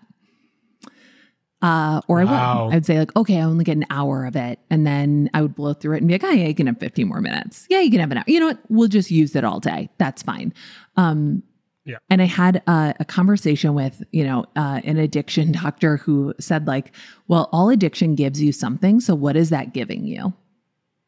Uh, 1.64 2.02
or 2.10 2.18
wow. 2.18 2.22
I 2.22 2.26
would. 2.26 2.74
I 2.74 2.76
would 2.76 2.86
say 2.86 3.00
like, 3.00 3.16
okay, 3.16 3.38
I 3.40 3.44
only 3.44 3.64
get 3.64 3.78
an 3.78 3.86
hour 3.90 4.26
of 4.26 4.36
it, 4.36 4.60
and 4.70 4.86
then 4.86 5.30
I 5.34 5.42
would 5.42 5.56
blow 5.56 5.74
through 5.74 5.96
it 5.96 6.00
and 6.00 6.08
be 6.10 6.14
like, 6.14 6.24
oh 6.26 6.30
yeah, 6.30 6.48
you 6.48 6.54
can 6.54 6.68
have 6.68 6.78
15 6.78 7.08
more 7.08 7.22
minutes. 7.22 7.66
Yeah, 7.70 7.80
you 7.80 7.90
can 7.90 8.02
have 8.02 8.12
an 8.12 8.18
hour. 8.18 8.26
You 8.28 8.42
know 8.42 8.48
what? 8.48 8.60
We'll 8.68 8.90
just 8.90 9.10
use 9.10 9.34
it 9.34 9.46
all 9.46 9.62
day. 9.62 9.90
That's 9.98 10.22
fine. 10.22 10.54
Um, 10.98 11.42
yeah. 11.86 11.98
And 12.10 12.22
I 12.22 12.26
had 12.26 12.62
a, 12.68 12.96
a 13.00 13.06
conversation 13.06 13.74
with, 13.74 14.04
you 14.12 14.26
know, 14.26 14.46
uh, 14.58 14.82
an 14.84 14.98
addiction 14.98 15.52
doctor 15.64 15.98
who 15.98 16.34
said 16.38 16.68
like, 16.68 16.94
well, 17.30 17.50
all 17.54 17.70
addiction 17.70 18.16
gives 18.16 18.42
you 18.42 18.52
something. 18.52 19.00
So 19.00 19.16
what 19.16 19.38
is 19.38 19.50
that 19.50 19.74
giving 19.74 20.06
you? 20.06 20.34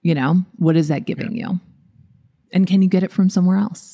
You 0.04 0.15
know, 0.15 0.46
what 0.56 0.78
is 0.78 0.88
that 0.88 1.06
giving 1.06 1.36
yeah. 1.36 1.50
you? 1.50 1.60
And 2.54 2.65
can 2.65 2.82
you 2.82 2.88
get 2.88 3.04
it 3.04 3.12
from 3.12 3.30
somewhere 3.30 3.58
else? 3.58 3.94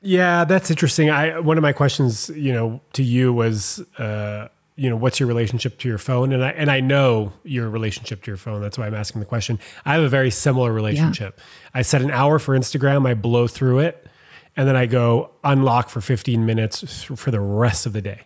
Yeah, 0.00 0.44
that's 0.44 0.68
interesting. 0.70 1.10
I 1.10 1.38
one 1.38 1.58
of 1.58 1.62
my 1.62 1.72
questions, 1.72 2.28
you 2.34 2.52
know, 2.52 2.80
to 2.94 3.04
you 3.04 3.32
was. 3.32 3.84
Uh, 3.98 4.48
you 4.82 4.90
know 4.90 4.96
what's 4.96 5.20
your 5.20 5.28
relationship 5.28 5.78
to 5.78 5.88
your 5.88 5.96
phone? 5.96 6.32
And 6.32 6.44
i 6.44 6.50
and 6.50 6.68
i 6.68 6.80
know 6.80 7.32
your 7.44 7.70
relationship 7.70 8.24
to 8.24 8.30
your 8.32 8.36
phone. 8.36 8.60
That's 8.60 8.76
why 8.76 8.88
i'm 8.88 8.94
asking 8.94 9.20
the 9.20 9.26
question. 9.26 9.60
I 9.84 9.94
have 9.94 10.02
a 10.02 10.08
very 10.08 10.30
similar 10.30 10.72
relationship. 10.72 11.38
Yeah. 11.38 11.78
i 11.78 11.82
set 11.82 12.02
an 12.02 12.10
hour 12.10 12.40
for 12.40 12.58
instagram 12.58 13.06
i 13.06 13.14
blow 13.14 13.46
through 13.46 13.78
it 13.78 14.08
and 14.56 14.66
then 14.66 14.74
i 14.74 14.86
go 14.86 15.30
unlock 15.44 15.88
for 15.88 16.00
15 16.00 16.44
minutes 16.44 17.04
for 17.04 17.30
the 17.30 17.40
rest 17.40 17.86
of 17.86 17.92
the 17.92 18.02
day. 18.02 18.22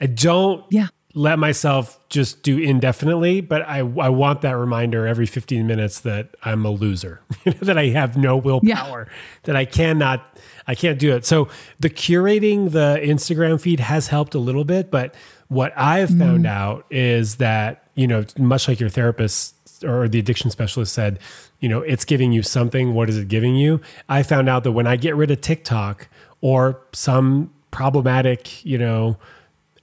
I 0.00 0.06
don't 0.06 0.64
yeah. 0.70 0.88
let 1.14 1.38
myself 1.38 2.00
just 2.08 2.42
do 2.42 2.58
indefinitely 2.58 3.40
but 3.40 3.62
i 3.62 3.78
i 3.78 4.08
want 4.08 4.40
that 4.40 4.56
reminder 4.56 5.06
every 5.06 5.26
15 5.26 5.68
minutes 5.68 6.00
that 6.00 6.34
i'm 6.42 6.66
a 6.66 6.70
loser 6.70 7.20
that 7.60 7.78
i 7.78 7.86
have 7.86 8.16
no 8.16 8.36
willpower 8.36 9.06
yeah. 9.08 9.14
that 9.44 9.54
i 9.54 9.64
cannot 9.64 10.36
i 10.66 10.74
can't 10.74 10.98
do 10.98 11.14
it. 11.14 11.24
So 11.24 11.48
the 11.78 11.90
curating 11.90 12.72
the 12.72 12.98
instagram 13.02 13.60
feed 13.60 13.78
has 13.78 14.08
helped 14.08 14.34
a 14.34 14.40
little 14.40 14.64
bit 14.64 14.90
but 14.90 15.14
what 15.48 15.72
I've 15.76 16.08
found 16.08 16.44
mm. 16.44 16.48
out 16.48 16.86
is 16.90 17.36
that, 17.36 17.88
you 17.94 18.06
know, 18.06 18.24
much 18.38 18.68
like 18.68 18.80
your 18.80 18.88
therapist 18.88 19.84
or 19.84 20.08
the 20.08 20.18
addiction 20.18 20.50
specialist 20.50 20.92
said, 20.92 21.18
you 21.60 21.68
know, 21.68 21.80
it's 21.80 22.04
giving 22.04 22.32
you 22.32 22.42
something. 22.42 22.94
What 22.94 23.08
is 23.08 23.18
it 23.18 23.28
giving 23.28 23.54
you? 23.54 23.80
I 24.08 24.22
found 24.22 24.48
out 24.48 24.64
that 24.64 24.72
when 24.72 24.86
I 24.86 24.96
get 24.96 25.14
rid 25.16 25.30
of 25.30 25.40
TikTok 25.40 26.08
or 26.40 26.80
some 26.92 27.52
problematic, 27.70 28.64
you 28.64 28.78
know, 28.78 29.18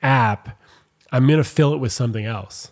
app, 0.01 0.59
I'm 1.11 1.27
going 1.27 1.37
to 1.37 1.43
fill 1.43 1.73
it 1.73 1.77
with 1.77 1.91
something 1.91 2.25
else. 2.25 2.71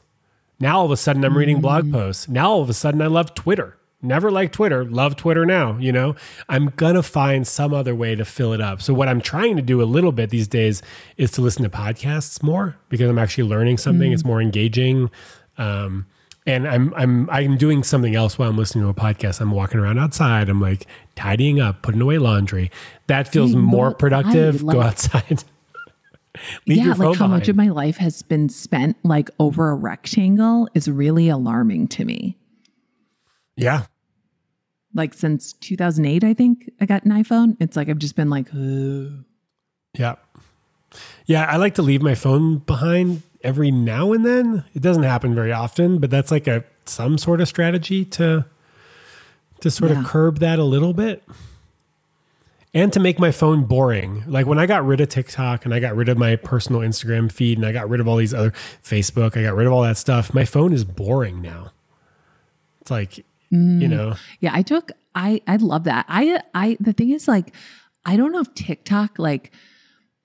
Now 0.60 0.80
all 0.80 0.86
of 0.86 0.92
a 0.92 0.98
sudden 0.98 1.24
I'm 1.24 1.38
reading 1.38 1.62
blog 1.62 1.86
mm. 1.86 1.94
posts. 1.94 2.28
Now 2.28 2.52
all 2.52 2.62
of 2.62 2.70
a 2.70 2.74
sudden 2.74 3.02
I 3.02 3.08
love 3.08 3.34
Twitter 3.34 3.78
never 4.02 4.32
liked 4.32 4.54
Twitter, 4.54 4.86
love 4.86 5.16
Twitter 5.16 5.46
now, 5.46 5.78
you 5.78 5.92
know, 5.92 6.16
I'm 6.50 6.68
going 6.76 6.96
to 6.96 7.04
find 7.04 7.48
some 7.48 7.74
other 7.74 7.96
way 7.96 8.16
to 8.16 8.26
fill 8.26 8.54
it 8.54 8.62
up. 8.62 8.82
So 8.82 8.94
what 8.94 9.08
I'm 9.08 9.22
trying 9.22 9.56
to 9.56 9.62
do 9.62 9.82
a 9.82 9.86
little 9.86 10.12
bit 10.12 10.30
these 10.30 10.48
days 10.48 10.82
is 11.18 11.32
to 11.32 11.42
listen 11.42 11.64
to 11.64 11.70
podcasts 11.70 12.42
more 12.42 12.78
because 12.90 13.10
I'm 13.10 13.20
actually 13.20 13.46
learning 13.46 13.78
something. 13.78 14.12
Mm. 14.12 14.14
It's 14.14 14.26
more 14.26 14.42
engaging. 14.42 15.10
Um, 15.58 16.08
and 16.48 16.68
I'm 16.68 16.94
I'm 16.96 17.30
I'm 17.30 17.58
doing 17.58 17.84
something 17.84 18.16
else 18.16 18.40
while 18.40 18.50
I'm 18.50 18.58
listening 18.58 18.84
to 18.84 18.90
a 18.90 18.94
podcast. 18.94 19.42
I'm 19.42 19.52
walking 19.52 19.80
around 19.80 20.00
outside. 20.00 20.50
I'm 20.50 20.60
like 20.60 20.88
tidying 21.16 21.60
up, 21.60 21.84
putting 21.84 22.02
away 22.02 22.18
laundry. 22.18 22.72
That 23.08 23.28
feels 23.28 23.56
more 23.56 23.94
productive. 23.94 24.64
Like, 24.64 24.76
Go 24.76 24.82
outside. 24.82 25.44
yeah, 26.66 26.94
like 26.94 27.18
how 27.18 27.28
much 27.28 27.48
of 27.48 27.56
my 27.56 27.70
life 27.70 27.98
has 27.98 28.24
been 28.24 28.50
spent 28.50 28.98
like 29.04 29.30
over 29.40 29.70
a 29.70 29.76
rectangle 29.76 30.68
is 30.74 30.90
really 30.90 31.30
alarming 31.30 31.88
to 31.90 32.06
me. 32.06 32.38
Yeah, 33.56 33.86
like 34.94 35.14
since 35.14 35.54
2008 35.54 36.24
i 36.24 36.34
think 36.34 36.70
i 36.80 36.86
got 36.86 37.04
an 37.04 37.12
iphone 37.12 37.56
it's 37.60 37.76
like 37.76 37.90
i've 37.90 38.00
just 38.00 38.16
been 38.16 38.30
like 38.30 38.48
Ugh. 38.54 39.24
yeah 39.94 40.16
yeah 41.26 41.46
i 41.46 41.58
like 41.58 41.76
to 41.76 41.82
leave 41.82 42.02
my 42.02 42.16
phone 42.16 42.60
behind 42.60 43.22
every 43.44 43.72
now 43.72 44.12
and 44.14 44.26
then 44.26 44.64
it 44.76 44.82
doesn't 44.82 45.04
happen 45.04 45.34
very 45.34 45.52
often 45.52 46.00
but 46.00 46.10
that's 46.10 46.32
like 46.32 46.48
a 46.48 46.64
some 46.86 47.18
sort 47.18 47.42
of 47.42 47.48
strategy 47.48 48.04
to 48.06 48.46
to 49.60 49.72
sort 49.72 49.92
yeah. 49.92 50.00
of 50.00 50.06
curb 50.06 50.40
that 50.40 50.60
a 50.60 50.64
little 50.64 50.94
bit 50.94 51.24
and 52.74 52.94
to 52.94 53.02
make 53.02 53.20
my 53.20 53.32
phone 53.32 53.66
boring. 53.66 54.24
Like 54.26 54.46
when 54.46 54.58
I 54.58 54.66
got 54.66 54.86
rid 54.86 55.02
of 55.02 55.10
TikTok 55.10 55.66
and 55.66 55.74
I 55.74 55.82
got 55.82 55.94
rid 55.94 56.08
of 56.08 56.18
my 56.18 56.38
personal 56.38 56.80
Instagram 56.80 57.30
feed 57.30 57.58
and 57.58 57.68
I 57.68 57.74
got 57.74 57.90
rid 57.90 58.00
of 58.00 58.08
all 58.08 58.16
these 58.16 58.34
other 58.34 58.52
Facebook, 58.82 59.36
I 59.36 59.44
got 59.44 59.56
rid 59.56 59.68
of 59.68 59.74
all 59.74 59.82
that 59.82 59.98
stuff. 59.98 60.34
My 60.34 60.46
phone 60.46 60.72
is 60.72 60.86
boring 60.86 61.42
now. 61.42 61.74
It's 62.80 62.90
like, 62.90 63.26
Mm. 63.54 63.82
you 63.82 63.88
know, 63.88 64.16
Yeah, 64.40 64.52
I 64.54 64.62
took 64.62 64.92
I 65.16 65.42
I 65.48 65.58
love 65.58 65.84
that. 65.86 66.06
I 66.08 66.42
I 66.54 66.78
the 66.80 66.94
thing 66.94 67.10
is 67.12 67.28
like 67.28 67.54
I 68.06 68.16
don't 68.16 68.32
know 68.32 68.40
if 68.40 68.54
TikTok 68.56 69.20
like 69.20 69.52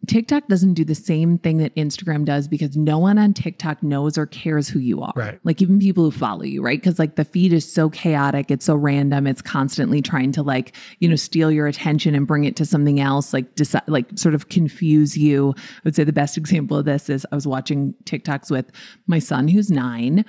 TikTok 0.07 0.47
doesn't 0.47 0.75
do 0.75 0.85
the 0.85 0.95
same 0.95 1.39
thing 1.39 1.59
that 1.59 1.75
Instagram 1.75 2.25
does 2.25 2.47
because 2.49 2.77
no 2.77 2.99
one 2.99 3.19
on 3.19 3.33
TikTok 3.35 3.83
knows 3.83 4.17
or 4.17 4.27
cares 4.27 4.69
who 4.69 4.79
you 4.79 5.03
are. 5.03 5.13
Right. 5.17 5.39
Like 5.43 5.61
even 5.61 5.79
people 5.79 6.05
who 6.05 6.11
follow 6.11 6.43
you, 6.43 6.63
right? 6.63 6.79
Because 6.79 6.99
like 6.99 7.17
the 7.17 7.25
feed 7.25 7.53
is 7.53 7.71
so 7.71 7.91
chaotic, 7.91 8.51
it's 8.51 8.67
so 8.67 8.77
random, 8.77 9.27
it's 9.27 9.43
constantly 9.43 10.03
trying 10.03 10.33
to 10.33 10.43
like, 10.43 10.77
you 11.01 11.09
know, 11.09 11.17
steal 11.17 11.51
your 11.51 11.67
attention 11.67 12.15
and 12.15 12.27
bring 12.27 12.45
it 12.45 12.57
to 12.57 12.65
something 12.65 13.01
else, 13.01 13.33
like 13.33 13.55
decide 13.57 13.83
like 13.89 14.07
sort 14.17 14.35
of 14.35 14.49
confuse 14.49 15.17
you. 15.17 15.55
I 15.57 15.81
would 15.85 15.97
say 15.97 16.05
the 16.05 16.13
best 16.13 16.37
example 16.37 16.79
of 16.79 16.85
this 16.85 17.11
is 17.11 17.27
I 17.33 17.35
was 17.35 17.47
watching 17.47 17.95
TikToks 18.05 18.51
with 18.51 18.71
my 19.07 19.19
son 19.19 19.49
who's 19.49 19.71
nine 19.71 20.25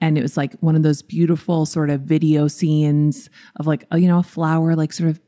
and 0.00 0.16
it 0.16 0.22
was 0.22 0.36
like 0.36 0.54
one 0.60 0.76
of 0.76 0.82
those 0.82 1.02
beautiful 1.02 1.66
sort 1.66 1.90
of 1.90 2.02
video 2.02 2.48
scenes 2.48 3.28
of 3.56 3.66
like 3.66 3.84
you 3.94 4.08
know 4.08 4.18
a 4.18 4.22
flower 4.22 4.74
like 4.74 4.92
sort 4.92 5.10
of 5.10 5.20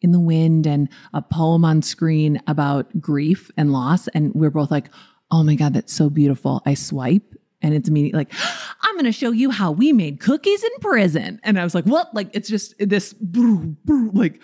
in 0.00 0.12
the 0.12 0.20
wind 0.20 0.66
and 0.66 0.88
a 1.14 1.22
poem 1.22 1.64
on 1.64 1.82
screen 1.82 2.40
about 2.46 3.00
grief 3.00 3.50
and 3.56 3.72
loss. 3.72 4.08
And 4.08 4.32
we're 4.34 4.50
both 4.50 4.70
like 4.70 4.90
oh 5.30 5.42
my 5.42 5.54
god 5.54 5.74
that's 5.74 5.92
so 5.92 6.10
beautiful. 6.10 6.62
I 6.66 6.74
swipe 6.74 7.34
and 7.60 7.74
it's 7.74 7.88
immediately 7.88 8.18
like 8.18 8.32
ah, 8.34 8.76
i'm 8.82 8.94
going 8.94 9.04
to 9.04 9.10
show 9.10 9.32
you 9.32 9.50
how 9.50 9.72
we 9.72 9.92
made 9.92 10.20
cookies 10.20 10.62
in 10.62 10.70
prison. 10.80 11.40
And 11.42 11.58
i 11.58 11.64
was 11.64 11.74
like 11.74 11.84
what? 11.84 12.14
Like 12.14 12.30
it's 12.32 12.48
just 12.48 12.74
this 12.78 13.14
like 14.14 14.40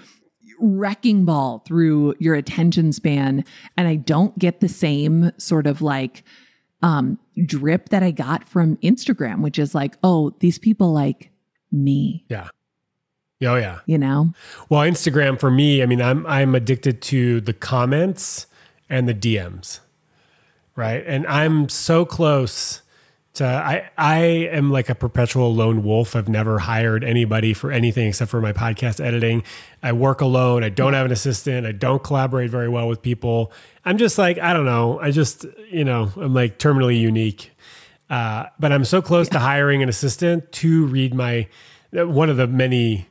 wrecking 0.61 1.24
ball 1.24 1.64
through 1.66 2.14
your 2.18 2.35
attention 2.35 2.93
span. 2.93 3.45
And 3.76 3.89
i 3.89 3.97
don't 3.97 4.39
get 4.39 4.61
the 4.61 4.68
same 4.68 5.30
sort 5.39 5.66
of 5.66 5.82
like 5.82 6.24
um, 6.85 7.18
drip 7.47 7.89
that 7.89 8.03
I 8.03 8.11
got 8.11 8.47
from 8.47 8.76
Instagram, 8.76 9.41
which 9.41 9.59
is 9.59 9.74
like, 9.74 9.97
oh, 10.05 10.35
these 10.41 10.59
people 10.59 10.93
like 10.93 11.30
me, 11.72 12.26
yeah. 12.28 12.49
Oh 13.43 13.57
yeah. 13.57 13.80
you 13.87 13.99
know? 13.99 14.32
Well, 14.68 14.82
Instagram 14.82 15.41
for 15.41 15.51
me, 15.51 15.82
I 15.82 15.87
mean, 15.87 16.01
I'm 16.01 16.26
I'm 16.26 16.55
addicted 16.55 17.03
to 17.03 17.41
the 17.41 17.53
comments 17.53 18.47
and 18.89 19.09
the 19.09 19.14
DMs. 19.14 19.80
Right? 20.76 21.05
And 21.07 21.26
I'm 21.26 21.68
so 21.68 22.05
close 22.05 22.82
to 23.35 23.45
I 23.45 23.91
I 23.97 24.18
am 24.18 24.70
like 24.70 24.89
a 24.91 24.95
perpetual 24.95 25.55
lone 25.55 25.82
wolf. 25.82 26.14
I've 26.14 26.28
never 26.28 26.59
hired 26.59 27.03
anybody 27.03 27.55
for 27.55 27.72
anything 27.72 28.09
except 28.09 28.30
for 28.30 28.41
my 28.41 28.53
podcast 28.53 29.03
editing. 29.03 29.43
I 29.82 29.93
work 29.93 30.20
alone. 30.20 30.62
I 30.62 30.68
don't 30.68 30.93
have 30.93 31.07
an 31.07 31.12
assistant. 31.12 31.66
I 31.66 31.72
don't 31.72 32.03
collaborate 32.03 32.51
very 32.51 32.68
well 32.68 32.89
with 32.89 33.03
people. 33.03 33.53
I'm 33.85 33.99
just 33.99 34.18
like, 34.18 34.39
I 34.39 34.53
don't 34.53 34.64
know. 34.64 34.99
I 35.01 35.11
just, 35.11 35.45
you 35.70 35.85
know, 35.85 36.11
I'm 36.16 36.35
like 36.35 36.59
terminally 36.59 36.99
unique. 36.99 37.51
Uh, 38.11 38.47
but 38.59 38.72
I'm 38.72 38.85
so 38.85 39.03
close 39.03 39.28
to 39.30 39.39
hiring 39.39 39.82
an 39.82 39.89
assistant 39.89 40.53
to 40.53 40.87
read 40.87 41.14
my 41.14 41.49
uh, 41.97 42.07
one 42.07 42.28
of 42.30 42.37
the 42.37 42.47
many 42.47 43.07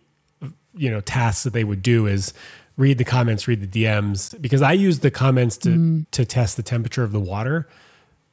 you 0.76 0.90
know 0.90 1.02
tasks 1.02 1.44
that 1.44 1.54
they 1.54 1.64
would 1.64 1.82
do 1.82 2.06
is 2.06 2.34
read 2.78 2.98
the 2.98 3.06
comments 3.06 3.48
read 3.48 3.62
the 3.62 3.86
dms 3.86 4.40
because 4.42 4.62
i 4.62 4.74
use 4.74 5.00
the 5.00 5.12
comments 5.12 5.58
to 5.58 5.70
mm. 5.70 6.06
to 6.12 6.26
test 6.26 6.58
the 6.58 6.64
temperature 6.64 7.04
of 7.04 7.12
the 7.12 7.20
water 7.20 7.68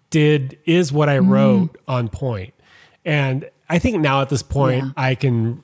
did 0.09 0.59
is 0.65 0.93
what 0.93 1.09
i 1.09 1.19
mm. 1.19 1.29
wrote 1.29 1.77
on 1.87 2.09
point 2.09 2.55
and 3.05 3.49
i 3.69 3.79
think 3.79 4.01
now 4.01 4.23
at 4.23 4.29
this 4.29 4.43
point 4.43 4.85
Yeah. 4.85 4.93
i 4.97 5.15
can 5.15 5.63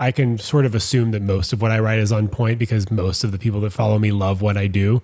i 0.00 0.10
can 0.10 0.38
sort 0.38 0.64
of 0.64 0.74
assume 0.74 1.10
that 1.10 1.22
most 1.22 1.52
of 1.52 1.62
what 1.62 1.70
i 1.70 1.78
write 1.78 1.98
is 1.98 2.12
on 2.12 2.28
point 2.28 2.58
because 2.58 2.90
most 2.90 3.24
of 3.24 3.32
the 3.32 3.38
people 3.38 3.60
that 3.60 3.70
follow 3.70 3.98
me 3.98 4.12
love 4.12 4.42
what 4.42 4.56
i 4.56 4.66
do 4.66 5.02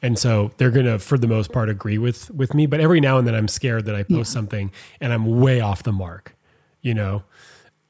and 0.00 0.18
so 0.18 0.50
they're 0.56 0.70
gonna 0.70 0.98
for 0.98 1.18
the 1.18 1.28
most 1.28 1.52
part 1.52 1.68
agree 1.68 1.98
with 1.98 2.30
with 2.30 2.54
me 2.54 2.66
but 2.66 2.80
every 2.80 3.00
now 3.00 3.18
and 3.18 3.26
then 3.26 3.34
i'm 3.34 3.48
scared 3.48 3.84
that 3.84 3.94
i 3.94 4.02
post 4.02 4.32
something 4.32 4.70
and 5.00 5.12
i'm 5.12 5.40
way 5.40 5.60
off 5.60 5.82
the 5.82 5.92
mark 5.92 6.34
you 6.80 6.94
know 6.94 7.22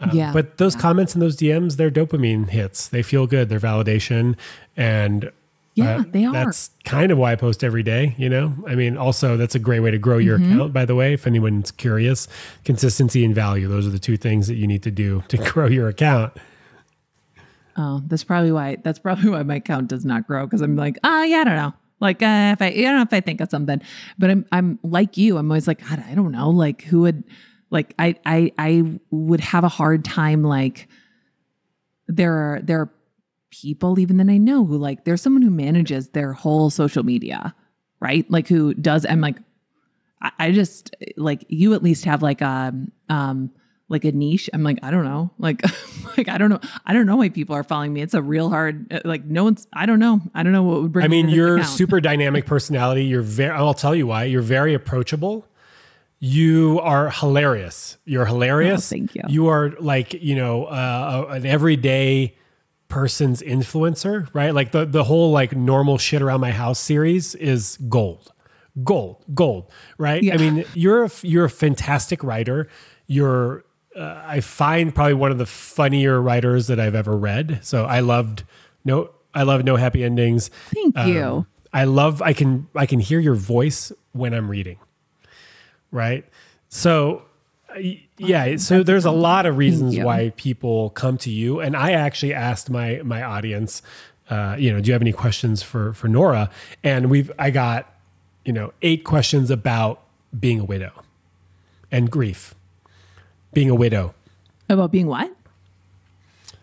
um, 0.03 0.11
yeah. 0.13 0.33
But 0.33 0.59
those 0.59 0.75
comments 0.75 1.15
and 1.15 1.23
those 1.23 1.37
DMs, 1.37 1.77
they're 1.77 1.91
dopamine 1.91 2.49
hits. 2.49 2.89
They 2.89 3.03
feel 3.03 3.27
good. 3.27 3.49
They're 3.49 3.61
validation. 3.61 4.37
And 4.77 5.31
Yeah, 5.75 5.97
uh, 6.01 6.05
they 6.11 6.25
are. 6.25 6.33
That's 6.33 6.71
kind 6.85 7.11
of 7.11 7.17
why 7.19 7.33
I 7.33 7.37
post 7.37 7.65
every 7.65 7.83
day, 7.83 8.15
you 8.19 8.29
know? 8.29 8.55
I 8.67 8.75
mean, 8.75 8.99
also, 8.99 9.37
that's 9.39 9.55
a 9.55 9.59
great 9.59 9.81
way 9.81 9.91
to 9.91 9.99
grow 9.99 10.19
your 10.19 10.39
Mm-hmm. 10.39 10.53
account, 10.53 10.73
by 10.75 10.85
the 10.85 10.95
way, 10.95 11.15
if 11.15 11.27
anyone's 11.27 11.71
curious. 11.71 12.29
Consistency 12.65 13.25
and 13.25 13.35
value, 13.35 13.69
those 13.69 13.87
are 13.87 13.91
the 13.91 13.99
two 13.99 14.17
things 14.19 14.49
that 14.49 14.57
you 14.57 14.67
need 14.67 14.83
to 14.83 14.91
do 14.91 15.23
to 15.29 15.37
grow 15.51 15.67
your 15.67 15.89
account. 15.89 16.35
oh, 17.77 18.03
that's 18.07 18.23
probably 18.25 18.53
why, 18.53 18.77
that's 18.83 18.99
probably 18.99 19.31
why 19.31 19.43
my 19.43 19.55
account 19.57 19.89
does 19.89 20.05
not 20.05 20.27
grow. 20.27 20.47
Cause 20.47 20.61
I'm 20.61 20.77
like, 20.77 20.99
ah, 21.05 21.23
yeah, 21.23 21.39
I 21.39 21.45
don't 21.45 21.57
know. 21.57 21.73
Like, 22.01 22.23
uh, 22.23 22.53
if 22.53 22.61
I, 22.61 22.67
I 22.67 22.71
don't 22.83 22.97
know 22.97 23.03
if 23.03 23.13
I 23.13 23.21
think 23.21 23.41
of 23.41 23.49
something, 23.49 23.81
but 24.19 24.29
I'm, 24.31 24.45
I'm 24.53 24.79
like 24.83 25.17
you. 25.17 25.39
I'm 25.39 25.51
always 25.51 25.67
like, 25.67 25.81
God, 25.89 26.05
I 26.07 26.15
don't 26.15 26.33
know. 26.33 26.51
Like 26.51 26.83
who 26.83 27.01
would, 27.03 27.25
like, 27.71 27.95
I, 27.99 28.17
I, 28.27 28.53
I 28.59 28.99
would 29.11 29.41
have 29.41 29.65
a 29.65 29.69
hard 29.69 30.05
time. 30.05 30.43
Like 30.43 30.89
there 32.09 32.35
are, 32.35 32.61
there 32.63 32.81
are 32.83 32.93
people 33.53 34.01
even 34.01 34.17
that 34.17 34.29
I 34.29 34.39
know 34.39 34.65
who 34.65 34.77
like, 34.77 35.05
there's 35.05 35.23
someone 35.23 35.43
who 35.43 35.51
manages 35.51 36.09
their 36.09 36.33
whole 36.33 36.71
social 36.71 37.05
media, 37.05 37.55
right? 38.01 38.29
Like 38.29 38.49
who 38.49 38.75
does, 38.75 39.07
I'm 39.07 39.21
like, 39.21 39.37
I, 40.21 40.33
I 40.39 40.53
just 40.53 40.97
like 41.17 41.45
you 41.49 41.75
at 41.75 41.83
least 41.83 42.05
have 42.07 42.23
like 42.23 42.41
a 42.41 42.73
um 43.09 43.51
like 43.89 44.05
a 44.05 44.13
niche. 44.13 44.49
I'm 44.55 44.63
like, 44.63 44.79
I 44.83 44.91
don't 44.91 45.05
know. 45.05 45.31
Like 45.39 45.63
like 46.17 46.29
I 46.29 46.39
don't 46.39 46.49
know. 46.49 46.61
I 46.87 46.95
don't 46.95 47.07
know 47.07 47.17
why 47.17 47.29
people 47.29 47.55
are 47.55 47.63
following 47.63 47.93
me. 47.93 48.01
It's 48.01 48.15
a 48.15 48.23
real 48.23 48.49
hard 48.49 48.91
uh, 48.93 49.01
like 49.05 49.25
no 49.25 49.45
one's 49.45 49.67
I 49.73 49.85
don't 49.87 49.99
know. 49.99 50.21
I 50.35 50.43
don't 50.43 50.53
know 50.53 50.63
what 50.63 50.83
would 50.83 50.93
bring 50.93 51.05
I 51.05 51.09
mean, 51.09 51.27
me 51.27 51.33
to 51.33 51.37
this 51.37 51.37
you're 51.37 51.57
account. 51.59 51.77
super 51.77 52.01
dynamic 52.01 52.47
personality. 52.47 53.05
You're 53.05 53.23
very, 53.23 53.51
I'll 53.51 53.75
tell 53.75 53.95
you 53.95 54.07
why. 54.07 54.25
You're 54.25 54.43
very 54.43 54.75
approachable. 54.75 55.47
You 56.19 56.81
are 56.83 57.11
hilarious. 57.11 57.99
You're 58.05 58.25
hilarious. 58.25 58.91
Oh, 58.91 58.97
thank 58.97 59.15
you. 59.15 59.23
You 59.29 59.49
are 59.49 59.71
like, 59.81 60.15
you 60.15 60.37
know, 60.37 60.65
uh, 60.67 61.27
an 61.31 61.45
everyday 61.45 62.37
person's 62.93 63.41
influencer, 63.41 64.29
right? 64.35 64.55
Like 64.55 64.73
the, 64.73 64.85
the 64.85 65.03
whole 65.03 65.31
like 65.31 65.57
normal 65.57 65.97
shit 65.97 66.21
around 66.21 66.43
my 66.43 66.51
house 66.51 66.79
series 66.79 67.35
is 67.35 67.79
gold, 67.89 68.31
gold, 68.85 69.25
gold, 69.33 69.73
right? 69.97 70.23
Yeah. 70.23 70.35
I 70.35 70.37
mean, 70.37 70.67
you're 70.75 71.05
a, 71.05 71.11
you're 71.23 71.47
a 71.47 71.51
fantastic 71.51 72.23
writer. 72.23 72.69
You're, 73.07 73.65
uh, 73.97 74.23
I 74.27 74.41
find 74.41 74.95
probably 74.95 75.15
one 75.15 75.31
of 75.31 75.39
the 75.39 75.47
funnier 75.47 76.21
writers 76.21 76.67
that 76.67 76.79
I've 76.79 76.95
ever 76.95 77.17
read. 77.17 77.61
So 77.63 77.87
I 77.87 78.01
loved 78.01 78.45
no, 78.85 79.11
I 79.35 79.45
love 79.45 79.65
no 79.65 79.77
happy 79.77 80.05
endings. 80.05 80.51
Thank 80.75 80.95
you. 81.07 81.25
Um, 81.25 81.47
I 81.73 81.85
love 81.85 82.21
I 82.21 82.35
can 82.35 82.69
I 82.75 82.85
can 82.85 83.01
hear 83.01 83.21
your 83.21 83.35
voice 83.35 83.91
when 84.13 84.35
I'm 84.35 84.51
reading. 84.51 84.79
Right? 85.91 86.27
So 86.69 87.23
yeah, 88.19 88.57
so 88.57 88.83
there's 88.83 89.05
a 89.05 89.11
lot 89.11 89.47
of 89.47 89.57
reasons 89.57 89.99
why 89.99 90.33
people 90.37 90.91
come 90.91 91.19
to 91.19 91.31
you 91.31 91.61
and 91.61 91.77
I 91.77 91.93
actually 91.93 92.35
asked 92.35 92.71
my 92.71 93.01
my 93.05 93.23
audience 93.23 93.83
uh, 94.31 94.57
you 94.59 94.73
know, 94.73 94.81
do 94.81 94.87
you 94.87 94.93
have 94.95 95.03
any 95.03 95.13
questions 95.13 95.63
for 95.63 95.93
for 95.93 96.09
Nora? 96.09 96.49
And 96.83 97.11
we've 97.11 97.31
I 97.39 97.51
got, 97.51 97.93
you 98.45 98.53
know, 98.53 98.73
eight 98.81 99.05
questions 99.05 99.51
about 99.51 100.01
being 100.39 100.61
a 100.61 100.65
widow 100.65 100.93
and 101.91 102.11
grief. 102.11 102.55
Being 103.53 103.69
a 103.69 103.75
widow. 103.75 104.15
About 104.71 104.91
being 104.91 105.07
what? 105.07 105.31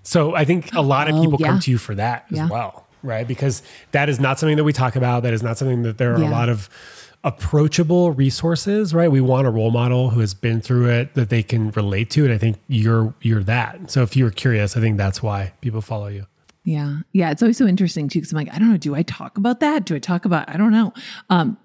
So 0.01 0.33
I 0.35 0.45
think 0.45 0.73
a 0.73 0.81
lot 0.81 1.09
of 1.09 1.15
Oh, 1.15 1.21
people 1.21 1.37
come 1.37 1.59
to 1.59 1.69
you 1.69 1.77
for 1.77 1.93
that 1.93 2.25
as 2.31 2.37
Yeah. 2.37 2.47
well, 2.49 2.87
right? 3.03 3.27
Because 3.27 3.61
that 3.91 4.09
is 4.09 4.19
not 4.19 4.39
something 4.39 4.57
that 4.57 4.63
we 4.63 4.73
talk 4.73 4.95
about. 4.95 5.21
That 5.21 5.33
is 5.33 5.43
not 5.43 5.57
something 5.59 5.83
that 5.83 5.99
there 5.99 6.13
are 6.13 6.23
a 6.23 6.27
lot 6.29 6.49
of 6.49 6.69
approachable 7.23 8.11
resources, 8.11 8.93
right? 8.93 9.11
We 9.11 9.21
want 9.21 9.45
a 9.45 9.49
role 9.49 9.71
model 9.71 10.11
who 10.11 10.21
has 10.21 10.33
been 10.33 10.61
through 10.61 10.89
it 10.89 11.15
that 11.15 11.29
they 11.29 11.43
can 11.43 11.71
relate 11.71 12.09
to, 12.11 12.23
and 12.23 12.33
I 12.33 12.37
think 12.37 12.57
you're 12.67 13.13
you're 13.21 13.43
that. 13.43 13.91
So 13.91 14.03
if 14.03 14.15
you're 14.15 14.31
curious, 14.31 14.77
I 14.77 14.79
think 14.79 14.97
that's 14.97 15.21
why 15.21 15.53
people 15.61 15.81
follow 15.81 16.07
you. 16.07 16.25
Yeah. 16.63 16.99
Yeah. 17.13 17.31
It's 17.31 17.41
always 17.41 17.57
so 17.57 17.65
interesting 17.65 18.09
too. 18.09 18.21
Cause 18.21 18.31
I'm 18.31 18.35
like, 18.35 18.53
I 18.53 18.59
don't 18.59 18.69
know. 18.69 18.77
Do 18.77 18.93
I 18.93 19.01
talk 19.01 19.37
about 19.37 19.59
that? 19.61 19.85
Do 19.85 19.95
I 19.95 19.99
talk 19.99 20.25
about, 20.25 20.47
I 20.49 20.57
don't 20.57 20.71
know. 20.71 20.93
Um, 21.29 21.57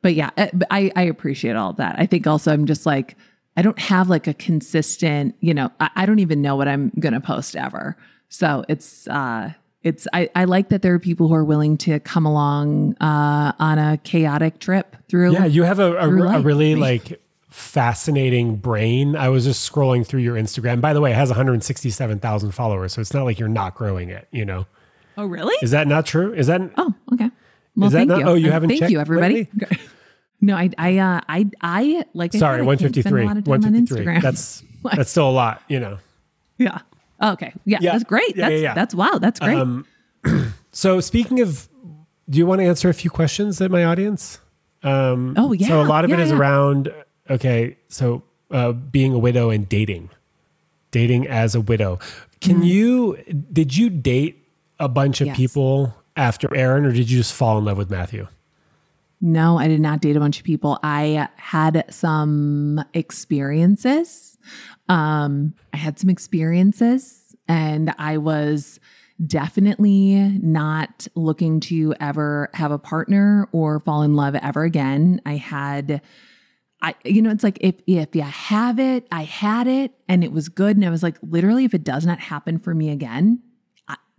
but 0.00 0.14
yeah, 0.14 0.30
uh, 0.36 0.48
I, 0.70 0.92
I 0.94 1.02
appreciate 1.02 1.56
all 1.56 1.72
that. 1.72 1.96
I 1.98 2.06
think 2.06 2.26
also 2.26 2.52
I'm 2.52 2.66
just 2.66 2.86
like, 2.86 3.16
I 3.56 3.62
don't 3.62 3.78
have 3.78 4.08
like 4.08 4.28
a 4.28 4.34
consistent, 4.34 5.34
you 5.40 5.54
know, 5.54 5.70
I, 5.80 5.90
I 5.96 6.06
don't 6.06 6.20
even 6.20 6.40
know 6.40 6.56
what 6.56 6.68
I'm 6.68 6.90
to 7.14 7.20
post 7.20 7.56
ever. 7.56 7.96
So 8.28 8.64
it's, 8.68 9.08
uh, 9.08 9.52
it's, 9.84 10.06
I, 10.12 10.28
I 10.34 10.44
like 10.44 10.68
that 10.68 10.82
there 10.82 10.94
are 10.94 10.98
people 10.98 11.28
who 11.28 11.34
are 11.34 11.44
willing 11.44 11.76
to 11.78 11.98
come 12.00 12.24
along, 12.26 12.96
uh, 13.00 13.52
on 13.58 13.78
a 13.78 13.98
chaotic 13.98 14.58
trip 14.60 14.96
through. 15.08 15.32
Yeah, 15.32 15.44
you 15.46 15.62
have 15.64 15.78
a, 15.78 15.92
a, 15.96 16.08
a 16.08 16.40
really 16.40 16.74
like 16.76 17.20
fascinating 17.50 18.56
brain. 18.56 19.16
I 19.16 19.28
was 19.28 19.44
just 19.44 19.70
scrolling 19.70 20.06
through 20.06 20.20
your 20.20 20.36
Instagram. 20.36 20.80
By 20.80 20.92
the 20.92 21.00
way, 21.00 21.10
it 21.10 21.14
has 21.16 21.28
167,000 21.30 22.50
followers, 22.52 22.92
so 22.92 23.00
it's 23.00 23.12
not 23.14 23.24
like 23.24 23.38
you're 23.38 23.48
not 23.48 23.74
growing 23.74 24.08
it. 24.08 24.28
You 24.30 24.44
know, 24.44 24.66
Oh, 25.16 25.26
really? 25.26 25.54
is 25.62 25.70
that 25.72 25.86
not 25.86 26.06
true? 26.06 26.32
Is 26.32 26.46
that 26.46 26.60
Oh, 26.76 26.94
okay. 27.12 27.30
Well, 27.76 27.86
Is 27.86 27.92
that 27.92 27.98
thank 28.00 28.08
not- 28.10 28.18
you. 28.20 28.24
oh, 28.26 28.34
you 28.34 28.48
Uh, 28.48 28.52
haven't 28.52 28.68
Thank 28.70 28.90
you, 28.90 29.00
everybody. 29.00 29.48
No, 30.44 30.56
I, 30.56 30.70
I, 30.76 30.98
uh, 30.98 31.20
I, 31.28 31.48
I 31.60 32.04
like. 32.14 32.32
Sorry 32.32 32.54
I 32.54 32.56
can't 32.58 32.66
153? 32.66 33.22
a 33.22 33.26
lot 33.26 33.36
of 33.36 33.44
time 33.44 33.52
on 33.54 33.60
153. 33.60 34.04
Instagram. 34.04 34.22
That's 34.22 34.64
that's 34.82 35.08
still 35.12 35.30
a 35.30 35.30
lot. 35.30 35.62
You 35.68 35.78
know. 35.78 35.98
yeah. 36.58 36.80
Oh, 37.22 37.32
okay. 37.32 37.52
Yeah, 37.64 37.78
Yeah. 37.80 37.92
that's 37.92 38.04
great. 38.04 38.36
Yeah, 38.36 38.48
That's 38.48 38.52
yeah, 38.52 38.58
yeah. 38.68 38.74
that's 38.74 38.94
wow. 38.94 39.18
That's 39.20 39.40
great. 39.40 39.56
Um, 39.56 39.86
So 40.72 41.00
speaking 41.00 41.40
of, 41.40 41.68
do 42.30 42.38
you 42.38 42.46
want 42.46 42.60
to 42.60 42.64
answer 42.64 42.88
a 42.88 42.94
few 42.94 43.10
questions 43.10 43.58
that 43.58 43.70
my 43.70 43.84
audience? 43.84 44.38
Um, 44.82 45.34
Oh, 45.36 45.52
yeah. 45.52 45.68
So 45.68 45.82
a 45.82 45.84
lot 45.84 46.04
of 46.04 46.10
it 46.12 46.18
is 46.18 46.32
around 46.32 46.92
okay. 47.30 47.76
So 47.88 48.22
uh, 48.50 48.72
being 48.72 49.12
a 49.14 49.18
widow 49.18 49.50
and 49.50 49.68
dating, 49.68 50.10
dating 50.90 51.26
as 51.28 51.54
a 51.54 51.60
widow. 51.60 51.98
Can 52.40 52.56
Mm-hmm. 52.56 52.64
you? 52.64 53.16
Did 53.52 53.76
you 53.76 53.88
date 53.90 54.48
a 54.80 54.88
bunch 54.88 55.20
of 55.20 55.28
Yes. 55.28 55.36
people 55.36 55.94
after 56.16 56.54
Aaron, 56.56 56.84
or 56.84 56.92
did 56.92 57.08
you 57.10 57.18
just 57.18 57.32
fall 57.34 57.58
in 57.58 57.64
love 57.66 57.76
with 57.78 57.90
Matthew? 57.90 58.26
No, 59.24 59.56
I 59.56 59.68
did 59.68 59.80
not 59.80 60.00
date 60.00 60.16
a 60.16 60.20
bunch 60.20 60.38
of 60.38 60.44
people. 60.44 60.80
I 60.82 61.28
had 61.36 61.84
some 61.90 62.84
experiences. 62.92 64.36
Um, 64.88 65.54
I 65.72 65.76
had 65.76 65.96
some 66.00 66.10
experiences, 66.10 67.36
and 67.46 67.94
I 67.98 68.18
was 68.18 68.80
definitely 69.24 70.16
not 70.42 71.06
looking 71.14 71.60
to 71.60 71.94
ever 72.00 72.50
have 72.54 72.72
a 72.72 72.78
partner 72.80 73.48
or 73.52 73.78
fall 73.78 74.02
in 74.02 74.16
love 74.16 74.34
ever 74.34 74.64
again. 74.64 75.22
I 75.24 75.36
had. 75.36 76.02
I, 76.84 76.96
you 77.04 77.22
know, 77.22 77.30
it's 77.30 77.44
like 77.44 77.58
if 77.60 77.76
if 77.86 78.16
you 78.16 78.22
have 78.22 78.80
it, 78.80 79.06
I 79.12 79.22
had 79.22 79.68
it, 79.68 79.92
and 80.08 80.24
it 80.24 80.32
was 80.32 80.48
good, 80.48 80.76
and 80.76 80.84
I 80.84 80.90
was 80.90 81.04
like, 81.04 81.16
literally, 81.22 81.64
if 81.64 81.74
it 81.74 81.84
does 81.84 82.04
not 82.04 82.18
happen 82.18 82.58
for 82.58 82.74
me 82.74 82.90
again, 82.90 83.40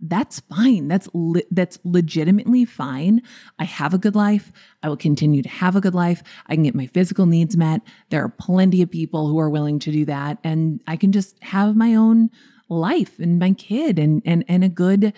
that's 0.06 0.40
fine. 0.40 0.88
That's 0.88 1.08
le- 1.14 1.42
that's 1.50 1.78
legitimately 1.84 2.66
fine. 2.66 3.22
I 3.58 3.64
have 3.64 3.94
a 3.94 3.98
good 3.98 4.14
life. 4.14 4.52
I 4.82 4.88
will 4.88 4.96
continue 4.96 5.42
to 5.42 5.48
have 5.48 5.76
a 5.76 5.80
good 5.80 5.94
life. 5.94 6.22
I 6.46 6.54
can 6.54 6.62
get 6.62 6.74
my 6.74 6.86
physical 6.86 7.26
needs 7.26 7.56
met. 7.56 7.80
There 8.10 8.22
are 8.22 8.28
plenty 8.28 8.82
of 8.82 8.90
people 8.90 9.28
who 9.28 9.38
are 9.38 9.48
willing 9.48 9.78
to 9.80 9.90
do 9.90 10.04
that, 10.04 10.38
and 10.44 10.80
I 10.86 10.96
can 10.96 11.10
just 11.10 11.42
have 11.42 11.74
my 11.74 11.94
own 11.94 12.30
life 12.68 13.18
and 13.18 13.38
my 13.38 13.52
kid 13.52 13.98
and 13.98 14.22
and 14.26 14.44
and 14.46 14.62
a 14.62 14.68
good 14.68 15.14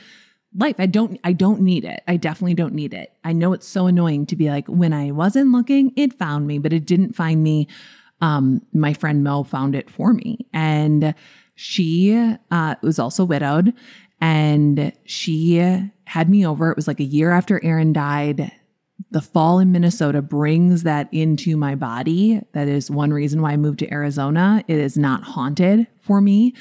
life. 0.57 0.76
I 0.78 0.87
don't 0.87 1.18
I 1.24 1.32
don't 1.32 1.62
need 1.62 1.84
it. 1.84 2.03
I 2.07 2.16
definitely 2.16 2.55
don't 2.55 2.74
need 2.74 2.95
it. 2.95 3.12
I 3.24 3.32
know 3.32 3.53
it's 3.53 3.68
so 3.68 3.87
annoying 3.87 4.26
to 4.26 4.37
be 4.37 4.49
like 4.51 4.68
when 4.68 4.93
I 4.93 5.11
wasn't 5.11 5.51
looking, 5.51 5.93
it 5.97 6.18
found 6.18 6.47
me, 6.47 6.59
but 6.59 6.72
it 6.72 6.87
didn't 6.87 7.14
find 7.14 7.43
me. 7.43 7.66
Um 8.20 8.62
my 8.72 8.95
friend 8.95 9.24
Mo 9.24 9.43
found 9.43 9.74
it 9.74 9.91
for 9.91 10.14
me 10.14 10.47
and 10.53 11.14
she 11.57 12.37
uh 12.51 12.74
was 12.82 12.99
also 12.99 13.24
widowed 13.24 13.74
and 14.21 14.93
she 15.05 15.57
had 16.05 16.29
me 16.29 16.47
over. 16.47 16.71
It 16.71 16.77
was 16.77 16.89
like 16.89 17.01
a 17.01 17.05
year 17.05 17.33
after 17.33 17.62
Aaron 17.64 17.93
died. 17.93 18.53
The 19.11 19.21
fall 19.21 19.59
in 19.59 19.73
Minnesota 19.73 20.23
brings 20.23 20.83
that 20.85 21.09
into 21.12 21.57
my 21.57 21.75
body. 21.75 22.41
That 22.53 22.69
is 22.69 22.91
one 22.91 23.12
reason 23.12 23.43
why 23.43 23.53
I 23.53 23.57
moved 23.57 23.79
to 23.81 23.93
Arizona. 23.93 24.64
It 24.69 24.79
is 24.79 24.97
not 24.97 25.23
haunted 25.23 25.87
for 25.99 26.21
me 26.21 26.55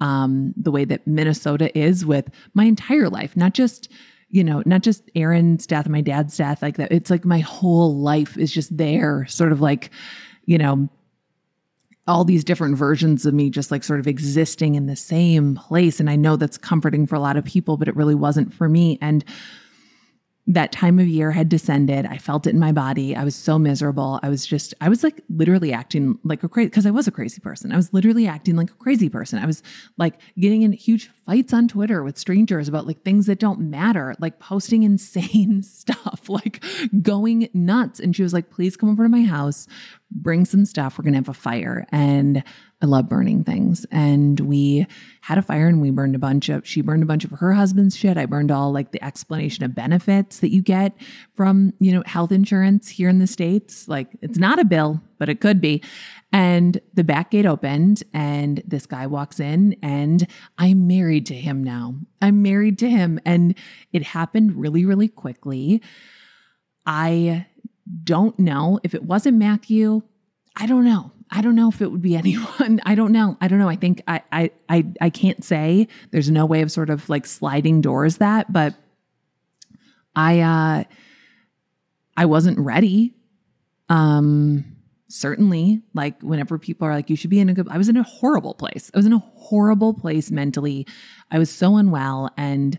um, 0.00 0.54
the 0.56 0.70
way 0.70 0.84
that 0.84 1.06
Minnesota 1.06 1.76
is 1.78 2.06
with 2.06 2.28
my 2.54 2.64
entire 2.64 3.08
life, 3.08 3.36
not 3.36 3.54
just 3.54 3.88
you 4.30 4.44
know, 4.44 4.62
not 4.64 4.82
just 4.82 5.10
Aaron's 5.16 5.66
death, 5.66 5.88
my 5.88 6.00
dad's 6.00 6.36
death, 6.36 6.62
like 6.62 6.76
that. 6.76 6.92
It's 6.92 7.10
like 7.10 7.24
my 7.24 7.40
whole 7.40 7.96
life 7.96 8.38
is 8.38 8.52
just 8.52 8.76
there, 8.76 9.26
sort 9.26 9.50
of 9.50 9.60
like, 9.60 9.90
you 10.44 10.56
know, 10.56 10.88
all 12.10 12.24
these 12.24 12.44
different 12.44 12.76
versions 12.76 13.24
of 13.24 13.32
me 13.32 13.48
just 13.48 13.70
like 13.70 13.84
sort 13.84 14.00
of 14.00 14.06
existing 14.06 14.74
in 14.74 14.86
the 14.86 14.96
same 14.96 15.54
place. 15.54 16.00
And 16.00 16.10
I 16.10 16.16
know 16.16 16.36
that's 16.36 16.58
comforting 16.58 17.06
for 17.06 17.14
a 17.14 17.20
lot 17.20 17.36
of 17.36 17.44
people, 17.44 17.76
but 17.76 17.88
it 17.88 17.94
really 17.94 18.16
wasn't 18.16 18.52
for 18.52 18.68
me. 18.68 18.98
And 19.00 19.24
that 20.46 20.72
time 20.72 20.98
of 20.98 21.06
year 21.06 21.30
had 21.30 21.48
descended. 21.48 22.06
I 22.06 22.18
felt 22.18 22.46
it 22.46 22.50
in 22.50 22.58
my 22.58 22.72
body. 22.72 23.14
I 23.14 23.22
was 23.22 23.36
so 23.36 23.56
miserable. 23.56 24.18
I 24.24 24.28
was 24.28 24.44
just, 24.44 24.74
I 24.80 24.88
was 24.88 25.04
like 25.04 25.22
literally 25.28 25.72
acting 25.72 26.18
like 26.24 26.42
a 26.42 26.48
crazy, 26.48 26.68
because 26.68 26.86
I 26.86 26.90
was 26.90 27.06
a 27.06 27.12
crazy 27.12 27.40
person. 27.40 27.70
I 27.70 27.76
was 27.76 27.92
literally 27.92 28.26
acting 28.26 28.56
like 28.56 28.70
a 28.70 28.74
crazy 28.74 29.08
person. 29.08 29.38
I 29.38 29.46
was 29.46 29.62
like 29.96 30.14
getting 30.36 30.62
in 30.62 30.72
huge 30.72 31.08
fights 31.30 31.52
on 31.52 31.68
Twitter 31.68 32.02
with 32.02 32.18
strangers 32.18 32.66
about 32.66 32.88
like 32.88 33.04
things 33.04 33.26
that 33.26 33.38
don't 33.38 33.60
matter, 33.60 34.16
like 34.18 34.40
posting 34.40 34.82
insane 34.90 35.62
stuff, 35.62 36.28
like 36.28 36.64
going 37.02 37.48
nuts. 37.54 38.00
And 38.00 38.16
she 38.16 38.24
was 38.24 38.32
like, 38.32 38.50
please 38.50 38.76
come 38.76 38.90
over 38.90 39.04
to 39.04 39.08
my 39.08 39.22
house, 39.22 39.68
bring 40.10 40.44
some 40.44 40.64
stuff. 40.64 40.98
We're 40.98 41.04
going 41.04 41.12
to 41.12 41.18
have 41.18 41.28
a 41.28 41.34
fire. 41.34 41.86
And 41.92 42.42
I 42.82 42.86
love 42.86 43.08
burning 43.08 43.44
things. 43.44 43.86
And 43.90 44.40
we 44.40 44.86
had 45.20 45.38
a 45.38 45.42
fire 45.42 45.68
and 45.68 45.80
we 45.82 45.90
burned 45.90 46.14
a 46.14 46.18
bunch 46.18 46.48
of, 46.48 46.66
she 46.66 46.80
burned 46.80 47.02
a 47.02 47.06
bunch 47.06 47.24
of 47.24 47.30
her 47.30 47.52
husband's 47.52 47.96
shit. 47.96 48.16
I 48.16 48.26
burned 48.26 48.50
all 48.50 48.72
like 48.72 48.92
the 48.92 49.04
explanation 49.04 49.64
of 49.64 49.74
benefits 49.74 50.40
that 50.40 50.50
you 50.50 50.62
get 50.62 50.96
from, 51.34 51.74
you 51.78 51.92
know, 51.92 52.02
health 52.06 52.32
insurance 52.32 52.88
here 52.88 53.08
in 53.08 53.18
the 53.18 53.26
States. 53.26 53.86
Like 53.86 54.08
it's 54.22 54.38
not 54.38 54.58
a 54.58 54.64
bill, 54.64 55.00
but 55.18 55.28
it 55.28 55.40
could 55.40 55.60
be. 55.60 55.82
And 56.32 56.80
the 56.94 57.04
back 57.04 57.32
gate 57.32 57.44
opened 57.44 58.02
and 58.14 58.62
this 58.66 58.86
guy 58.86 59.06
walks 59.06 59.40
in 59.40 59.76
and 59.82 60.26
I'm 60.58 60.86
married 60.86 61.19
to 61.26 61.34
him 61.34 61.62
now. 61.64 61.94
I'm 62.20 62.42
married 62.42 62.78
to 62.78 62.90
him. 62.90 63.20
And 63.24 63.54
it 63.92 64.02
happened 64.02 64.56
really, 64.56 64.84
really 64.84 65.08
quickly. 65.08 65.82
I 66.86 67.46
don't 68.04 68.38
know 68.38 68.80
if 68.82 68.94
it 68.94 69.02
wasn't 69.02 69.38
Matthew. 69.38 70.02
I 70.56 70.66
don't 70.66 70.84
know. 70.84 71.12
I 71.30 71.42
don't 71.42 71.54
know 71.54 71.68
if 71.68 71.80
it 71.80 71.90
would 71.90 72.02
be 72.02 72.16
anyone. 72.16 72.80
I 72.84 72.94
don't 72.94 73.12
know. 73.12 73.36
I 73.40 73.48
don't 73.48 73.58
know. 73.58 73.68
I 73.68 73.76
think 73.76 74.02
I 74.08 74.22
I 74.32 74.50
I 74.68 74.86
I 75.00 75.10
can't 75.10 75.44
say. 75.44 75.88
There's 76.10 76.30
no 76.30 76.46
way 76.46 76.62
of 76.62 76.72
sort 76.72 76.90
of 76.90 77.08
like 77.08 77.26
sliding 77.26 77.80
doors 77.80 78.18
that, 78.18 78.52
but 78.52 78.74
I 80.14 80.40
uh 80.40 80.84
I 82.16 82.24
wasn't 82.26 82.58
ready. 82.58 83.14
Um 83.88 84.76
certainly 85.10 85.82
like 85.92 86.20
whenever 86.22 86.58
people 86.58 86.86
are 86.86 86.94
like 86.94 87.10
you 87.10 87.16
should 87.16 87.30
be 87.30 87.40
in 87.40 87.48
a 87.48 87.54
good 87.54 87.68
I 87.68 87.78
was 87.78 87.88
in 87.88 87.96
a 87.96 88.02
horrible 88.02 88.54
place. 88.54 88.90
I 88.94 88.98
was 88.98 89.06
in 89.06 89.12
a 89.12 89.18
horrible 89.18 89.92
place 89.92 90.30
mentally. 90.30 90.86
I 91.30 91.38
was 91.38 91.50
so 91.50 91.76
unwell 91.76 92.30
and 92.36 92.78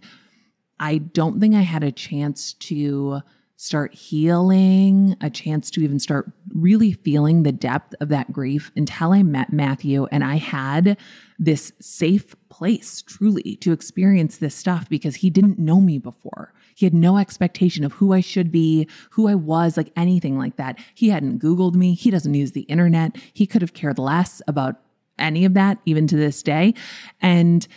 I 0.79 0.97
don't 0.97 1.39
think 1.39 1.55
I 1.55 1.61
had 1.61 1.83
a 1.83 1.91
chance 1.91 2.53
to 2.53 3.21
start 3.57 3.93
healing, 3.93 5.15
a 5.21 5.29
chance 5.29 5.69
to 5.69 5.81
even 5.81 5.99
start 5.99 6.31
really 6.55 6.93
feeling 6.93 7.43
the 7.43 7.51
depth 7.51 7.93
of 8.01 8.09
that 8.09 8.31
grief 8.31 8.71
until 8.75 9.11
I 9.11 9.21
met 9.21 9.53
Matthew 9.53 10.07
and 10.11 10.23
I 10.23 10.37
had 10.37 10.97
this 11.37 11.71
safe 11.79 12.35
place 12.49 13.03
truly 13.03 13.57
to 13.57 13.71
experience 13.71 14.37
this 14.37 14.55
stuff 14.55 14.89
because 14.89 15.17
he 15.17 15.29
didn't 15.29 15.59
know 15.59 15.79
me 15.79 15.99
before. 15.99 16.53
He 16.75 16.85
had 16.85 16.93
no 16.93 17.17
expectation 17.17 17.83
of 17.83 17.93
who 17.93 18.13
I 18.13 18.21
should 18.21 18.51
be, 18.51 18.87
who 19.11 19.27
I 19.27 19.35
was, 19.35 19.77
like 19.77 19.91
anything 19.95 20.37
like 20.37 20.57
that. 20.57 20.79
He 20.95 21.09
hadn't 21.09 21.41
Googled 21.41 21.75
me. 21.75 21.93
He 21.93 22.11
doesn't 22.11 22.33
use 22.33 22.51
the 22.51 22.61
internet. 22.61 23.15
He 23.33 23.45
could 23.45 23.61
have 23.61 23.73
cared 23.73 23.99
less 23.99 24.41
about 24.47 24.77
any 25.19 25.45
of 25.45 25.53
that, 25.53 25.77
even 25.85 26.07
to 26.07 26.15
this 26.15 26.41
day. 26.43 26.73
And 27.21 27.67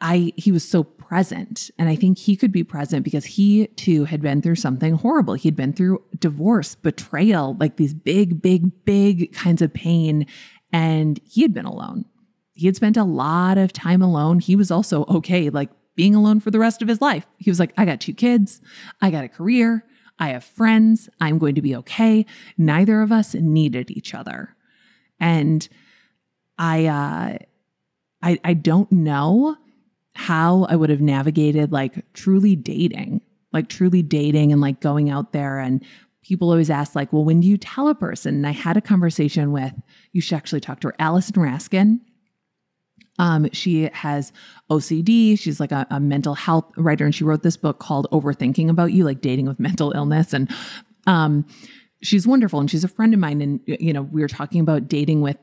I 0.00 0.32
he 0.36 0.52
was 0.52 0.68
so 0.68 0.84
present 0.84 1.70
and 1.78 1.88
I 1.88 1.96
think 1.96 2.18
he 2.18 2.36
could 2.36 2.52
be 2.52 2.64
present 2.64 3.04
because 3.04 3.24
he 3.24 3.68
too 3.68 4.04
had 4.04 4.20
been 4.20 4.42
through 4.42 4.56
something 4.56 4.94
horrible. 4.94 5.34
He'd 5.34 5.56
been 5.56 5.72
through 5.72 6.02
divorce, 6.18 6.74
betrayal, 6.74 7.56
like 7.58 7.76
these 7.76 7.94
big 7.94 8.42
big 8.42 8.84
big 8.84 9.32
kinds 9.32 9.62
of 9.62 9.72
pain 9.72 10.26
and 10.72 11.20
he 11.24 11.42
had 11.42 11.54
been 11.54 11.64
alone. 11.64 12.04
He 12.52 12.66
had 12.66 12.76
spent 12.76 12.96
a 12.96 13.04
lot 13.04 13.58
of 13.58 13.72
time 13.72 14.02
alone. 14.02 14.40
He 14.40 14.56
was 14.56 14.70
also 14.70 15.04
okay 15.06 15.50
like 15.50 15.70
being 15.96 16.14
alone 16.14 16.40
for 16.40 16.50
the 16.50 16.58
rest 16.58 16.82
of 16.82 16.88
his 16.88 17.00
life. 17.00 17.26
He 17.38 17.50
was 17.50 17.58
like 17.58 17.72
I 17.76 17.84
got 17.84 18.00
two 18.00 18.14
kids, 18.14 18.60
I 19.00 19.10
got 19.10 19.24
a 19.24 19.28
career, 19.28 19.84
I 20.18 20.28
have 20.28 20.44
friends, 20.44 21.08
I'm 21.20 21.38
going 21.38 21.56
to 21.56 21.62
be 21.62 21.74
okay. 21.76 22.24
Neither 22.56 23.02
of 23.02 23.10
us 23.10 23.34
needed 23.34 23.90
each 23.90 24.14
other. 24.14 24.54
And 25.18 25.68
I 26.58 26.86
uh 26.86 27.38
I 28.22 28.38
I 28.44 28.54
don't 28.54 28.90
know 28.92 29.56
how 30.14 30.64
I 30.70 30.76
would 30.76 30.90
have 30.90 31.00
navigated 31.02 31.72
like 31.72 32.12
truly 32.14 32.56
dating, 32.56 33.20
like 33.52 33.68
truly 33.68 34.02
dating 34.02 34.52
and 34.52 34.60
like 34.60 34.80
going 34.80 35.10
out 35.10 35.32
there. 35.32 35.58
And 35.58 35.84
people 36.22 36.50
always 36.50 36.70
ask, 36.70 36.94
like, 36.94 37.12
well, 37.12 37.24
when 37.24 37.40
do 37.40 37.46
you 37.46 37.58
tell 37.58 37.88
a 37.88 37.94
person? 37.94 38.34
And 38.34 38.46
I 38.46 38.50
had 38.50 38.76
a 38.76 38.80
conversation 38.80 39.52
with, 39.52 39.72
you 40.12 40.20
should 40.20 40.36
actually 40.36 40.60
talk 40.60 40.80
to 40.80 40.88
her, 40.88 40.96
Allison 40.98 41.34
Raskin. 41.34 42.00
Um, 43.18 43.48
she 43.52 43.88
has 43.92 44.32
OCD. 44.70 45.38
She's 45.38 45.60
like 45.60 45.72
a, 45.72 45.86
a 45.90 46.00
mental 46.00 46.34
health 46.34 46.70
writer, 46.76 47.04
and 47.04 47.14
she 47.14 47.24
wrote 47.24 47.42
this 47.42 47.56
book 47.56 47.78
called 47.78 48.06
Overthinking 48.12 48.68
About 48.68 48.92
You, 48.92 49.04
like 49.04 49.20
dating 49.20 49.46
with 49.46 49.60
mental 49.60 49.92
illness. 49.92 50.32
And 50.32 50.50
um, 51.06 51.46
she's 52.02 52.26
wonderful, 52.26 52.60
and 52.60 52.70
she's 52.70 52.84
a 52.84 52.88
friend 52.88 53.14
of 53.14 53.20
mine. 53.20 53.40
And 53.40 53.60
you 53.66 53.92
know, 53.92 54.02
we 54.02 54.20
were 54.20 54.28
talking 54.28 54.60
about 54.60 54.88
dating 54.88 55.20
with 55.20 55.38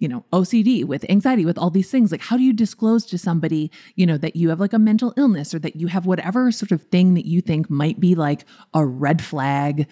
you 0.00 0.08
know, 0.08 0.24
OCD, 0.32 0.84
with 0.84 1.08
anxiety, 1.08 1.46
with 1.46 1.56
all 1.56 1.70
these 1.70 1.90
things. 1.90 2.12
Like, 2.12 2.20
how 2.20 2.36
do 2.36 2.42
you 2.42 2.52
disclose 2.52 3.06
to 3.06 3.16
somebody, 3.16 3.70
you 3.94 4.04
know, 4.04 4.18
that 4.18 4.36
you 4.36 4.48
have 4.50 4.60
like 4.60 4.72
a 4.72 4.78
mental 4.78 5.14
illness 5.16 5.54
or 5.54 5.58
that 5.60 5.76
you 5.76 5.86
have 5.86 6.04
whatever 6.04 6.50
sort 6.50 6.72
of 6.72 6.82
thing 6.82 7.14
that 7.14 7.26
you 7.26 7.40
think 7.40 7.70
might 7.70 8.00
be 8.00 8.14
like 8.14 8.44
a 8.74 8.84
red 8.84 9.22
flag, 9.22 9.86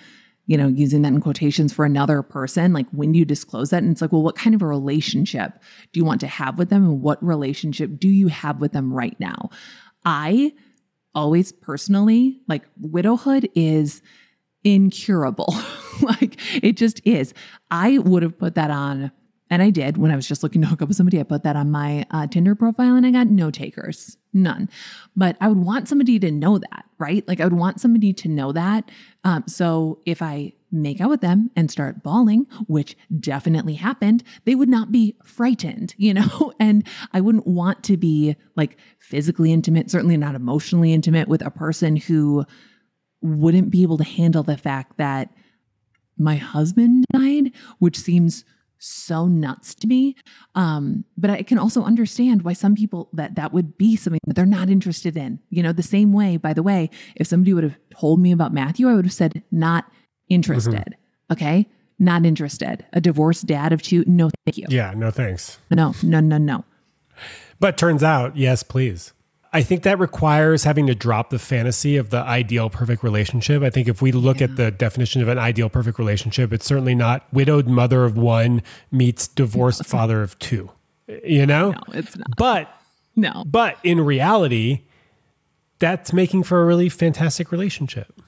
you 0.46 0.56
know, 0.56 0.66
using 0.66 1.02
that 1.02 1.12
in 1.12 1.20
quotations 1.20 1.72
for 1.72 1.84
another 1.84 2.22
person? 2.22 2.72
Like, 2.72 2.86
when 2.90 3.12
do 3.12 3.18
you 3.18 3.24
disclose 3.24 3.70
that? 3.70 3.82
And 3.82 3.92
it's 3.92 4.02
like, 4.02 4.12
well, 4.12 4.22
what 4.22 4.36
kind 4.36 4.54
of 4.54 4.62
a 4.62 4.66
relationship 4.66 5.52
do 5.92 6.00
you 6.00 6.04
want 6.04 6.20
to 6.20 6.26
have 6.26 6.58
with 6.58 6.70
them? 6.70 6.84
And 6.84 7.02
what 7.02 7.22
relationship 7.24 7.98
do 7.98 8.08
you 8.08 8.28
have 8.28 8.60
with 8.60 8.72
them 8.72 8.92
right 8.92 9.18
now? 9.20 9.50
I 10.04 10.52
always 11.14 11.52
personally, 11.52 12.40
like, 12.48 12.64
widowhood 12.80 13.48
is 13.54 14.02
incurable. 14.64 15.54
like, 16.02 16.40
it 16.62 16.76
just 16.76 17.00
is. 17.06 17.34
I 17.70 17.98
would 17.98 18.22
have 18.22 18.38
put 18.38 18.54
that 18.56 18.70
on 18.70 19.12
And 19.52 19.62
I 19.62 19.68
did 19.68 19.98
when 19.98 20.10
I 20.10 20.16
was 20.16 20.26
just 20.26 20.42
looking 20.42 20.62
to 20.62 20.66
hook 20.66 20.80
up 20.80 20.88
with 20.88 20.96
somebody. 20.96 21.20
I 21.20 21.24
put 21.24 21.42
that 21.42 21.56
on 21.56 21.70
my 21.70 22.06
uh, 22.10 22.26
Tinder 22.26 22.54
profile 22.54 22.96
and 22.96 23.04
I 23.04 23.10
got 23.10 23.26
no 23.26 23.50
takers, 23.50 24.16
none. 24.32 24.70
But 25.14 25.36
I 25.42 25.48
would 25.48 25.58
want 25.58 25.88
somebody 25.88 26.18
to 26.20 26.30
know 26.30 26.56
that, 26.56 26.86
right? 26.96 27.22
Like 27.28 27.38
I 27.38 27.44
would 27.44 27.52
want 27.52 27.78
somebody 27.78 28.14
to 28.14 28.28
know 28.28 28.52
that. 28.52 28.90
Um, 29.24 29.44
so 29.46 30.00
if 30.06 30.22
I 30.22 30.54
make 30.70 31.02
out 31.02 31.10
with 31.10 31.20
them 31.20 31.50
and 31.54 31.70
start 31.70 32.02
bawling, 32.02 32.46
which 32.66 32.96
definitely 33.20 33.74
happened, 33.74 34.24
they 34.46 34.54
would 34.54 34.70
not 34.70 34.90
be 34.90 35.18
frightened, 35.22 35.94
you 35.98 36.14
know? 36.14 36.54
And 36.58 36.88
I 37.12 37.20
wouldn't 37.20 37.46
want 37.46 37.82
to 37.84 37.98
be 37.98 38.36
like 38.56 38.78
physically 39.00 39.52
intimate, 39.52 39.90
certainly 39.90 40.16
not 40.16 40.34
emotionally 40.34 40.94
intimate 40.94 41.28
with 41.28 41.44
a 41.44 41.50
person 41.50 41.96
who 41.96 42.46
wouldn't 43.20 43.68
be 43.68 43.82
able 43.82 43.98
to 43.98 44.04
handle 44.04 44.44
the 44.44 44.56
fact 44.56 44.96
that 44.96 45.28
my 46.16 46.36
husband 46.36 47.04
died, 47.12 47.52
which 47.80 47.98
seems 47.98 48.46
so 48.82 49.26
nuts 49.28 49.74
to 49.76 49.86
me. 49.86 50.16
Um, 50.54 51.04
but 51.16 51.30
I 51.30 51.42
can 51.42 51.58
also 51.58 51.84
understand 51.84 52.42
why 52.42 52.52
some 52.52 52.74
people 52.74 53.08
that 53.12 53.36
that 53.36 53.52
would 53.52 53.78
be 53.78 53.96
something 53.96 54.20
that 54.26 54.34
they're 54.34 54.44
not 54.44 54.68
interested 54.68 55.16
in. 55.16 55.38
You 55.50 55.62
know, 55.62 55.72
the 55.72 55.82
same 55.82 56.12
way, 56.12 56.36
by 56.36 56.52
the 56.52 56.62
way, 56.62 56.90
if 57.16 57.26
somebody 57.26 57.54
would 57.54 57.64
have 57.64 57.78
told 57.90 58.20
me 58.20 58.32
about 58.32 58.52
Matthew, 58.52 58.88
I 58.88 58.94
would 58.94 59.04
have 59.04 59.14
said, 59.14 59.42
not 59.50 59.84
interested. 60.28 60.72
Mm-hmm. 60.72 61.32
Okay. 61.32 61.68
Not 61.98 62.26
interested. 62.26 62.84
A 62.92 63.00
divorced 63.00 63.46
dad 63.46 63.72
of 63.72 63.82
two. 63.82 64.04
No, 64.08 64.30
thank 64.44 64.58
you. 64.58 64.66
Yeah. 64.68 64.92
No, 64.96 65.10
thanks. 65.10 65.58
No, 65.70 65.94
no, 66.02 66.18
no, 66.20 66.38
no. 66.38 66.64
But 67.60 67.78
turns 67.78 68.02
out, 68.02 68.36
yes, 68.36 68.64
please. 68.64 69.12
I 69.54 69.62
think 69.62 69.82
that 69.82 69.98
requires 69.98 70.64
having 70.64 70.86
to 70.86 70.94
drop 70.94 71.28
the 71.30 71.38
fantasy 71.38 71.96
of 71.96 72.08
the 72.08 72.22
ideal 72.22 72.70
perfect 72.70 73.02
relationship. 73.02 73.62
I 73.62 73.68
think 73.68 73.86
if 73.86 74.00
we 74.00 74.10
look 74.10 74.40
yeah. 74.40 74.44
at 74.44 74.56
the 74.56 74.70
definition 74.70 75.20
of 75.20 75.28
an 75.28 75.38
ideal 75.38 75.68
perfect 75.68 75.98
relationship, 75.98 76.52
it's 76.52 76.64
certainly 76.64 76.94
not 76.94 77.26
widowed 77.32 77.66
mother 77.66 78.04
of 78.04 78.16
one 78.16 78.62
meets 78.90 79.28
divorced 79.28 79.80
no, 79.84 79.88
father 79.88 80.18
not. 80.18 80.24
of 80.24 80.38
two. 80.38 80.70
You 81.22 81.44
know? 81.44 81.72
No, 81.72 81.80
it's 81.92 82.16
not. 82.16 82.28
But 82.36 82.74
no. 83.14 83.44
But 83.46 83.76
in 83.82 84.00
reality, 84.00 84.84
that's 85.78 86.12
making 86.14 86.44
for 86.44 86.62
a 86.62 86.64
really 86.64 86.88
fantastic 86.88 87.52
relationship. 87.52 88.22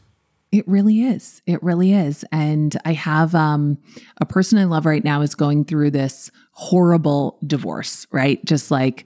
It 0.53 0.69
really 0.69 1.03
is. 1.03 1.41
It 1.47 1.63
really 1.63 1.95
is. 1.95 2.25
And 2.31 2.77
I 2.85 2.93
have 2.93 3.35
um, 3.35 3.79
a 4.21 4.27
person 4.27 4.59
I 4.59 4.65
love 4.65 4.87
right 4.87 5.03
now 5.03 5.23
is 5.23 5.35
going 5.35 5.65
through 5.65 5.91
this 5.91 6.31
horrible 6.53 7.39
divorce, 7.47 8.07
right? 8.13 8.45
Just 8.45 8.71
like 8.71 9.05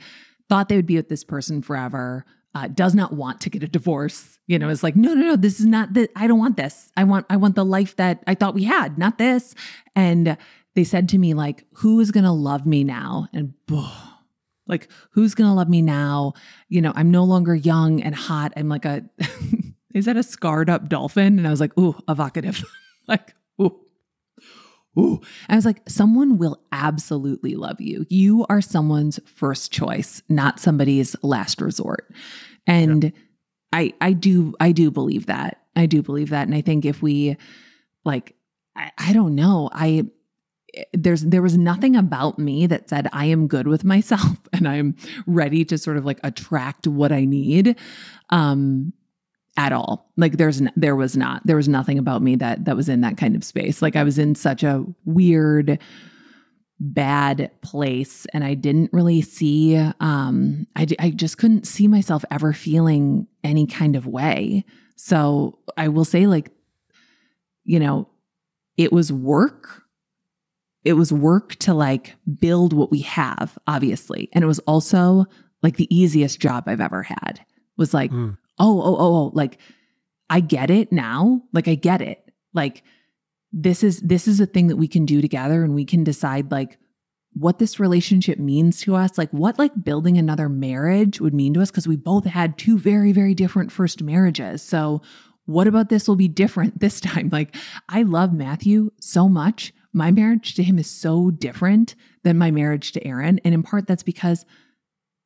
thought 0.49 0.69
they 0.69 0.77
would 0.77 0.87
be 0.87 0.97
with 0.97 1.09
this 1.09 1.25
person 1.25 1.63
forever, 1.63 2.25
uh, 2.55 2.69
does 2.69 2.95
not 2.95 3.13
want 3.13 3.41
to 3.43 3.51
get 3.51 3.63
a 3.63 3.69
divorce. 3.69 4.39
You 4.47 4.59
know, 4.59 4.69
is 4.69 4.83
like, 4.83 4.97
no, 4.97 5.15
no, 5.15 5.27
no, 5.27 5.37
this 5.37 5.61
is 5.61 5.67
not 5.67 5.93
that. 5.95 6.11
I 6.17 6.27
don't 6.27 6.39
want 6.39 6.57
this. 6.57 6.91
I 6.97 7.05
want, 7.05 7.27
I 7.29 7.37
want 7.37 7.55
the 7.55 7.65
life 7.65 7.97
that 7.97 8.23
I 8.27 8.35
thought 8.35 8.55
we 8.55 8.65
had, 8.65 8.99
not 8.99 9.19
this. 9.19 9.55
And 9.95 10.37
they 10.75 10.85
said 10.85 11.09
to 11.11 11.19
me, 11.19 11.35
like, 11.35 11.65
who 11.75 12.01
is 12.01 12.11
going 12.11 12.25
to 12.25 12.33
love 12.33 12.67
me 12.67 12.85
now? 12.85 13.29
And 13.33 13.55
like, 14.67 14.89
who's 15.11 15.35
going 15.35 15.51
to 15.51 15.55
love 15.55 15.69
me 15.69 15.83
now? 15.83 16.35
You 16.69 16.81
know, 16.81 16.93
I'm 16.95 17.11
no 17.11 17.25
longer 17.25 17.55
young 17.55 18.03
and 18.03 18.15
hot. 18.15 18.53
I'm 18.57 18.69
like 18.69 18.85
a, 18.85 19.03
is 19.95 20.05
that 20.05 20.17
a 20.17 20.23
scarred 20.23 20.71
up 20.71 20.89
dolphin? 20.89 21.39
And 21.39 21.47
I 21.47 21.51
was 21.51 21.61
like, 21.61 21.77
ooh, 21.79 21.97
evocative. 22.09 22.65
like, 23.09 23.35
ooh. 23.61 23.81
Ooh. 24.99 25.21
I 25.49 25.57
was 25.57 25.65
like, 25.65 25.81
someone 25.89 26.39
will 26.39 26.61
absolutely 26.73 27.55
love 27.55 27.81
you. 27.81 28.07
You 28.09 28.47
are 28.49 28.61
someone's 28.61 29.21
first 29.27 29.73
choice, 29.73 30.23
not 30.29 30.61
somebody's 30.61 31.15
last 31.23 31.61
resort. 31.61 32.13
And 32.67 33.05
yeah. 33.05 33.11
I 33.73 33.95
I 34.01 34.13
do 34.13 34.55
I 34.61 34.73
do 34.73 34.91
believe 34.91 35.27
that. 35.27 35.63
I 35.77 35.87
do 35.87 36.03
believe 36.03 36.31
that. 36.31 36.47
And 36.47 36.55
I 36.55 36.61
think 36.61 36.85
if 36.85 37.03
we 37.03 37.37
like 38.05 38.35
I, 38.77 38.91
I 38.99 39.13
don't 39.13 39.35
know, 39.35 39.71
I 39.73 40.07
there's 40.93 41.23
there 41.23 41.43
was 41.43 41.57
nothing 41.57 41.97
about 41.97 42.39
me 42.39 42.67
that 42.67 42.89
said 42.89 43.09
I 43.13 43.27
am 43.27 43.47
good 43.47 43.67
with 43.67 43.85
myself 43.85 44.39
and 44.53 44.67
I'm 44.69 44.97
ready 45.27 45.65
to 45.67 45.79
sort 45.79 45.97
of 45.97 46.05
like 46.05 46.21
attract 46.25 46.87
what 46.87 47.13
I 47.13 47.25
need. 47.25 47.77
Um 48.31 48.93
at 49.59 49.73
all. 49.73 50.09
Like 50.17 50.37
there's 50.39 50.63
there 50.77 50.97
was 50.97 51.17
not 51.17 51.45
there 51.45 51.57
was 51.57 51.69
nothing 51.69 51.99
about 51.99 52.23
me 52.23 52.37
that 52.37 52.65
that 52.65 52.77
was 52.77 52.89
in 52.89 53.03
that 53.03 53.19
kind 53.19 53.35
of 53.35 53.45
space. 53.45 53.83
Like 53.83 53.97
I 53.97 54.05
was 54.05 54.19
in 54.19 54.35
such 54.37 54.63
a 54.63 54.87
weird 55.05 55.81
bad 56.81 57.51
place 57.61 58.25
and 58.33 58.45
I 58.45 58.55
didn't 58.55 58.93
really 58.93 59.21
see 59.21 59.77
um 59.99 60.67
I 60.77 60.87
I 61.01 61.11
just 61.11 61.37
couldn't 61.39 61.67
see 61.67 61.89
myself 61.89 62.25
ever 62.31 62.53
feeling 62.53 63.27
any 63.43 63.67
kind 63.67 63.97
of 63.97 64.07
way. 64.07 64.65
So 64.95 65.59
I 65.77 65.89
will 65.89 66.05
say 66.05 66.29
like 66.29 66.53
you 67.65 67.81
know 67.81 68.09
it 68.77 68.93
was 68.93 69.13
work 69.13 69.83
it 70.85 70.93
was 70.93 71.13
work 71.13 71.57
to 71.57 71.75
like 71.75 72.15
build 72.39 72.73
what 72.73 72.93
we 72.93 73.01
have 73.01 73.59
obviously 73.67 74.31
and 74.33 74.45
it 74.45 74.47
was 74.47 74.61
also 74.61 75.27
like 75.65 75.77
the 75.77 75.93
easiest 75.95 76.39
job 76.39 76.65
I've 76.69 76.81
ever 76.81 77.03
had 77.03 77.41
was 77.77 77.93
like 77.93 78.13
mm 78.13 78.37
oh, 78.59 78.81
oh, 78.81 78.97
oh, 78.97 79.15
oh, 79.17 79.31
like 79.35 79.59
I 80.31 80.41
get 80.41 80.71
it 80.71 80.93
now. 80.93 81.43
Like 81.53 81.69
I 81.69 81.75
get 81.75 82.03
it. 82.03 82.33
Like 82.53 82.83
this 83.53 83.83
is 83.83 84.01
this 84.01 84.29
is 84.29 84.41
a 84.41 84.47
thing 84.47 84.69
that 84.69 84.77
we 84.77 84.89
can 84.89 85.07
do 85.07 85.21
together 85.21 85.65
and 85.65 85.75
we 85.75 85.85
can 85.85 86.05
decide 86.05 86.51
like 86.51 86.79
what 87.35 87.59
this 87.59 87.79
relationship 87.79 88.39
means 88.39 88.81
to 88.81 88.97
us, 88.97 89.17
like 89.17 89.31
what 89.31 89.59
like 89.59 89.85
building 89.85 90.19
another 90.19 90.49
marriage 90.49 91.21
would 91.21 91.35
mean 91.35 91.55
to 91.55 91.63
us 91.63 91.71
because 91.71 91.89
we 91.89 91.97
both 91.97 92.25
had 92.25 92.59
two 92.59 92.79
very 92.79 93.13
very 93.13 93.35
different 93.35 93.73
first 93.73 94.03
marriages. 94.03 94.63
So 94.63 95.03
what 95.47 95.67
about 95.67 95.89
this 95.89 96.07
will 96.07 96.17
be 96.17 96.29
different 96.29 96.81
this 96.81 97.01
time? 97.01 97.31
Like 97.33 97.55
I 97.89 98.03
love 98.03 98.33
Matthew 98.33 98.91
so 99.01 99.29
much. 99.29 99.73
My 99.95 100.11
marriage 100.11 100.55
to 100.55 100.63
him 100.63 100.79
is 100.79 100.91
so 100.91 101.31
different 101.31 101.95
than 102.23 102.37
my 102.37 102.51
marriage 102.51 102.93
to 102.93 103.07
Aaron, 103.07 103.41
and 103.43 103.55
in 103.55 103.63
part 103.63 103.87
that's 103.87 104.03
because 104.03 104.45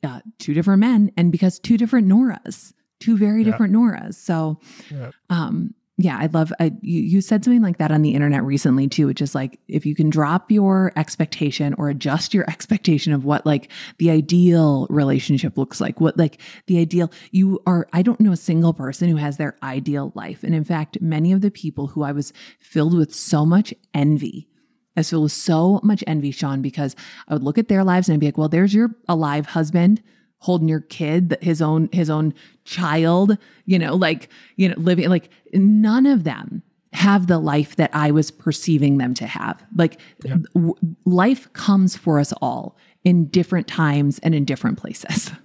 uh, 0.05 0.20
two 0.39 0.55
different 0.55 0.80
men 0.80 1.11
and 1.16 1.33
because 1.33 1.59
two 1.59 1.76
different 1.76 2.07
Noras 2.09 2.72
two 3.03 3.16
very 3.16 3.44
different 3.44 3.74
Noras. 3.74 4.14
So, 4.14 4.59
yeah. 4.90 5.11
um, 5.30 5.74
yeah, 5.98 6.18
I 6.18 6.26
love. 6.26 6.53
I, 6.59 6.72
you, 6.80 7.00
you 7.00 7.20
said 7.20 7.44
something 7.44 7.62
like 7.62 7.78
that 7.78 7.92
on 7.92 8.03
the 8.03 8.14
internet 8.14 8.42
recently 8.44 8.88
too, 8.88 9.07
which 9.07 9.20
is 9.20 9.34
like 9.34 9.61
if 9.68 9.84
you 9.84 9.94
can 9.94 10.09
drop 10.09 10.50
your 10.50 10.90
expectation 10.96 11.74
or 11.74 11.90
adjust 11.90 12.32
your 12.32 12.44
expectation 12.50 13.12
of 13.12 13.24
what 13.24 13.44
like 13.44 13.70
the 13.98 14.11
ideal 14.11 14.86
relationship 14.88 15.59
looks 15.59 15.80
like, 15.80 16.00
what 16.00 16.16
like 16.16 16.40
the 16.66 16.78
ideal. 16.78 17.12
You 17.30 17.61
are. 17.66 17.88
I 17.92 18.03
don't 18.03 18.20
know 18.20 18.32
a 18.32 18.36
single 18.36 18.72
person 18.72 19.11
who 19.11 19.16
has 19.16 19.36
their 19.36 19.57
ideal 19.62 20.12
life, 20.14 20.42
and 20.42 20.55
in 20.55 20.64
fact, 20.64 21.00
many 21.00 21.30
of 21.32 21.40
the 21.42 21.50
people 21.50 21.88
who 21.88 22.03
I 22.03 22.12
was 22.12 22.32
filled 22.59 22.96
with 22.96 23.14
so 23.14 23.44
much 23.44 23.74
envy 23.92 24.48
I 24.96 25.00
was 25.00 25.11
filled 25.11 25.22
with 25.24 25.32
so 25.32 25.80
much 25.82 26.05
envy, 26.07 26.30
Shaun, 26.30 26.61
because 26.61 26.94
I 27.26 27.34
would 27.34 27.42
look 27.42 27.59
at 27.59 27.68
their 27.68 27.84
lives 27.84 28.09
and 28.09 28.14
I'd 28.14 28.20
be 28.20 28.26
like, 28.26 28.38
well, 28.38 28.48
there's 28.48 28.74
your 28.74 28.94
alive 29.09 29.46
husband 29.46 30.03
holding 30.43 30.68
your 30.68 30.80
kid 30.80 31.38
his 31.40 31.62
own 31.62 31.88
his 31.93 32.11
own 32.11 32.34
child 32.64 33.38
you 33.64 33.78
know 33.78 33.95
like 33.95 34.28
you 34.57 34.68
know 34.68 34.74
living 34.76 35.09
like 35.09 35.30
none 35.53 36.05
of 36.05 36.24
them 36.24 36.62
have 36.93 37.28
the 37.28 37.38
life 37.38 37.76
that 37.76 37.90
i 37.95 38.11
was 38.11 38.30
perceiving 38.30 38.99
them 38.99 39.14
to 39.14 39.26
have. 39.26 39.62
Like 39.76 39.99
yeah. 40.24 40.36
w- 40.55 40.74
life 41.07 41.51
comes 41.55 41.97
for 41.97 42.18
us 42.18 42.32
all 42.43 42.76
in 43.05 43.26
different 43.26 43.66
times 43.66 44.18
and 44.18 44.34
in 44.34 44.45
different 44.45 44.78
places. 44.78 45.30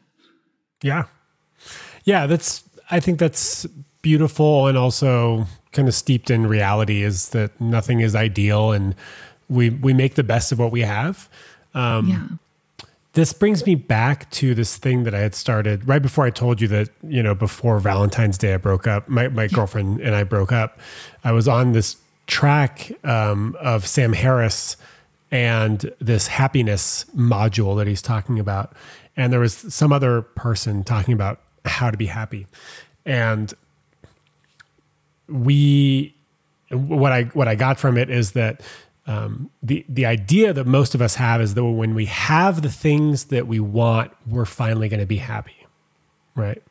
Yeah. 0.83 1.05
Yeah 2.03 2.27
that's 2.27 2.63
i 2.91 2.99
think 2.99 3.17
that's 3.17 3.65
beautiful 4.03 4.67
and 4.67 4.77
also 4.77 5.47
kind 5.71 5.87
of 5.87 5.95
steeped 5.95 6.29
in 6.29 6.45
reality 6.45 7.01
is 7.01 7.29
that 7.29 7.59
nothing 7.59 7.99
is 7.99 8.13
ideal 8.15 8.73
and 8.73 8.93
we 9.49 9.71
we 9.71 9.91
make 9.93 10.13
the 10.13 10.23
best 10.23 10.51
of 10.51 10.59
what 10.59 10.71
we 10.71 10.81
have. 10.81 11.29
Um, 11.73 12.07
yeah 12.07 12.27
this 13.17 13.33
brings 13.33 13.65
me 13.65 13.73
back 13.73 14.29
to 14.29 14.53
this 14.53 14.77
thing 14.77 15.03
that 15.03 15.15
I 15.15 15.17
had 15.17 15.33
started 15.33 15.87
right 15.87 16.03
before 16.03 16.23
I 16.25 16.29
told 16.29 16.61
you 16.61 16.67
that, 16.67 16.89
you 17.01 17.23
know, 17.23 17.33
before 17.33 17.79
Valentine's 17.79 18.37
Day, 18.37 18.53
I 18.53 18.57
broke 18.57 18.85
up. 18.85 19.09
My, 19.09 19.27
my 19.29 19.47
girlfriend 19.47 20.01
and 20.01 20.13
I 20.13 20.23
broke 20.23 20.51
up. 20.51 20.77
I 21.23 21.31
was 21.31 21.47
on 21.47 21.71
this 21.71 21.97
track 22.27 22.91
um, 23.03 23.57
of 23.59 23.87
Sam 23.87 24.13
Harris 24.13 24.77
and 25.31 25.91
this 25.97 26.27
happiness 26.27 27.05
module 27.15 27.75
that 27.77 27.87
he's 27.87 28.03
talking 28.03 28.37
about. 28.37 28.73
And 29.15 29.33
there 29.33 29.39
was 29.39 29.55
some 29.55 29.91
other 29.91 30.21
person 30.21 30.83
talking 30.83 31.15
about 31.15 31.39
how 31.65 31.89
to 31.89 31.97
be 31.97 32.05
happy. 32.05 32.45
And 33.03 33.51
we, 35.27 36.13
what 36.69 37.11
I, 37.11 37.23
what 37.23 37.47
I 37.47 37.55
got 37.55 37.79
from 37.79 37.97
it 37.97 38.11
is 38.11 38.33
that 38.33 38.61
um, 39.07 39.49
the 39.63 39.85
the 39.87 40.05
idea 40.05 40.51
that 40.53 40.67
most 40.67 40.93
of 40.93 41.01
us 41.01 41.15
have 41.15 41.41
is 41.41 41.53
that 41.53 41.63
when 41.63 41.95
we 41.95 42.05
have 42.05 42.61
the 42.61 42.69
things 42.69 43.25
that 43.25 43.47
we 43.47 43.59
want, 43.59 44.11
we're 44.27 44.45
finally 44.45 44.89
going 44.89 44.99
to 44.99 45.05
be 45.05 45.17
happy, 45.17 45.65
right? 46.35 46.61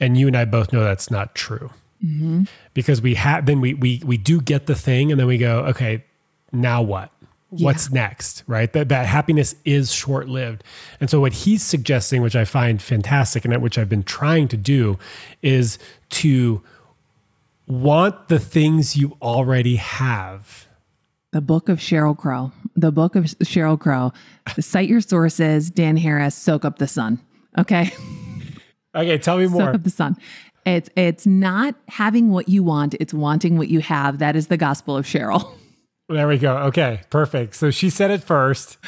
And 0.00 0.18
you 0.18 0.26
and 0.26 0.36
I 0.36 0.44
both 0.44 0.72
know 0.72 0.82
that's 0.82 1.10
not 1.12 1.34
true 1.36 1.70
mm-hmm. 2.04 2.42
because 2.74 3.00
we 3.00 3.14
have 3.14 3.46
then 3.46 3.60
we 3.60 3.74
we 3.74 4.02
we 4.04 4.16
do 4.16 4.40
get 4.40 4.66
the 4.66 4.74
thing, 4.74 5.12
and 5.12 5.20
then 5.20 5.28
we 5.28 5.38
go, 5.38 5.60
okay, 5.66 6.04
now 6.52 6.82
what? 6.82 7.10
Yeah. 7.52 7.66
What's 7.66 7.92
next, 7.92 8.42
right? 8.48 8.72
That 8.72 8.88
that 8.88 9.06
happiness 9.06 9.54
is 9.64 9.92
short 9.92 10.28
lived, 10.28 10.64
and 11.00 11.08
so 11.08 11.20
what 11.20 11.32
he's 11.32 11.62
suggesting, 11.62 12.20
which 12.20 12.34
I 12.34 12.44
find 12.44 12.82
fantastic, 12.82 13.44
and 13.44 13.62
which 13.62 13.78
I've 13.78 13.88
been 13.88 14.02
trying 14.02 14.48
to 14.48 14.56
do, 14.56 14.98
is 15.40 15.78
to 16.10 16.62
want 17.68 18.28
the 18.28 18.40
things 18.40 18.96
you 18.96 19.16
already 19.22 19.76
have 19.76 20.63
The 21.34 21.40
book 21.40 21.68
of 21.68 21.80
Sheryl 21.80 22.16
Crow. 22.16 22.52
The 22.76 22.92
book 22.92 23.16
of 23.16 23.24
Sheryl 23.24 23.76
Crow. 23.76 24.12
Cite 24.60 24.88
your 24.88 25.00
sources. 25.00 25.68
Dan 25.68 25.96
Harris. 25.96 26.36
Soak 26.36 26.64
up 26.64 26.78
the 26.78 26.86
sun. 26.86 27.18
Okay. 27.58 27.90
Okay, 28.94 29.18
tell 29.18 29.38
me 29.38 29.48
more. 29.48 29.62
Soak 29.62 29.74
up 29.74 29.82
the 29.82 29.90
sun. 29.90 30.16
It's 30.64 30.88
it's 30.94 31.26
not 31.26 31.74
having 31.88 32.30
what 32.30 32.48
you 32.48 32.62
want. 32.62 32.94
It's 33.00 33.12
wanting 33.12 33.58
what 33.58 33.66
you 33.66 33.80
have. 33.80 34.20
That 34.20 34.36
is 34.36 34.46
the 34.46 34.56
gospel 34.56 34.96
of 34.96 35.06
Sheryl. 35.06 35.52
There 36.08 36.28
we 36.28 36.38
go. 36.38 36.56
Okay, 36.68 37.00
perfect. 37.10 37.56
So 37.56 37.72
she 37.72 37.90
said 37.90 38.12
it 38.12 38.22
first. 38.22 38.78